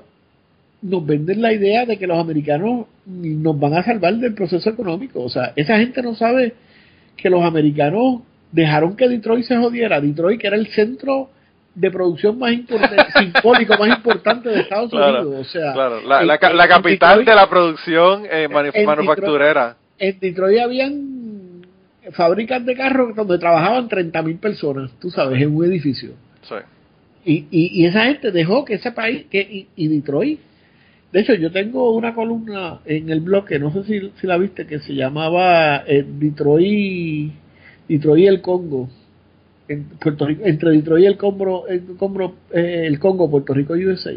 [0.85, 5.23] nos venden la idea de que los americanos nos van a salvar del proceso económico.
[5.23, 6.53] O sea, esa gente no sabe
[7.17, 8.21] que los americanos
[8.53, 10.01] dejaron que Detroit se jodiera.
[10.01, 11.31] Detroit, que era el centro
[11.75, 15.47] de producción más importante, simbólico más importante de Estados Claro, Unidos.
[15.49, 18.49] O sea, Claro, la, en- la, ca- la en capital Detroit- de la producción eh,
[18.75, 19.77] en manufacturera.
[19.99, 21.15] en Detroit habían
[22.13, 26.11] fábricas de carros donde trabajaban 30.000 personas, tú sabes, en un edificio.
[26.43, 26.55] Sí.
[27.25, 30.39] Y, y, y esa gente dejó que ese país, que y, y Detroit,
[31.15, 34.67] de hecho yo tengo una columna en el blog que no sé si, la viste,
[34.67, 37.33] que se llamaba eh, Detroit,
[37.89, 38.89] el Congo.
[39.69, 42.99] En Puerto Rico, entre Detroit y el Congo, el Congo, eh,
[43.31, 44.13] Puerto Rico USA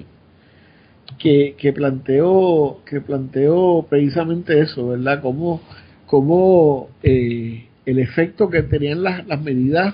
[1.20, 5.22] que, que planteó que planteó precisamente eso, ¿verdad?
[5.22, 5.62] Como,
[6.08, 9.94] como eh, el efecto que tenían las, las medidas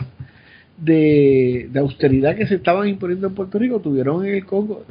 [0.78, 4.86] de, austeridad que se estaban imponiendo en Puerto Rico tuvieron en el Congo.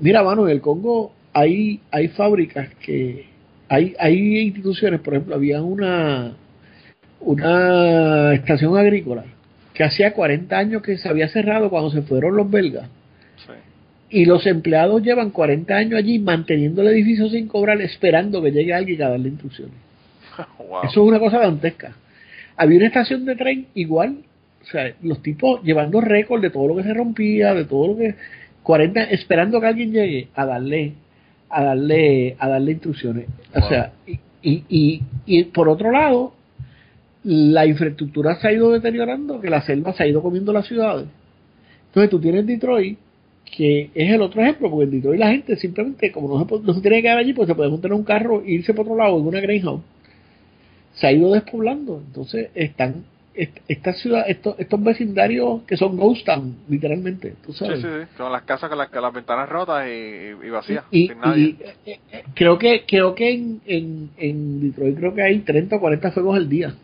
[0.00, 3.26] Mira, mano, en el Congo hay, hay fábricas que
[3.68, 6.32] hay, hay instituciones, por ejemplo, había una
[7.20, 9.24] una estación agrícola
[9.74, 12.88] que hacía 40 años que se había cerrado cuando se fueron los belgas
[13.36, 13.52] Sí.
[14.08, 18.72] y los empleados llevan 40 años allí manteniendo el edificio sin cobrar, esperando que llegue
[18.72, 19.74] alguien a darle instrucciones.
[20.58, 20.84] wow.
[20.84, 21.94] Eso es una cosa dantesca.
[22.56, 24.20] Había una estación de tren igual,
[24.62, 27.96] o sea, los tipos llevando récord de todo lo que se rompía, de todo lo
[27.98, 28.14] que
[28.62, 30.94] 40 esperando que alguien llegue a darle
[31.56, 33.26] a darle a darle instrucciones.
[33.54, 36.34] O sea, y, y, y, y por otro lado,
[37.24, 41.06] la infraestructura se ha ido deteriorando, que la selva se ha ido comiendo las ciudades.
[41.88, 42.98] Entonces tú tienes Detroit,
[43.56, 46.74] que es el otro ejemplo, porque en Detroit la gente simplemente, como no se, no
[46.74, 48.84] se tiene que quedar allí, pues se puede montar en un carro e irse por
[48.84, 49.82] otro lado en una Greyhound.
[50.92, 52.02] Se ha ido despoblando.
[52.06, 53.06] Entonces están
[53.36, 57.80] est- estas ciudades, estos, estos vecindarios que son ghost town, literalmente, tú sabes.
[57.80, 58.06] sí, sí.
[58.16, 61.42] Con las casas con las, con las ventanas rotas y, y vacías, Y, sin nadie.
[61.42, 65.76] y, eh, eh, creo que creo que en, en, en Detroit creo que hay 30
[65.76, 66.74] o 40 fuegos al día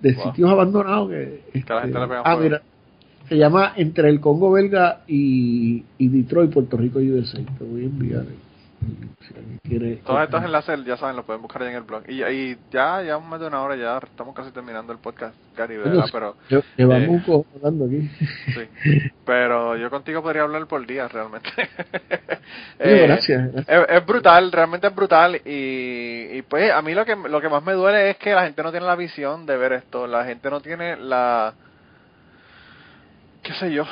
[0.00, 0.24] de Wow.
[0.24, 2.42] sitios abandonados que, la gente le pega ah fuego.
[2.42, 2.62] mira
[3.28, 7.38] se llama Entre el Congo belga y, y Detroit, Puerto Rico USA.
[7.58, 8.20] Te voy a enviar.
[8.20, 8.51] Alguien
[9.62, 9.96] quiere.
[9.96, 12.02] Todos estos enlaces, ya saben, los pueden buscar ahí en el blog.
[12.08, 15.76] Y, y ya, ya más de una hora, ya estamos casi terminando el podcast, Gary,
[15.78, 16.04] ¿verdad?
[16.12, 18.10] Pero, Lle- Llevamos eh, hablando aquí.
[18.54, 19.10] sí.
[19.24, 21.48] Pero yo contigo podría hablar por días, realmente.
[22.78, 23.52] Eh, gracias.
[23.52, 23.88] gracias.
[23.88, 27.48] Es, es brutal, realmente es brutal y, y pues a mí lo que lo que
[27.48, 30.24] más me duele es que la gente no tiene la visión de ver esto, la
[30.24, 31.54] gente no tiene la
[33.42, 33.84] qué sé yo,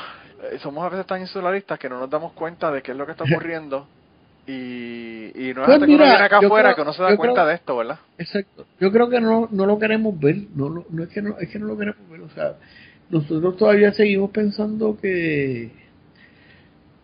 [0.51, 3.07] eh, somos a veces tan insularistas que no nos damos cuenta de qué es lo
[3.07, 3.87] que está ocurriendo
[4.47, 7.35] y, y no es Pues mira, viene acá afuera creo- que uno se da cuenta
[7.35, 7.99] creo- de esto, ¿verdad?
[8.19, 8.67] Exacto.
[8.81, 10.37] Yo creo que no, no lo queremos ver.
[10.55, 12.21] No, lo- no, es que no, es que no lo queremos ver.
[12.23, 12.55] O sea,
[13.11, 15.71] nosotros todavía seguimos pensando que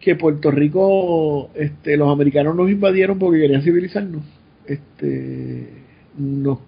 [0.01, 4.23] que Puerto Rico, este, los americanos nos invadieron porque querían civilizarnos.
[4.65, 5.69] Este,
[6.17, 6.59] nos,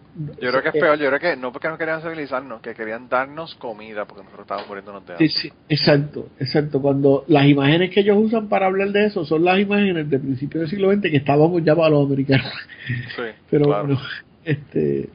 [0.40, 2.74] Yo creo que es eh, peor, yo creo que no porque no querían civilizarnos, que
[2.74, 5.28] querían darnos comida porque nosotros estábamos muriéndonos de Sí, hambre.
[5.28, 6.82] sí, exacto, exacto.
[6.82, 10.60] Cuando las imágenes que ellos usan para hablar de eso son las imágenes del principio
[10.60, 12.46] del siglo XX que estábamos ya para los americanos.
[13.16, 13.84] Sí, Pero claro.
[13.86, 14.00] bueno,
[14.44, 15.08] este,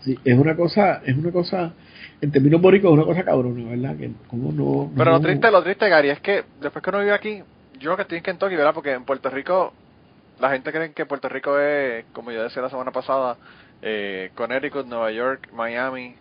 [0.00, 1.72] sí, es una cosa, es una cosa,
[2.20, 3.96] en términos bóricos es una cosa cabrona, ¿verdad?
[3.96, 4.90] Que como no.
[4.96, 7.42] Pero lo triste, lo triste, Gary, es que después que uno vive aquí,
[7.78, 8.74] yo que estoy en Kentucky, ¿verdad?
[8.74, 9.72] Porque en Puerto Rico,
[10.40, 13.36] la gente cree que Puerto Rico es, como yo decía la semana pasada,
[13.82, 16.14] eh, Connecticut, Nueva York, Miami,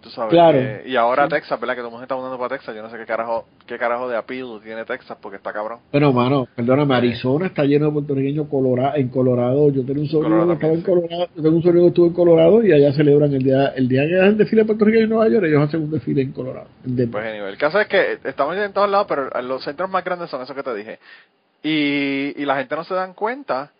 [0.00, 0.30] tú sabes.
[0.30, 0.58] Claro.
[0.58, 1.30] eh, y ahora Sí.
[1.30, 1.74] Texas, ¿verdad?
[1.74, 2.74] Que todo el mundo está mudando para Texas.
[2.74, 5.80] Yo no sé qué carajo, qué carajo de appeal tiene Texas porque está cabrón.
[5.92, 9.70] Bueno, mano, perdóname, Arizona está lleno de puertorriqueños Colorado, en Colorado.
[9.70, 12.12] Yo tenía un sobrino que estaba en Colorado, yo tengo un sobrino que estuvo en
[12.14, 15.02] Colorado y allá celebran el día, el día que hacen desfile en Puerto Rico y
[15.02, 16.68] en Nueva York, ellos hacen un desfile en Colorado.
[16.86, 17.10] en.
[17.10, 20.30] Pues anyway, el caso es que estamos en todos lados, pero los centros más grandes
[20.30, 20.98] son esos que te dije.
[21.62, 23.72] Y, y la gente no se dan cuenta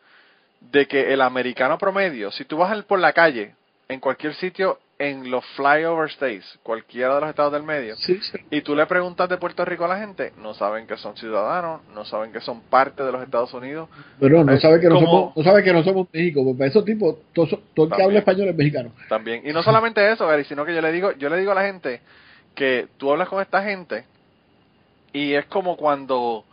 [0.60, 3.54] de que el americano promedio, si tú vas por la calle,
[3.88, 8.38] en cualquier sitio, en los flyover states, cualquiera de los estados del medio, sí, sí.
[8.50, 11.80] y tú le preguntas de Puerto Rico a la gente, no saben que son ciudadanos,
[11.94, 13.88] no saben que son parte de los Estados Unidos.
[14.20, 16.58] Pero no Es sabe que no como- somos, no sabe que no somos México, porque
[16.58, 18.92] para esos tipos, todo, todo el que habla español es mexicano.
[19.08, 19.40] También.
[19.48, 21.64] Y no solamente eso, Gary, sino que yo le digo, yo le digo a la
[21.64, 22.02] gente
[22.54, 24.04] que tú hablas con esta gente
[25.14, 26.44] y es como cuando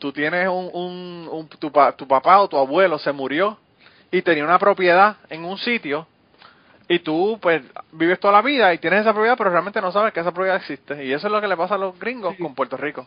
[0.00, 3.56] tú tienes un, un, un- tu, pa- tu papá o tu abuelo se murió
[4.10, 6.08] y tenía una propiedad en un sitio
[6.88, 7.62] y tú pues
[7.92, 10.56] vives toda la vida y tienes esa propiedad pero realmente no sabes que esa propiedad
[10.56, 11.04] existe.
[11.04, 13.06] Y eso es lo que le pasa a los gringos con Puerto Rico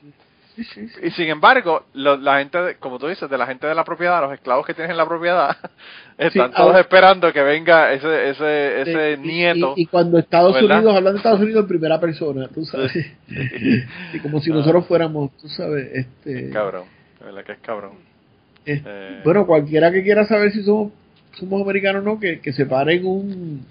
[0.56, 1.00] Sí, sí, sí.
[1.04, 3.84] y sin embargo lo- la gente de- como tú dices de la gente de la
[3.84, 5.58] propiedad los esclavos que tienen en la propiedad
[6.18, 10.54] están todos ahora- esperando que venga ese ese ese y- nieto Y, y cuando Estados
[10.54, 10.78] ¿verdad?
[10.78, 12.92] Unidos, hablan de Estados Unidos en primera persona, tú sabes.
[14.14, 14.56] y como si Ah.
[14.56, 16.50] nosotros fuéramos, tú sabes, este.
[16.52, 16.84] Cabrón,
[17.20, 17.94] de verdad que es cabrón.
[18.66, 19.22] es- Eh.
[19.24, 20.92] Bueno, cualquiera que quiera saber si somos,
[21.40, 23.66] somos americanos o no, que, que se pare en un,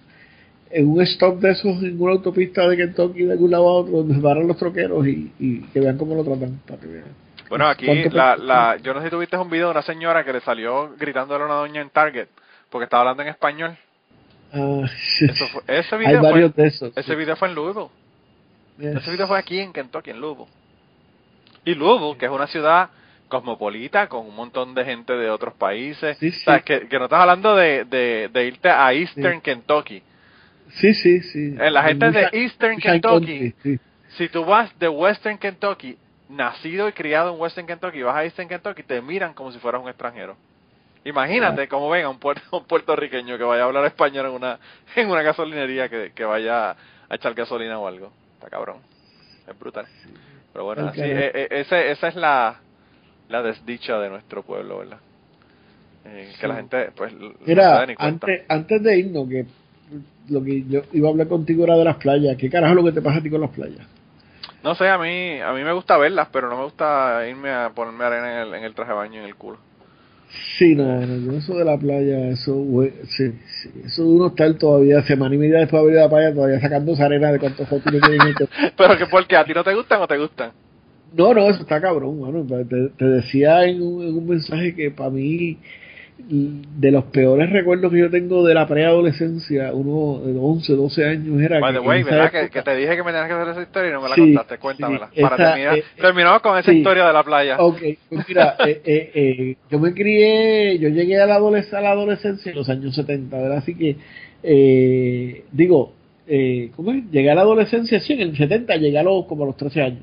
[0.73, 3.99] en un stop de esos, en una autopista de Kentucky, de algún lado a otro,
[3.99, 6.61] donde paran los troqueros y, y que vean cómo lo tratan.
[6.67, 7.05] Para que vean.
[7.49, 10.25] Bueno, aquí ¿Cuánto la, la, yo no sé si tuviste un video de una señora
[10.25, 12.29] que le salió gritándole a una doña en Target
[12.71, 13.77] porque estaba hablando en español.
[14.55, 14.85] Ah,
[15.21, 16.97] Eso fue- ese Hay video fue, varios de esos.
[16.97, 17.89] ese video fue en Louisville.
[18.79, 18.97] Yes.
[18.97, 20.49] Ese video fue aquí en Kentucky, en Louisville.
[21.67, 22.89] Y Louisville, que es una ciudad
[23.29, 26.17] cosmopolita con un montón de gente de otros países.
[26.19, 29.41] Sí, O sea, que, que no estás hablando de, de, de irte a Eastern.
[29.41, 30.03] Kentucky.
[30.75, 31.55] Sí, sí, sí.
[31.59, 33.79] Eh, la gente de Eastern Kentucky country, sí.
[34.17, 35.97] si tú vas de Western Kentucky,
[36.29, 39.83] nacido y criado en Western Kentucky, vas a Eastern Kentucky, te miran como si fueras
[39.83, 40.37] un extranjero.
[41.05, 44.59] Imagínate cómo ven a un, puer- un puertorriqueño que vaya a hablar español en una
[44.97, 46.77] en una gasolinería que, que vaya a
[47.15, 48.13] echar gasolina o algo.
[48.35, 48.79] Está cabrón.
[49.49, 49.87] Es brutal.
[50.53, 52.61] Pero bueno, así, eh, eh, ese, esa es la,
[53.29, 54.99] la desdicha de nuestro pueblo, ¿verdad?
[56.05, 58.27] Eh, que la gente, pues, no se da Mira, ni cuenta.
[58.27, 59.47] antes, antes de irnos, que
[60.29, 62.37] lo que yo iba a hablar contigo era de las playas.
[62.37, 63.87] ¿Qué carajo es lo que te pasa a ti con las playas?
[64.63, 67.71] No sé, a mí, a mí me gusta verlas, pero no me gusta irme a
[67.75, 69.59] ponerme arena en el, en el traje de baño en el culo.
[70.57, 74.55] Sí, no, no, eso de la playa, eso, güey, sí, sí, eso de uno estar
[74.55, 77.33] todavía semana y media después de haber ido a la playa todavía sacando esa arena
[77.33, 78.49] de cuántos fotos le tienen hecho.
[78.77, 80.53] Pero que porque a ti no te gustan o te gustan.
[81.15, 82.47] No, no, eso está cabrón, mano.
[82.47, 85.59] Te, te decía en un, en un mensaje que para mí,
[86.29, 91.41] de los peores recuerdos que yo tengo de la preadolescencia, uno de 11, 12 años,
[91.43, 92.31] era By que the way, ¿verdad?
[92.31, 94.15] Que, que te dije que me tenías que hacer esa historia y no me la
[94.15, 94.59] Sí, contaste.
[94.59, 95.11] Cuéntamela.
[95.15, 95.79] sí, para esa, terminar.
[95.79, 96.79] eh, Terminamos con esa sí.
[96.79, 97.57] historia de la playa.
[97.59, 97.79] Ok,
[98.09, 101.91] pues mira, eh, eh, eh, yo me crié, yo llegué a la, adoles- a la
[101.91, 103.59] adolescencia en los años 70, ¿verdad?
[103.59, 103.97] Así que,
[104.43, 105.93] eh, digo,
[106.27, 107.05] eh, ¿cómo es?
[107.11, 109.83] Llegué a la adolescencia, sí, en el 70 llegué a los, como a los 13
[109.83, 110.03] años.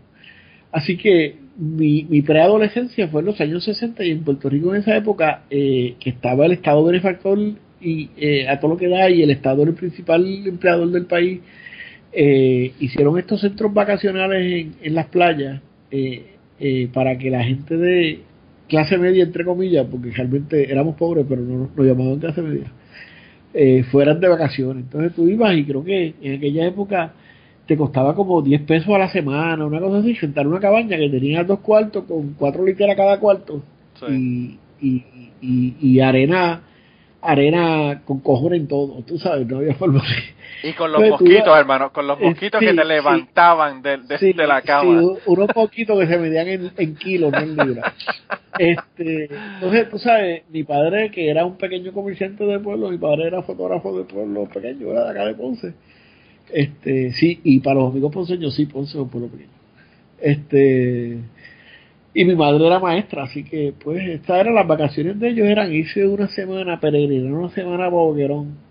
[0.71, 4.81] Así que mi, mi preadolescencia fue en los años 60 y en Puerto Rico en
[4.81, 7.37] esa época, eh, que estaba el Estado benefactor
[7.81, 11.05] y eh, a todo lo que da y el Estado era el principal empleador del
[11.05, 11.41] país
[12.11, 15.61] eh, hicieron estos centros vacacionales en, en las playas
[15.91, 16.25] eh,
[16.59, 18.21] eh, para que la gente de
[18.67, 22.71] clase media, entre comillas, porque realmente éramos pobres, pero no nos llamaban clase media,
[23.53, 24.83] eh, fueran de vacaciones.
[24.83, 27.13] Entonces tú ibas y creo que en aquella época
[27.69, 31.07] te costaba como 10 pesos a la semana, una cosa así, sentar una cabaña que
[31.07, 33.61] tenía dos cuartos con cuatro literas cada cuarto
[33.99, 34.59] Sí.
[34.81, 35.03] y, y,
[35.39, 36.63] y, y arena
[37.21, 40.69] arena con cojones en todo, tú sabes, no había forma de...
[40.69, 42.87] Y con los Pues, mosquitos, ibas- hermano, con los Eh, mosquitos sí, que te sí.
[42.87, 45.01] levantaban de, de, Sí, de la sí, cama.
[45.27, 47.93] unos poquitos que se medían en, en kilos, no en libras.
[48.57, 53.27] Este, entonces, tú sabes, mi padre, que era un pequeño comerciante de pueblo, mi padre
[53.27, 55.73] era fotógrafo de pueblo pequeño, era de acá de Ponce.
[56.51, 59.49] Este, sí, y para los amigos ponceños, sí, Ponce es un pueblo pequeño.
[60.19, 61.17] Este,
[62.13, 65.71] y mi madre era maestra, así que, pues, estas eran las vacaciones de ellos, eran
[65.73, 68.69] irse una semana peregrinar, una semana a Boquerón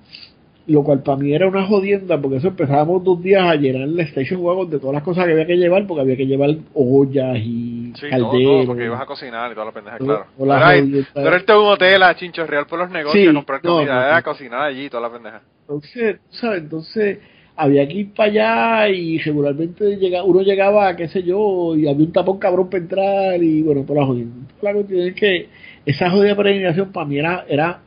[0.66, 3.98] lo cual para mí era una jodienda porque eso empezábamos dos días a llenar el
[4.00, 7.38] station wagon de todas las cosas que había que llevar porque había que llevar ollas
[7.38, 10.26] y Sí, todo, calderos todo, porque ibas a cocinar y toda la pendeja, Todo- claro.
[10.38, 13.62] No era, era irte a un hotel a chinchorreal por los negocios Sí, a comprar
[13.62, 14.16] comida, no, era no.
[14.18, 15.40] a cocinar allí toda la pendeja.
[15.62, 17.18] entonces tú sabes entonces
[17.60, 22.06] había que ir para allá y regularmente llega, uno llegaba qué sé yo y había
[22.06, 25.48] un tapón cabrón para entrar y bueno por la jodienda la cuestión es que
[25.85, 27.80] esa jodida peregrinación para mí era era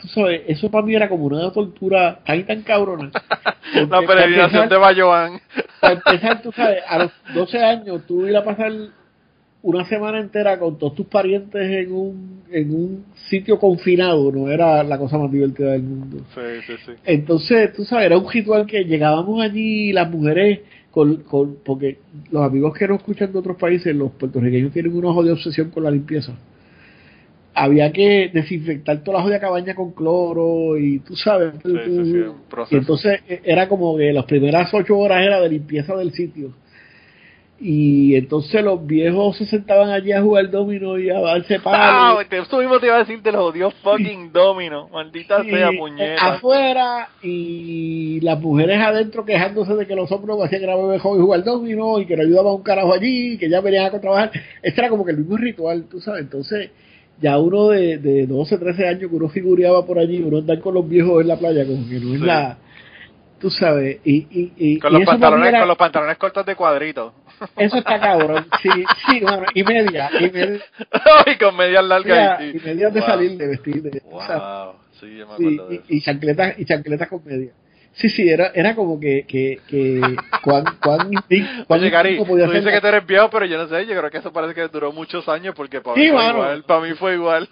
[0.00, 3.10] tú sabes eso para mí era como una tortura tan y tan cabrona
[3.88, 5.40] La peregrinación empezar- de Bayoán.
[5.80, 8.72] para empezar, tú sabes, a los 12 años tú ir a pasar
[9.62, 14.82] una semana entera con todos tus parientes en un, en un sitio confinado, no era
[14.82, 16.18] la cosa más divertida del mundo.
[16.34, 16.92] Sí, sí, sí.
[17.04, 20.60] Entonces, tú sabes, era un ritual que llegábamos allí y las mujeres,
[20.90, 21.98] con, con, porque
[22.32, 25.84] los amigos que nos escuchan de otros países, los puertorriqueños tienen una jodida obsesión con
[25.84, 26.32] la limpieza.
[27.52, 31.58] Había que desinfectar toda la jodida cabaña con cloro y tú sabes.
[31.58, 32.34] tú- Sí, un
[32.70, 36.52] y entonces eh, era como que las primeras ocho horas era de limpieza del sitio.
[37.62, 42.28] Y entonces los viejos se sentaban allí a jugar domino y a darse Ah, palos.
[42.30, 44.88] te- eso mismo te iba a decir de los odios fucking domino.
[44.88, 46.34] Maldita y, sea, eh, puñeta.
[46.34, 51.20] afuera y las mujeres adentro quejándose de que los hombres no hacían grabar mejor y
[51.22, 54.30] jugar domino y que no ayudaban un carajo allí, que ya venían a trabajar.
[54.62, 56.22] Este era como que el mismo ritual, tú sabes.
[56.22, 56.70] Entonces,
[57.20, 60.72] ya uno de, de 12, 13 años que uno figureaba por allí, uno andar con
[60.72, 62.26] los viejos en la playa, como que no es Sí.
[62.26, 62.56] la.
[63.40, 66.44] Tú sabes, y, y, y, Con y los, eso pantalones, era- con los pantalones cortos
[66.44, 67.14] de cuadrito.
[67.56, 68.46] eso está cabrón.
[68.62, 68.68] Sí,
[69.06, 70.60] sí, bueno, y media, y media,
[71.26, 72.42] y con medias largas.
[72.42, 73.08] y, medias de Wow.
[73.08, 73.82] salir de vestir.
[73.82, 74.42] De, sabes.
[74.42, 74.74] Wow.
[75.00, 75.84] Sí, yo me Sí, acuerdo de eso.
[75.88, 77.52] y, chancletas y chancletas con media.
[77.92, 81.10] Sí, sí, era, era como que, que, que cuán, cuán,
[81.66, 83.98] cuán Oye, Gary, instinto tú dices que tú eres viejo, pero yo no sé, yo
[83.98, 86.62] creo que eso parece que duró muchos años porque para Sí, mí fue igual.
[86.64, 87.48] Para mí fue igual.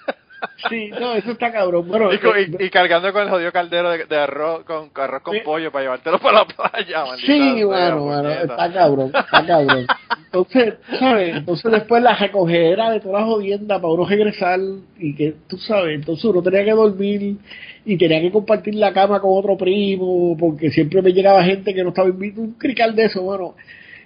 [0.69, 1.87] Sí, no, eso está cabrón.
[1.89, 5.23] Bueno, y, eh, y- y cargando con el jodido caldero de, de arroz con arroz
[5.23, 7.05] con pollo para llevártelo para la playa.
[7.25, 9.87] sí, bueno, bueno, está cabrón, está cabrón.
[10.27, 11.37] Entonces, ¿sabes?
[11.37, 14.59] Entonces después la recogera de toda la jodienda para uno regresar
[14.99, 17.37] y que, tú sabes, entonces uno tenía que dormir
[17.85, 21.83] y tenía que compartir la cama con otro primo porque siempre me llegaba gente que
[21.83, 23.55] no estaba invitado, un crical de eso, bueno.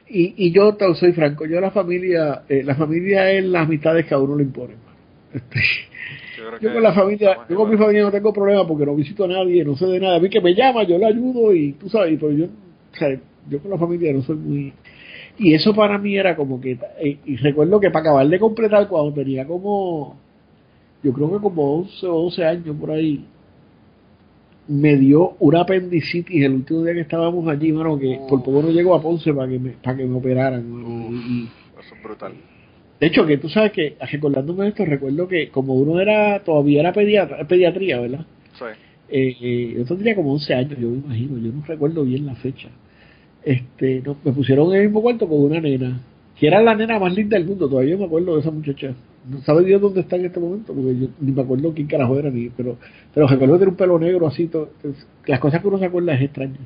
[0.09, 4.15] Y, y yo soy franco, yo la familia, eh, la familia es las amistades que
[4.15, 4.77] a uno le imponen.
[5.33, 5.61] Este,
[6.59, 8.95] creo yo que con la familia, yo con mi familia no tengo problema porque no
[8.95, 10.17] visito a nadie, no sé de nada.
[10.17, 13.19] A mí que me llama, yo le ayudo y tú sabes, pero yo, o sea,
[13.49, 14.73] yo con la familia no soy muy...
[15.39, 16.79] Y eso para mí era como que...
[17.01, 20.17] eh, Y recuerdo que para acabar de completar, cuando tenía como...
[21.03, 23.25] Yo creo que como 11 o 12 años por ahí,
[24.69, 28.71] me dio una apendicitis el último día que estábamos allí, mano, que por poco no
[28.71, 30.71] llego a Ponce para que me, para que me operaran.
[30.71, 31.49] mano, y- y,
[31.81, 32.33] Eso es brutal.
[33.01, 36.93] De hecho, que tú sabes que, recordándome esto, recuerdo que como uno era, todavía era
[36.93, 38.27] pediatra, pediatría, ¿verdad?
[38.59, 38.65] Sí.
[39.09, 42.35] Eh, eh, yo tendría como 11 años, yo me imagino, yo no recuerdo bien la
[42.37, 42.69] fecha.
[43.45, 46.01] Este, no, me pusieron en el mismo cuarto con una nena,
[46.39, 48.95] que era la nena más linda del mundo, todavía me acuerdo de esa muchacha.
[49.29, 52.19] No sabe Dios dónde está en este momento, porque yo ni me acuerdo quién carajo
[52.19, 52.79] era, ni, pero,
[53.13, 55.87] pero recuerdo que tenía un pelo negro así, todo, entonces, las cosas que uno se
[55.87, 56.57] acuerda es extraño.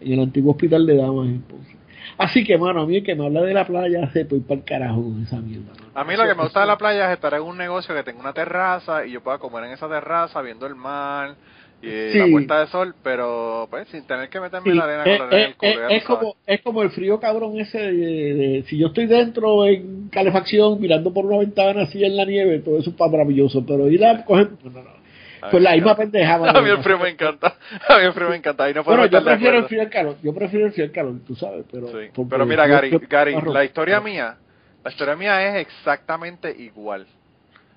[0.00, 1.83] En el antiguo hospital de damas en Ponce.
[2.18, 4.60] Así que, mano, a mí el que me habla de la playa, se estoy para
[4.60, 5.72] el carajo con esa mierda.
[5.72, 5.84] mano.
[5.94, 8.02] A mí lo que me gusta de la playa es estar en un negocio que
[8.02, 11.34] tenga una terraza y yo pueda comer en esa terraza viendo el mar
[11.82, 12.18] y Sí.
[12.18, 15.18] la puerta de sol, pero pues sin tener que meterme Sí, en la arena es,
[15.18, 15.88] con la arena es- culo.
[15.90, 20.08] es- como, es como el frío cabrón ese de, de- si yo estoy dentro en
[20.08, 24.04] calefacción mirando por una ventana así en la nieve, todo eso es maravilloso, pero ir
[24.04, 25.03] a coger no, no,
[25.50, 26.34] pues la misma pendeja.
[26.34, 27.56] A mí el frío me encanta.
[27.88, 28.68] A mí el frío me encanta.
[28.70, 30.92] Y no puedo Bueno, yo prefiero el frío al calor, yo prefiero el frío al
[30.92, 32.10] calor, tú sabes, pero Sí.
[32.28, 34.36] Pero mira, Gary, yo- Gary, la historia mía,
[34.84, 37.06] la historia mía es exactamente igual.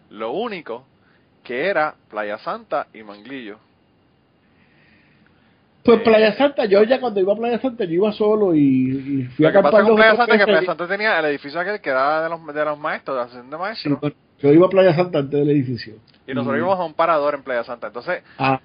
[0.10, 0.86] Lo único
[1.44, 3.58] que era Playa Santa y Manglillo.
[5.84, 9.24] Pues Playa Santa, yo ya cuando iba a Playa Santa, yo iba solo y, y
[9.36, 10.66] fui Lo a que pasa acampar con Playa Santa que Playa.
[10.66, 13.58] Santa tenía el edificio aquel que era de los, de los maestros, de la de
[13.58, 14.00] maestros.
[14.40, 15.94] yo iba a Playa Santa antes del edificio.
[16.28, 16.64] Y nosotros Mm.
[16.66, 17.88] íbamos a un parador en Playa Santa.
[17.88, 18.60] Entonces, Ah,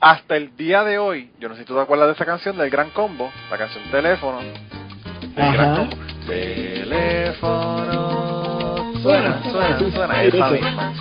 [0.00, 2.56] hasta el día de hoy, yo no sé si tú te acuerdas de esa canción
[2.58, 4.40] del Gran Combo, la canción Teléfono.
[4.40, 5.76] El Gran.
[5.76, 5.96] Combo.
[6.26, 8.02] Teléfono.
[9.02, 10.22] Suena, suena, suena.
[10.24, 10.92] Esa misma.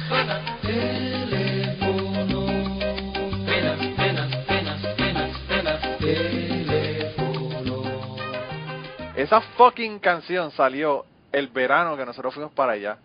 [9.16, 12.98] Esa fucking canción salió el verano que nosotros fuimos para allá.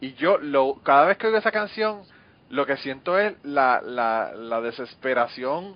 [0.00, 2.02] Y yo, lo, cada vez que oigo esa canción,
[2.50, 5.74] lo que siento es la, la, la desesperación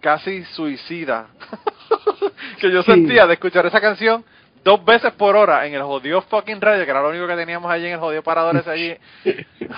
[0.00, 1.26] casi suicida
[2.60, 2.92] que yo Sí.
[2.92, 4.24] sentía de escuchar esa canción
[4.64, 7.70] dos veces por hora en el jodido fucking radio, que era lo único que teníamos
[7.70, 8.94] allí en el jodido parador ese allí.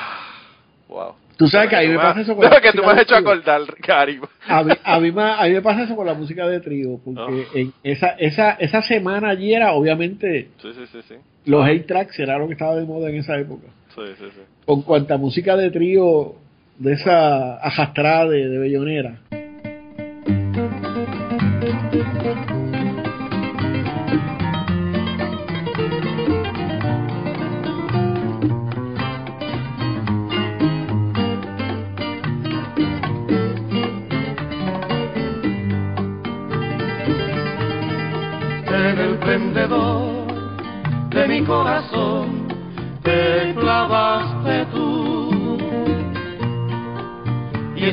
[0.89, 1.15] wow.
[1.37, 2.97] Tú sabes que a mí me pasa eso con la que tú me música has
[2.97, 4.21] de hecho acordar, Cari.
[4.47, 6.99] A mí, a, mí, me- a mí me pasa eso con la música de trío,
[7.03, 7.57] porque Oh.
[7.57, 11.15] en esa, esa, esa semana allí era, obviamente, Sí, sí, sí, sí.
[11.47, 13.69] los hate tracks era lo que estaba de moda en esa época.
[14.65, 16.35] Con cuanta música de trío
[16.79, 19.21] de esa ajastrada de, de bellonera.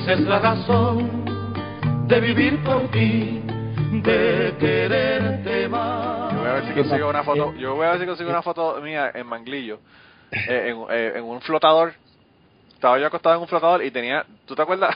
[0.07, 1.25] Esa es la razón
[2.07, 3.41] de vivir por ti,
[3.91, 6.31] de quererte más.
[6.31, 7.53] Yo voy a ver si ¿Qué consigo una foto.
[7.55, 9.81] Yo voy a ver si consigo una foto mía en Manglillo,
[10.31, 11.93] eh, en, eh, en un flotador.
[12.73, 14.95] Estaba yo acostado en un flotador y tenía, ¿tú te acuerdas?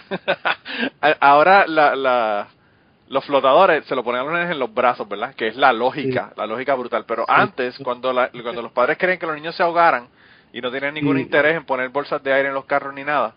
[1.20, 2.48] Ahora la, la,
[3.10, 5.36] los flotadores se lo ponen a los nenes en los brazos, ¿verdad?
[5.36, 7.04] Que es la lógica, la lógica brutal.
[7.06, 10.08] Pero antes, cuando la, cuando los padres querían que los niños se ahogaran
[10.54, 11.24] y no tenían ningún Sí.
[11.24, 13.34] interés en poner bolsas de aire en los carros ni nada,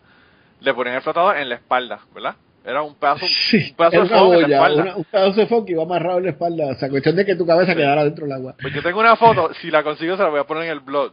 [0.64, 2.34] le ponían el flotador en la espalda, ¿verdad?
[2.64, 4.82] Era un pedazo, Sí, un pedazo de foam en la espalda.
[4.82, 6.66] una- un pedazo de foco que iba amarrado en la espalda.
[6.68, 8.54] O sea, cuestión de que tu cabeza quedara dentro del agua.
[8.60, 10.80] Pues yo tengo una foto, si la consigo se la voy a poner en el
[10.80, 11.12] blog,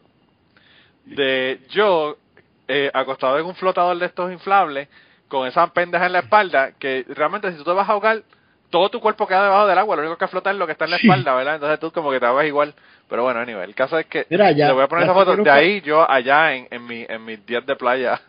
[1.06, 2.18] de yo
[2.68, 4.88] eh, acostado en un flotador de estos inflables,
[5.28, 8.22] con esa pendeja en la espalda, que realmente si tú te vas a ahogar,
[8.70, 10.86] todo tu cuerpo queda debajo del agua, lo único que flota es lo que está
[10.86, 11.56] en la espalda, ¿verdad?
[11.56, 12.74] Entonces tú como que te vas igual.
[13.12, 15.32] Pero bueno, anyway, el caso es que Mira, ya- le voy a poner esa foto
[15.32, 18.22] sé que de ahí, yo allá en, en, mi, en mis días de playa.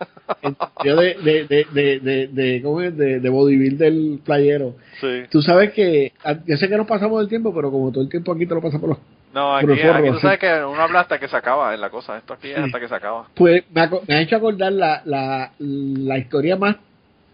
[0.85, 2.97] Yo de, de, de, de, de, ¿cómo es?
[2.97, 4.75] de, de bodybuild del playero.
[5.01, 5.23] sí.
[5.31, 8.11] Tú sabes que, a- yo sé que nos pasamos del tiempo, pero como todo el
[8.11, 8.99] tiempo aquí te lo pasa por los...
[9.33, 10.21] No, aquí, Pero forro, aquí tú sí.
[10.23, 12.19] sabes que uno habla hasta que se acaba en la cosa.
[12.19, 12.63] Esto aquí es Sí.
[12.65, 13.29] hasta que se acaba.
[13.35, 16.77] Pues me, aco- me ha hecho acordar la, la, la historia más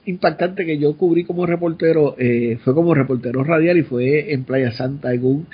[0.04, 4.70] impactante que yo cubrí como reportero, eh, fue como reportero radial y fue en Playa
[4.72, 5.46] Santa, en, un,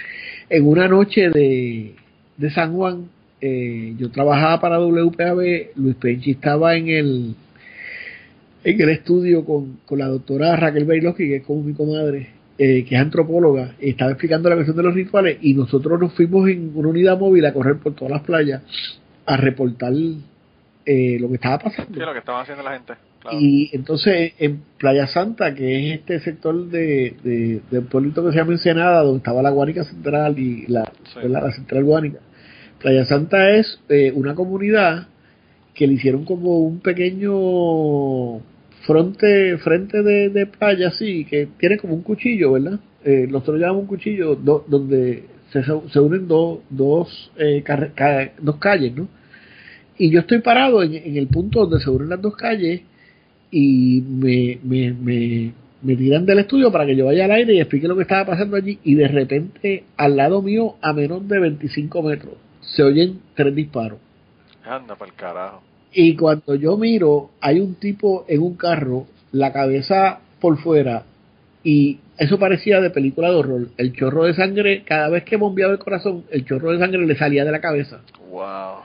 [0.49, 1.95] en una noche de,
[2.37, 3.09] de San Juan.
[3.41, 7.35] eh, yo trabajaba para WPAB, Luis Penchi estaba en el
[8.65, 12.85] en el estudio con, con la doctora Raquel Bailoski, que es como mi comadre, eh,
[12.85, 16.49] que es antropóloga, y estaba explicando la cuestión de los rituales, y nosotros nos fuimos
[16.49, 18.63] en una unidad móvil a correr por todas las playas
[19.27, 19.93] a reportar
[20.87, 21.93] eh, lo que estaba pasando.
[21.93, 22.95] Sí, lo que estaban haciendo la gente.
[23.25, 23.39] Claro.
[23.41, 28.37] Y entonces en Playa Santa, que es este sector de, de, del pueblito que se
[28.39, 30.93] llama Ensenada, donde estaba la Guánica Central y la,
[31.23, 32.19] la Central Guánica,
[32.81, 35.09] Playa Santa es eh, una comunidad
[35.75, 38.41] que le hicieron como un pequeño
[38.87, 42.79] frente, frente de, de playa, así, que tiene como un cuchillo, ¿verdad?
[43.05, 48.33] Eh, nosotros llamamos un cuchillo do- donde se, se unen dos, dos, eh, carre- ca-
[48.41, 49.09] dos calles, ¿no?
[49.97, 52.83] Y yo estoy parado en, en el punto donde se unen las dos calles
[53.57, 57.61] y me, me, me, me tiran del estudio para que yo vaya al aire y
[57.61, 61.39] explique lo que estaba pasando allí y de repente al lado mío a menos de
[61.39, 63.99] 25 metros se oyen tres disparos
[64.65, 65.63] Anda para el carajo.
[65.93, 71.05] y cuando yo miro hay un tipo en un carro la cabeza por fuera
[71.63, 75.73] y eso parecía de película de horror el chorro de sangre cada vez que bombeaba
[75.75, 78.01] el corazón el chorro de sangre le salía de la cabeza
[78.33, 78.79] Wow.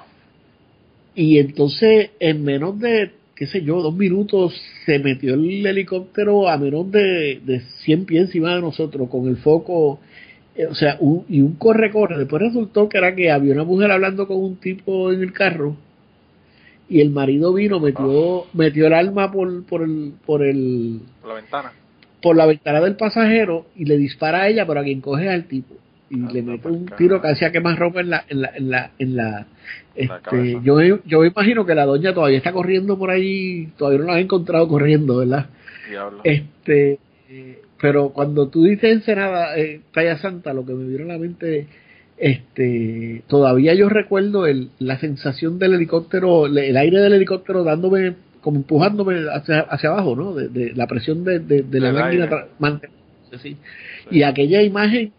[1.15, 4.53] y entonces, en menos de, qué sé yo, dos minutos,
[4.85, 9.37] se metió el helicóptero a menos de, de 100 pies encima de nosotros, con el
[9.37, 10.01] foco,
[10.57, 12.17] eh, o sea, un, y un corre-corre.
[12.17, 15.77] Después resultó que era que había una mujer hablando con un tipo en el carro,
[16.89, 21.35] y el marido vino, metió, metió el arma por, por el, por el, Por la
[21.35, 21.71] ventana.
[22.21, 25.45] por la ventana del pasajero, y le dispara a ella, pero a quien coge al
[25.45, 25.75] tipo.
[26.09, 28.41] Y Anda le mete pa'l un tiro que hacía que más ropa en la, en
[28.41, 29.47] la, en la, en la, La
[29.95, 34.05] este, yo, yo me imagino que la doña todavía está corriendo por ahí, todavía no
[34.05, 35.47] la han encontrado corriendo, ¿verdad?
[35.89, 36.21] Diablo.
[36.23, 36.99] Este,
[37.29, 41.17] eh, pero cuando tú dices Ensenada, eh, Playa Santa, lo que me vino a la
[41.17, 41.67] mente,
[42.17, 48.57] este, todavía yo recuerdo el, la sensación del helicóptero, el aire del helicóptero dándome, como
[48.57, 50.33] empujándome hacia, hacia abajo, ¿no?
[50.33, 52.89] De, la presión de, de, la máquina
[53.41, 53.57] sí.
[54.11, 55.13] Y aquella imagen,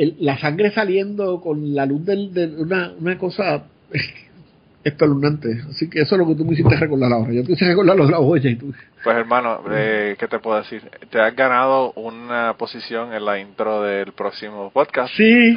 [0.00, 3.64] el, la sangre saliendo con la luz del, de una, una cosa
[4.84, 5.60] espeluznante.
[5.68, 7.32] Así que eso es lo que tú me hiciste recordar ahora.
[7.34, 8.72] Yo te hice recordar los la olla y tú.
[9.02, 10.82] Pues hermano, eh, ¿qué te puedo decir?
[11.10, 15.14] Te has ganado una posición en la intro del próximo podcast.
[15.14, 15.54] Sí,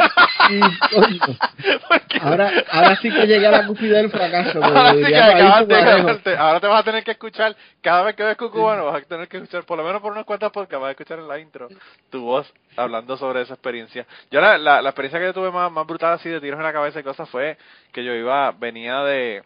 [0.48, 0.60] sí,
[2.22, 4.64] ahora, ahora sí que llegué a la cúspide del fracaso.
[4.64, 8.86] Ahora, sí que ahora te vas a tener que escuchar, cada vez que ves Cucubano,
[8.86, 11.20] vas a tener que escuchar, por lo menos por unas cuantas podcasts, vas a escuchar
[11.20, 11.68] en la intro
[12.10, 14.06] tu voz hablando sobre esa experiencia.
[14.32, 16.66] Yo la, la, la experiencia que yo tuve más, más brutal así de tiros en
[16.66, 17.58] la cabeza y cosas fue
[17.92, 19.44] que yo iba, venía de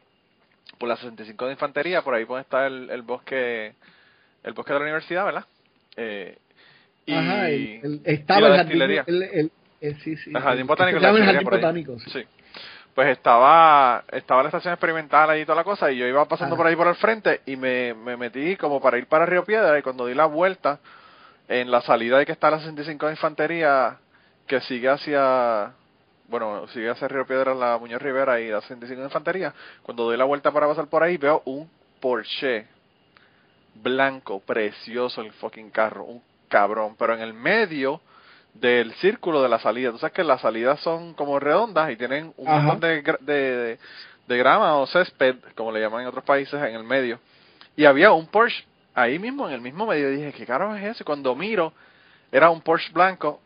[0.78, 3.74] por la 65 de infantería, por ahí puede estar el, el bosque
[4.44, 5.46] el bosque de la universidad, ¿verdad?
[5.96, 6.38] Eh,
[7.06, 9.52] y, Ajá, el, estaba la el, el,
[9.82, 12.24] el, sí, sí, el jardín botánico, el jardín botánico sí.
[12.94, 16.58] Pues estaba, estaba la estación experimental ahí y toda la cosa, y yo iba pasando
[16.58, 19.78] por ahí por el frente y me, me metí como para ir para Río Piedra,
[19.78, 20.80] y cuando di la vuelta,
[21.48, 23.98] en la salida de que está la 65 de infantería,
[24.48, 25.74] que sigue hacia
[26.28, 30.18] bueno, sigue hacia Río Piedra la Muñoz Rivera y la 65 de Infantería, cuando doy
[30.18, 32.68] la vuelta para pasar por ahí veo un Porsche
[33.82, 38.02] blanco, precioso el fucking carro, un cabrón, pero en el medio
[38.54, 39.92] del círculo de la salida.
[39.92, 43.80] Tú sabes que las salidas son como redondas y tienen un montón de, de,
[44.28, 47.20] de, grama o césped, como le llaman en otros países, en el medio.
[47.76, 50.12] Y había un Porsche ahí mismo, en el mismo medio.
[50.12, 51.04] Y dije, ¿qué caro es ese?
[51.04, 51.74] Cuando miro,
[52.32, 53.40] era un Porsche blanco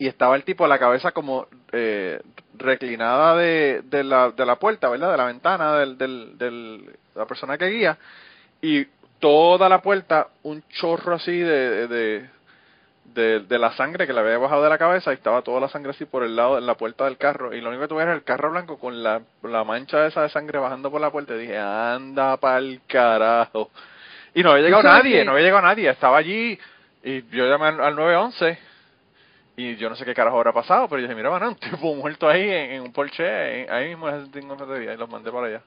[0.00, 2.22] y estaba el tipo la cabeza como eh,
[2.56, 5.10] reclinada de, de, la, de la puerta, ¿verdad?
[5.10, 7.98] De la ventana del, del, del, la persona que guía
[8.62, 8.86] y
[9.18, 12.30] toda la puerta un chorro así de, de,
[13.04, 15.68] de, de, la sangre que le había bajado de la cabeza y estaba toda la
[15.68, 17.54] sangre así por el lado en la puerta del carro.
[17.54, 20.30] Y lo único que tuve era el carro blanco con la, la mancha esa de
[20.30, 23.68] sangre bajando por la puerta y dije anda pa'l carajo
[24.32, 26.58] y no había llegado nadie, no había llegado nadie, estaba allí
[27.02, 28.69] y yo llamé al, al 911
[29.56, 31.94] y yo no sé qué carajo habrá pasado, pero yo dije, mira, van un tipo
[31.94, 35.62] muerto ahí en, un Porsche, ahí mismo en ese de y los mandé para allá.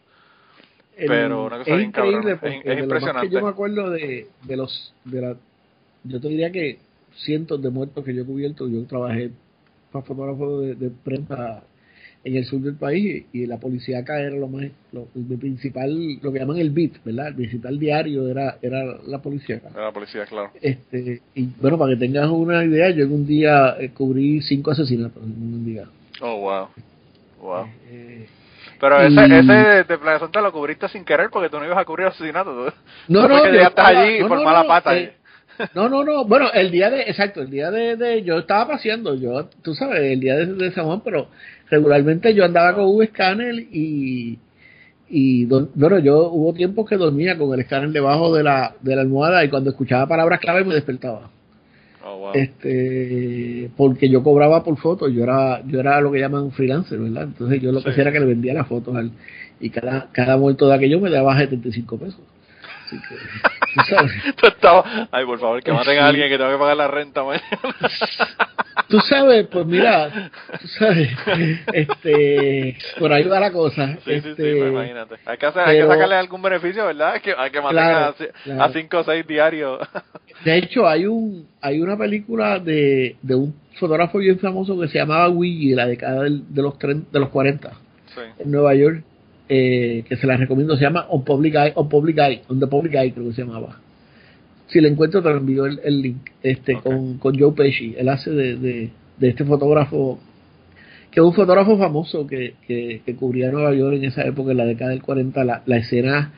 [0.95, 2.61] pero una cosa es bien increíble cabrón.
[2.64, 3.30] Es, impresionante.
[3.30, 5.35] Yo me acuerdo de, de los, de la,
[6.03, 6.80] yo te diría que
[7.15, 9.31] cientos de muertos que yo he cubierto, yo trabajé
[9.91, 11.64] para fotógrafo de, de prensa
[12.23, 15.05] en el sur del país y la policía acá era lo más lo,
[15.37, 19.69] principal lo que llaman el beat verdad el principal diario era era la policía acá
[19.73, 23.27] era la policía claro este y bueno para que tengas una idea yo en un
[23.27, 25.85] día eh, cubrí cinco asesinatos en un día
[26.21, 26.67] oh wow
[27.41, 28.25] wow eh,
[28.79, 29.53] pero ese, ese
[29.87, 32.73] de, Playa Santa lo cubriste sin querer porque tú no ibas a cubrir asesinatos.
[33.07, 34.97] No, no, yo estás allí por mala pata.
[34.97, 35.13] Eh,
[35.73, 36.25] no, no, no.
[36.25, 40.01] Bueno, el día de, exacto, el día de, de yo estaba paseando, yo, tú sabes,
[40.11, 41.27] el día de, de San Juan, pero
[41.73, 44.37] regularmente yo andaba con un escáner y,
[45.09, 49.01] y bueno, yo hubo tiempos que dormía con el escáner debajo de la, de la
[49.01, 51.31] almohada y cuando escuchaba palabras clave me despertaba.
[52.05, 56.99] Oh, este porque yo cobraba por fotos yo era yo era lo que llaman freelancer
[56.99, 59.11] verdad entonces yo lo que hacía era que le vendía las fotos al,
[59.61, 62.19] y cada cada muerto de aquello me daba 75 pesos.
[62.85, 63.15] Así que
[65.11, 67.21] Ay, por favor, que maten a alguien que tenga que pagar la renta
[68.89, 70.31] Tú sabes, pues mira,
[70.61, 71.09] tú sabes,
[71.73, 73.97] este, por ahí va la cosa.
[74.03, 75.15] Sí, sí, sí, este, pues imagínate.
[75.25, 77.13] Hay que, hay que sacarle algún beneficio, ¿verdad?
[77.13, 78.13] Hay que, hay que matar
[78.59, 79.79] a, cinco o seis diarios.
[80.43, 84.99] De hecho, hay un hay una película de, de un fotógrafo bien famoso que se
[84.99, 87.71] llamaba Willy, la década de los, de los 40,
[88.39, 89.03] en Nueva York
[89.55, 92.65] eh, que se la recomiendo, se llama On Public Eye, On Public Eye, On the
[92.65, 93.77] Public Eye creo que se llamaba.
[94.65, 98.09] Si le encuentro te lo envío el, el link, este, con, con Joe Pesci, él
[98.09, 98.89] hace de, de,
[99.19, 100.19] de, este fotógrafo,
[101.11, 104.57] que es un fotógrafo famoso que, que, que, cubría Nueva York en esa época, en
[104.57, 106.31] la década del 40, la, la escena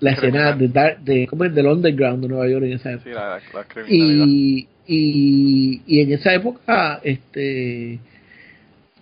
[0.00, 1.54] la escena de, de, ¿cómo es?
[1.54, 3.38] del underground de Nueva York en esa época.
[3.86, 7.98] y, y, y en esa época, este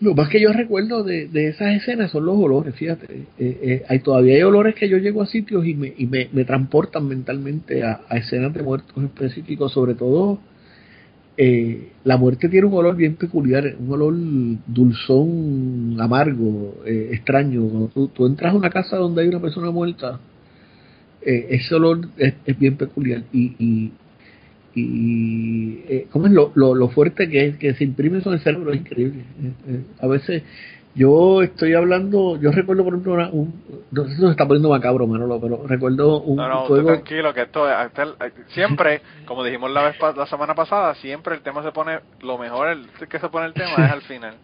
[0.05, 3.06] lo más que yo recuerdo de, de esas escenas son los olores, fíjate.
[3.10, 6.28] Eh, eh, hay todavía hay olores que yo llego a sitios y me, y me,
[6.31, 10.39] me transportan mentalmente a, escenas de muertos específicos, sobre todo
[11.39, 14.14] eh, la muerte tiene un olor bien peculiar, un olor
[14.66, 17.66] dulzón, amargo, extraño.
[17.66, 20.20] Cuando tú, entras a una casa donde hay una persona muerta,
[21.22, 23.93] ese olor es, es, bien peculiar y, y,
[24.74, 28.34] y eh, ¿cómo es lo, lo, lo, fuerte que es que se imprime eso en
[28.36, 28.72] el cerebro?
[28.72, 29.20] Es increíble.
[29.42, 30.42] Eh, eh, a veces
[30.96, 33.52] Yo estoy hablando, yo recuerdo por ejemplo, una, un,
[33.90, 36.86] no sé si se está poniendo macabro, Manolo, pero recuerdo un No, no, juego.
[36.86, 38.16] tranquilo, que esto esto-
[38.51, 42.68] siempre, como dijimos la vez la semana pasada, siempre el tema se pone, lo mejor
[42.68, 44.34] el, que se pone el tema es al final.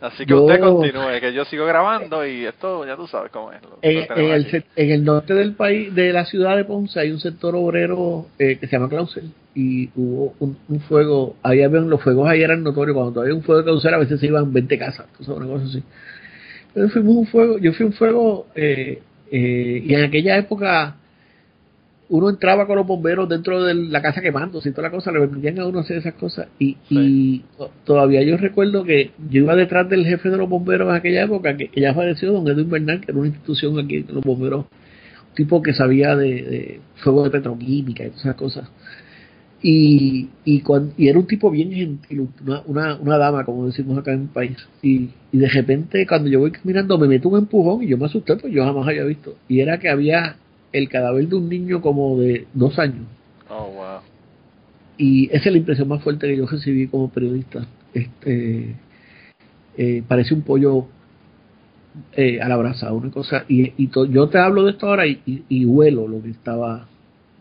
[0.00, 3.52] Así que Yo- usted continúe, que yo sigo grabando y esto ya tú sabes cómo
[3.52, 3.60] es.
[3.62, 3.98] lo- lo En,
[4.30, 8.28] el, en el norte del país, de la ciudad de Ponce, hay un sector obrero
[8.38, 12.42] eh, que se llama Clausel y hubo un, un fuego, ahí habían, los fuegos ahí
[12.42, 15.28] eran notorios, cuando todavía un fuego de Clausel a veces se iban 20 casas, sabes,
[15.40, 15.82] una cosa así.
[16.74, 20.96] Pero fuimos un fuego, yo fui un fuego eh, eh, y en aquella época
[22.08, 25.20] uno entraba con los bomberos dentro de la casa quemándose y toda la cosa, le
[25.20, 26.48] permitían a uno hacer esas cosas.
[26.58, 30.90] Y, y to- todavía yo recuerdo que yo iba detrás del jefe de los bomberos
[30.90, 34.02] en aquella época, que, que ya falleció, don Edwin Bernal, que era una institución aquí
[34.02, 38.36] de los bomberos, un tipo que sabía de, de fuego de petroquímica y todas esas
[38.36, 38.70] cosas.
[39.64, 43.96] Y, y, cuan- y era un tipo bien gentil, una, una, una dama, como decimos
[43.96, 44.56] acá en el país.
[44.82, 48.06] Y, y de repente, cuando yo voy caminando, me meto un empujón y yo me
[48.06, 49.36] asusté, pues yo jamás había visto.
[49.48, 50.36] Y era que había
[50.72, 53.06] el cadáver de un niño como de dos años.
[53.48, 54.00] Oh, wow.
[54.98, 57.64] Y esa es la impresión más fuerte que yo recibí como periodista.
[57.94, 58.74] Este,
[59.76, 60.86] eh, parece un pollo
[62.16, 63.44] eh, a la brasa, una cosa.
[63.48, 66.30] Y, y to- yo te hablo de esto ahora y, y, y huelo lo que
[66.30, 66.86] estaba.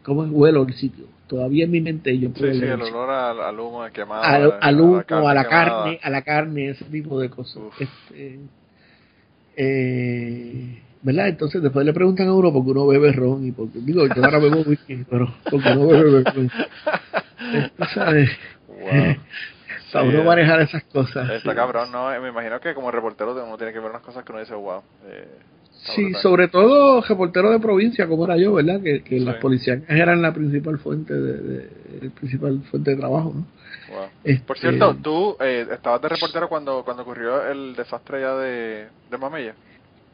[0.03, 0.31] ¿Cómo es?
[0.31, 1.05] Huelo el sitio.
[1.31, 4.21] Todavía en mi mente yo puedo Sí, sí, el olor al, al humo quemado.
[4.21, 5.47] al, al humo, a la quemada.
[5.49, 7.63] carne, a la carne, ese tipo de cosas.
[7.79, 8.39] Este,
[9.55, 11.29] eh, ¿Verdad?
[11.29, 14.39] Entonces después le preguntan a uno porque uno bebe ron y porque digo yo ahora
[14.39, 16.51] bebo whisky, pero porque no bebe ron.
[17.93, 18.29] Sabes,
[18.67, 18.81] Wow.
[19.93, 21.29] para Sí, uno eh, manejar esas cosas.
[21.29, 21.55] Está sí.
[21.55, 22.09] cabrón, ¿no?
[22.21, 24.81] Me imagino que como reportero uno tiene que ver unas cosas que uno dice, wow.
[25.07, 25.27] Eh,
[25.95, 28.79] Sí, sobre todo reportero de provincia, como era yo, ¿verdad?
[28.81, 29.25] Que, que Sí.
[29.25, 31.69] las policías eran la principal fuente de, de-
[32.03, 33.45] el principal fuente de trabajo, ¿no?
[33.95, 34.05] Wow.
[34.23, 38.85] Este, Por cierto, tú eh, estabas de reportero cuando, cuando ocurrió el desastre ya de,
[39.09, 39.53] de Mamella.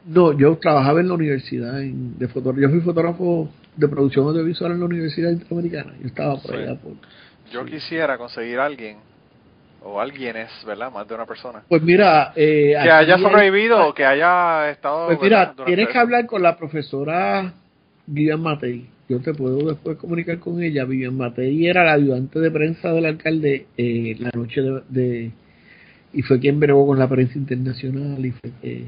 [0.06, 2.60] No, yo trabajaba en la universidad en- de fotógrafo.
[2.62, 5.92] Yo fui fotógrafo de producción audiovisual en la Universidad Interamericana.
[6.00, 6.56] Yo estaba por Sí.
[6.56, 6.74] allá.
[6.80, 6.92] Por,
[7.52, 7.70] Yo Sí.
[7.72, 8.96] quisiera conseguir a alguien,
[9.82, 10.90] o alguienes, ¿verdad?
[10.92, 11.62] Más de una persona.
[11.68, 15.06] Pues mira, eh, Que haya hay- sobrevivido o que haya estado.
[15.06, 16.00] Pues mira, tienes que eso.
[16.00, 17.52] hablar con la profesora
[18.06, 18.86] Vivian Matei.
[19.08, 20.84] Yo te puedo después comunicar con ella.
[20.84, 25.30] Vivian Matei era la ayudante de prensa del alcalde eh, la noche de, de-
[26.12, 28.84] y fue quien bregó con la prensa internacional y fue que-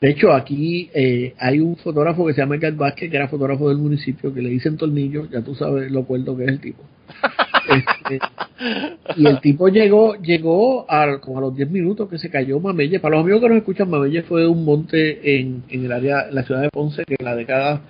[0.00, 3.68] de hecho aquí eh, hay un fotógrafo que se llama Edgar Vázquez que era fotógrafo
[3.68, 6.82] del municipio que le dicen tornillo ya tú sabes lo cuerdo que es el tipo
[7.68, 8.18] Este,
[9.16, 13.00] y el tipo llegó llegó a, como a los 10 minutos que se cayó Mamelle.
[13.00, 16.34] Para los amigos que nos escuchan, Mamelle fue un monte en, en el área, en
[16.34, 17.80] la ciudad de Ponce, que en la década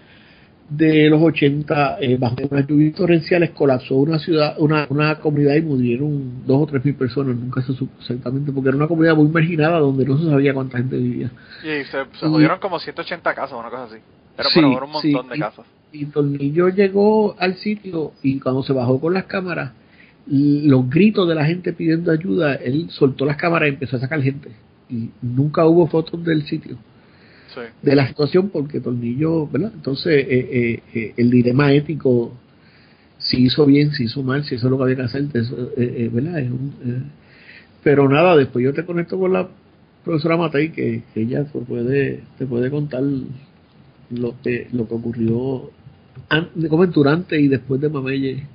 [0.69, 5.63] de los 80, eh, bajo unas lluvias torrenciales, colapsó una ciudad, una, una comunidad y
[5.63, 7.35] murieron dos o tres mil personas.
[7.37, 10.79] Nunca se supo exactamente, porque era una comunidad muy marginada donde no se sabía cuánta
[10.79, 11.31] gente vivía.
[11.65, 13.97] Y se, se Y- jodieron como 180 casas, una cosa así.
[14.39, 15.67] Era Sí, era un montón sí, de casas.
[15.67, 15.80] Y
[16.13, 19.73] Tornillo llegó al sitio y cuando se bajó con las cámaras,
[20.27, 24.01] y los gritos de la gente pidiendo ayuda, él soltó las cámaras y empezó a
[24.01, 24.51] sacar gente.
[24.89, 26.77] Y nunca hubo fotos del sitio,
[27.55, 27.61] Sí.
[27.83, 29.73] de la situación, porque Tornillo, ¿verdad?
[29.75, 32.33] Entonces, eh, eh, eh, el dilema ético,
[33.19, 35.71] si hizo bien, si hizo mal, si eso es lo que había que hacer, eso,
[35.77, 36.39] eh, ¿verdad?
[36.39, 37.11] Es un,
[37.83, 39.49] pero nada, después yo te conecto con la
[40.05, 43.03] profesora Matei, que, que ella te puede, te puede contar
[44.11, 45.71] lo que, lo que ocurrió
[46.69, 48.47] como durante y después de Mamelle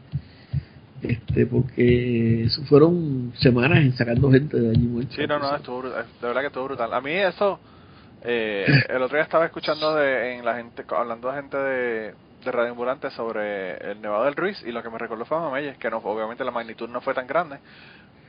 [1.09, 5.15] este porque fueron semanas en sacando gente de allí muerta.
[5.15, 6.93] Sí, no, no, estuvo brutal, de verdad que estuvo brutal.
[6.93, 7.59] A mí eso,
[8.23, 12.13] eh, el otro día estaba escuchando de, en la gente, hablando de gente de,
[12.45, 15.89] Radio Ambulante sobre el Nevado del Ruiz y lo que me recordó fue Mameyes, que
[15.89, 17.57] no, obviamente la magnitud no fue tan grande,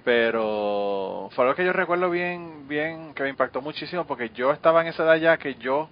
[0.04, 4.80] pero fue algo que yo recuerdo bien, bien, que me impactó muchísimo porque yo estaba
[4.80, 5.90] en esa edad ya que yo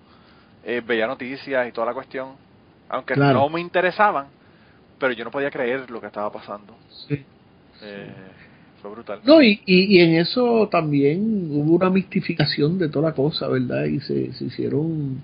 [0.65, 2.31] eh, veía noticias y toda la cuestión,
[2.89, 3.41] aunque Claro.
[3.41, 4.27] no me interesaban,
[4.99, 6.75] pero yo no podía creer lo que estaba pasando.
[7.09, 7.21] Sí.
[7.83, 8.11] Eh,
[8.81, 9.21] fue brutal.
[9.25, 13.85] No, y, y, y en eso también hubo una mistificación de toda la cosa, ¿verdad?
[13.87, 15.23] Y se, se hicieron,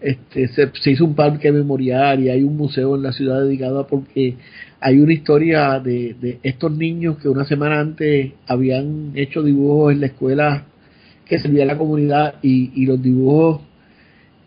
[0.00, 3.80] este, se, se hizo un parque memorial y hay un museo en la ciudad dedicado
[3.80, 4.36] a porque
[4.80, 10.00] hay una historia de, de estos niños que una semana antes habían hecho dibujos en
[10.00, 10.64] la escuela
[11.24, 13.60] que servía a la comunidad y, y los dibujos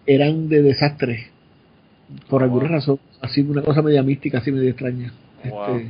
[0.05, 1.27] eran de desastre
[2.29, 5.11] por alguna razón, así una cosa media mística, así media extraña.
[5.49, 5.77] Wow.
[5.77, 5.87] Este,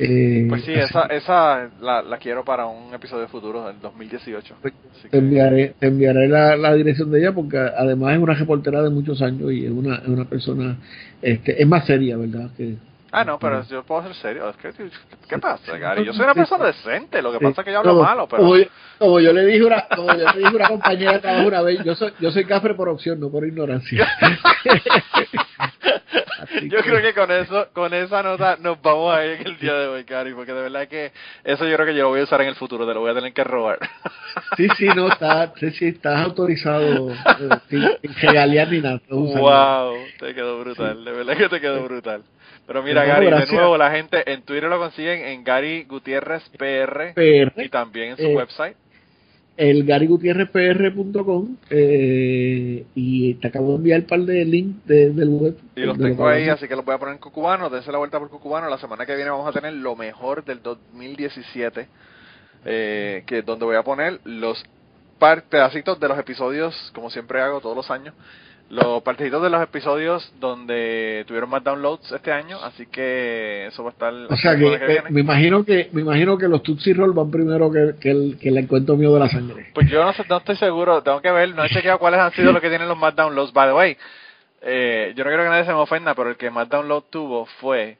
[0.00, 4.54] eh, Pues sí, así esa, esa la, la quiero para un episodio futuro del 2018.
[4.62, 4.72] Pues,
[5.02, 8.82] te que- enviaré, te enviaré la, la dirección de ella porque además es una reportera
[8.82, 10.76] de muchos años y es una, es una persona,
[11.22, 12.50] este, es más seria, ¿verdad?
[12.56, 12.76] Que,
[13.10, 14.52] Ah, no, pero yo puedo ser serio.
[14.60, 14.72] Que,
[15.28, 16.04] ¿Qué pasa, Gary?
[16.04, 17.22] Yo soy una persona decente.
[17.22, 18.42] Lo que pasa es que yo hablo malo, pero...
[18.42, 18.64] Como yo,
[18.98, 21.82] como yo le dije una, como yo le dije una compañera de trabajo una vez,
[21.84, 24.08] yo soy, yo soy cafre por opción, no por ignorancia.
[26.62, 29.86] yo creo que con eso, con esa nota nos vamos a ir el día de
[29.86, 31.12] hoy, Gary, porque de verdad que
[31.44, 33.10] eso yo creo que yo lo voy a usar en el futuro, te lo voy
[33.10, 33.78] a tener que robar.
[34.56, 37.14] sí, sí, no, está, sí, sí, estás autorizado eh,
[37.70, 37.88] sin,
[38.20, 39.00] sin ni nada.
[39.08, 42.22] Wow, te quedó brutal, de verdad que te quedó brutal.
[42.68, 47.14] Pero mira, Gary, de nuevo, la gente en Twitter lo consiguen en Gary Gutiérrez PR,
[47.16, 48.76] y también en su eh, website.
[49.56, 55.56] El garygutierrezpr.com eh, y te acabo de enviar un par de links del web.
[55.76, 57.70] Y los tengo ahí, así que los voy a poner en Cucubano.
[57.70, 58.68] Dense la vuelta por Cucubano.
[58.68, 61.88] La semana que viene vamos a tener lo mejor del 2017,
[62.66, 64.62] eh, que es donde voy a poner los
[65.48, 68.14] pedacitos de los episodios, como siempre hago todos los años,
[68.70, 73.90] los partiditos de los episodios donde tuvieron más downloads este año, así que eso va
[73.90, 74.12] a estar.
[74.28, 77.70] O sea que, eh, me imagino que me imagino que los Tutsi Roll van primero
[77.70, 79.70] que, que, el, que el encuentro mío de la sangre.
[79.72, 82.60] Pues yo no, estoy seguro, tengo que ver, no he chequeado cuáles han sido los
[82.60, 83.52] que tienen los más downloads.
[83.54, 83.96] By the way,
[84.60, 87.46] eh, yo no quiero que nadie se me ofenda, pero el que más download tuvo
[87.46, 87.96] fue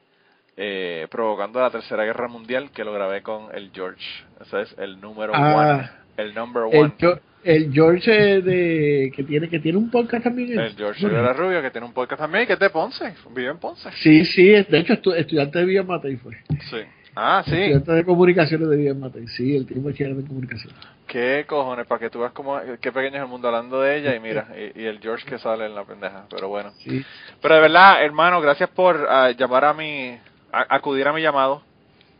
[0.55, 4.05] eh, provocando la tercera guerra mundial que lo grabé con el George.
[4.39, 9.59] Ese es el número ah, one, el number one el George de que tiene que
[9.59, 12.53] tiene un podcast también el George de la Rubio que tiene un podcast también que
[12.53, 13.89] es de Ponce vive en Ponce.
[14.01, 16.37] Sí sí de hecho estudiante de Villa Matei fue.
[16.69, 16.79] Sí.
[17.15, 17.55] Ah sí.
[17.55, 19.27] Estudiante de comunicaciones de Villa Matei.
[19.27, 20.73] Sí el tiempo de comunicación
[21.09, 24.15] qué cojones para que tú veas cómo qué pequeño es el mundo hablando de ella
[24.15, 26.71] y mira y, el George que sale en la pendeja pero bueno.
[26.83, 27.03] Sí.
[27.41, 30.17] pero de verdad hermano gracias por ah, llamar a mi
[30.51, 31.63] acudir a mi llamado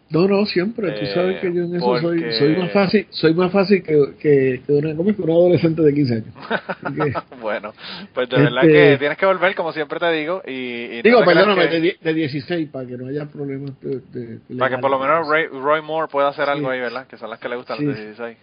[0.09, 0.91] no, no, siempre.
[0.91, 4.61] Tú sabes que yo en eso soy, soy más fácil, soy más fácil que, que,
[4.65, 7.23] que, una, que adolescente de 15 años.
[7.41, 7.73] bueno,
[8.13, 10.41] pues de verdad este que tienes que volver, como siempre te digo.
[10.47, 13.71] Y, digo, perdóname, de, de, 16, para que no haya problemas.
[13.81, 17.05] De, para que por lo menos Roy, Moore pueda hacer algo ahí, ¿verdad?
[17.05, 17.85] Que son las que le gustan sí.
[17.85, 18.37] los de 16.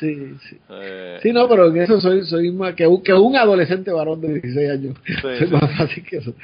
[0.00, 0.58] Sí, sí.
[0.70, 4.20] Eh, sí, no, pero en eso soy, soy más que un, que un adolescente varón
[4.20, 4.96] de 16 años.
[5.06, 6.34] Sí, soy más fácil que eso.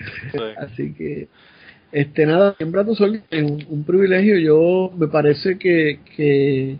[0.58, 1.28] Así que.
[1.90, 4.38] Este, nada, siempre tu sol es un, privilegio.
[4.38, 6.76] Yo me parece que, que,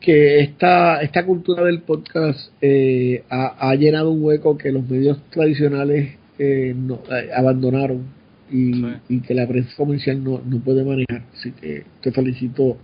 [0.00, 6.16] que esta, esta cultura del podcast eh, ha, llenado un hueco que los medios tradicionales
[6.38, 8.06] eh, no, eh, abandonaron
[8.50, 11.24] y, y, que la prensa comercial no, no puede manejar.
[11.34, 12.78] Así que te felicito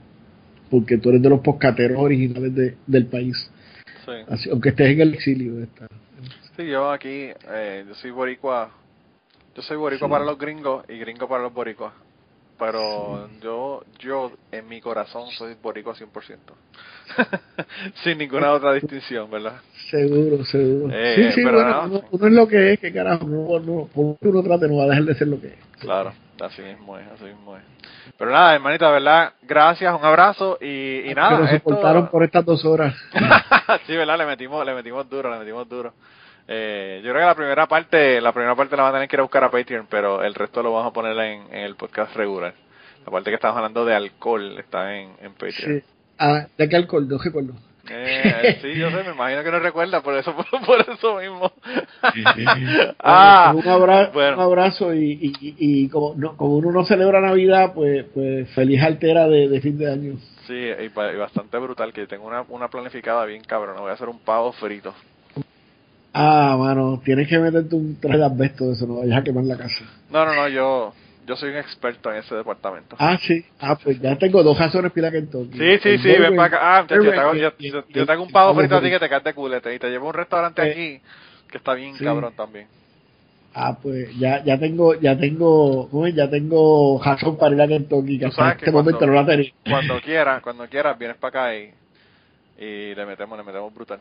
[0.70, 3.50] porque tú eres de los podcasteros originales de, del país.
[4.28, 5.62] Así, aunque estés en el exilio.
[5.62, 5.86] Esta.
[6.56, 8.70] Sí, yo aquí, eh, yo soy boricua
[9.54, 11.92] yo soy boricua para los gringos y gringo para los boricuas.
[12.58, 16.38] Pero yo, yo en mi corazón soy boricua 100%.
[18.04, 19.60] Sin ninguna otra distinción, ¿verdad?
[19.90, 20.94] Seguro, seguro.
[20.94, 24.68] Eh, sí, sí, bueno, uno, es lo que es, que carajo, no, no, uno trate
[24.68, 25.58] no va a dejar de ser lo que es.
[25.80, 27.62] Claro, así mismo es, así mismo es.
[28.16, 29.32] Pero nada, hermanita, ¿verdad?
[29.42, 31.36] Gracias, un abrazo y, y nada.
[31.36, 32.94] Que nos soportaron por estas dos horas.
[33.86, 34.18] sí, ¿verdad?
[34.18, 35.92] Le metimos, le metimos duro, le metimos duro.
[36.46, 39.16] Eh, yo creo que la primera parte, la primera parte la van a tener que
[39.16, 42.14] ir a buscar a Patreon, pero el resto lo vamos a poner en, el podcast
[42.16, 42.54] regular.
[43.04, 45.80] La parte que estamos hablando de alcohol está en, en Patreon.
[45.80, 45.86] Sí.
[46.18, 47.08] Ah, ¿de qué alcohol?
[47.08, 47.54] No recuerdo.
[47.90, 50.34] Eh, sí, yo sé, me imagino que no recuerda, por eso
[50.66, 51.52] por, eso mismo.
[52.98, 57.72] ah, un abrazo, un abrazo y, y, y, como, no, como uno no celebra Navidad,
[57.74, 60.16] pues, pues feliz altera de, de fin de año.
[60.46, 64.20] Sí, y, bastante brutal, que tengo una, una planificada bien cabrón, voy a hacer un
[64.20, 64.94] pavo frito.
[66.14, 69.44] Ah, mano, tienes que meterte un traje de asbesto de eso, no vayas a quemar
[69.44, 69.84] la casa.
[70.10, 70.94] No, no, no, yo
[71.26, 72.96] yo soy un experto en ese departamento.
[72.98, 73.44] Ah, sí.
[73.58, 75.56] Ah, pues ya tengo dos razones pila que entonces.
[75.56, 76.58] Sí, sí, sí, ven para acá.
[76.78, 77.50] Ah, yo, te hago, yo,
[77.88, 80.06] yo, tengo un pavo frito a ti que te caes de culete y te llevo
[80.06, 81.02] a un restaurante eh, aquí
[81.50, 82.66] que está bien cabrón también.
[83.54, 86.14] Ah, pues ya, ya tengo, ya tengo, ¿cómo es?
[86.14, 89.52] Ya tengo razón para ir a Kentucky, que hasta este momento no la tenía.
[89.68, 91.72] Cuando quieras, cuando quieras, vienes para acá y,
[92.58, 94.00] y le metemos, le metemos brutal.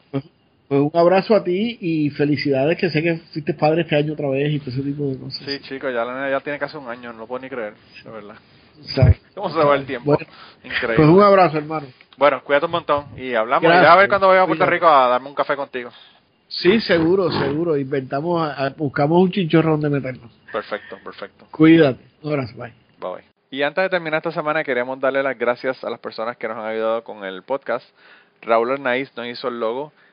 [0.68, 4.30] Pues un abrazo a ti y felicidades que sé que fuiste padre este año otra
[4.30, 5.44] vez y todo ese tipo de cosas.
[5.45, 7.73] Sí, chicos, ya la ya tiene casi un año, no lo puedo ni creer,
[8.03, 8.35] de verdad.
[9.35, 10.18] ¿Cómo se va el tiempo?
[10.64, 10.95] Increíble.
[10.95, 11.88] Pues un abrazo, hermano.
[12.18, 13.72] Bueno, cuídate un montón y hablamos.
[13.72, 15.91] a ver cuando vaya a Puerto Rico a darme un café contigo.
[16.48, 17.77] Sí, seguro, seguro.
[17.77, 20.31] Inventamos, buscamos un chinchorro donde meternos.
[20.52, 21.48] Perfecto, perfecto.
[21.49, 22.03] Cuídate.
[22.22, 22.73] Un abrazo, bye.
[22.99, 26.48] Bye, Y antes de terminar esta semana, queremos darle las gracias a las personas que
[26.48, 27.85] nos han ayudado con el podcast.
[28.41, 29.94] Raúl Arnaiz nos hizo el logo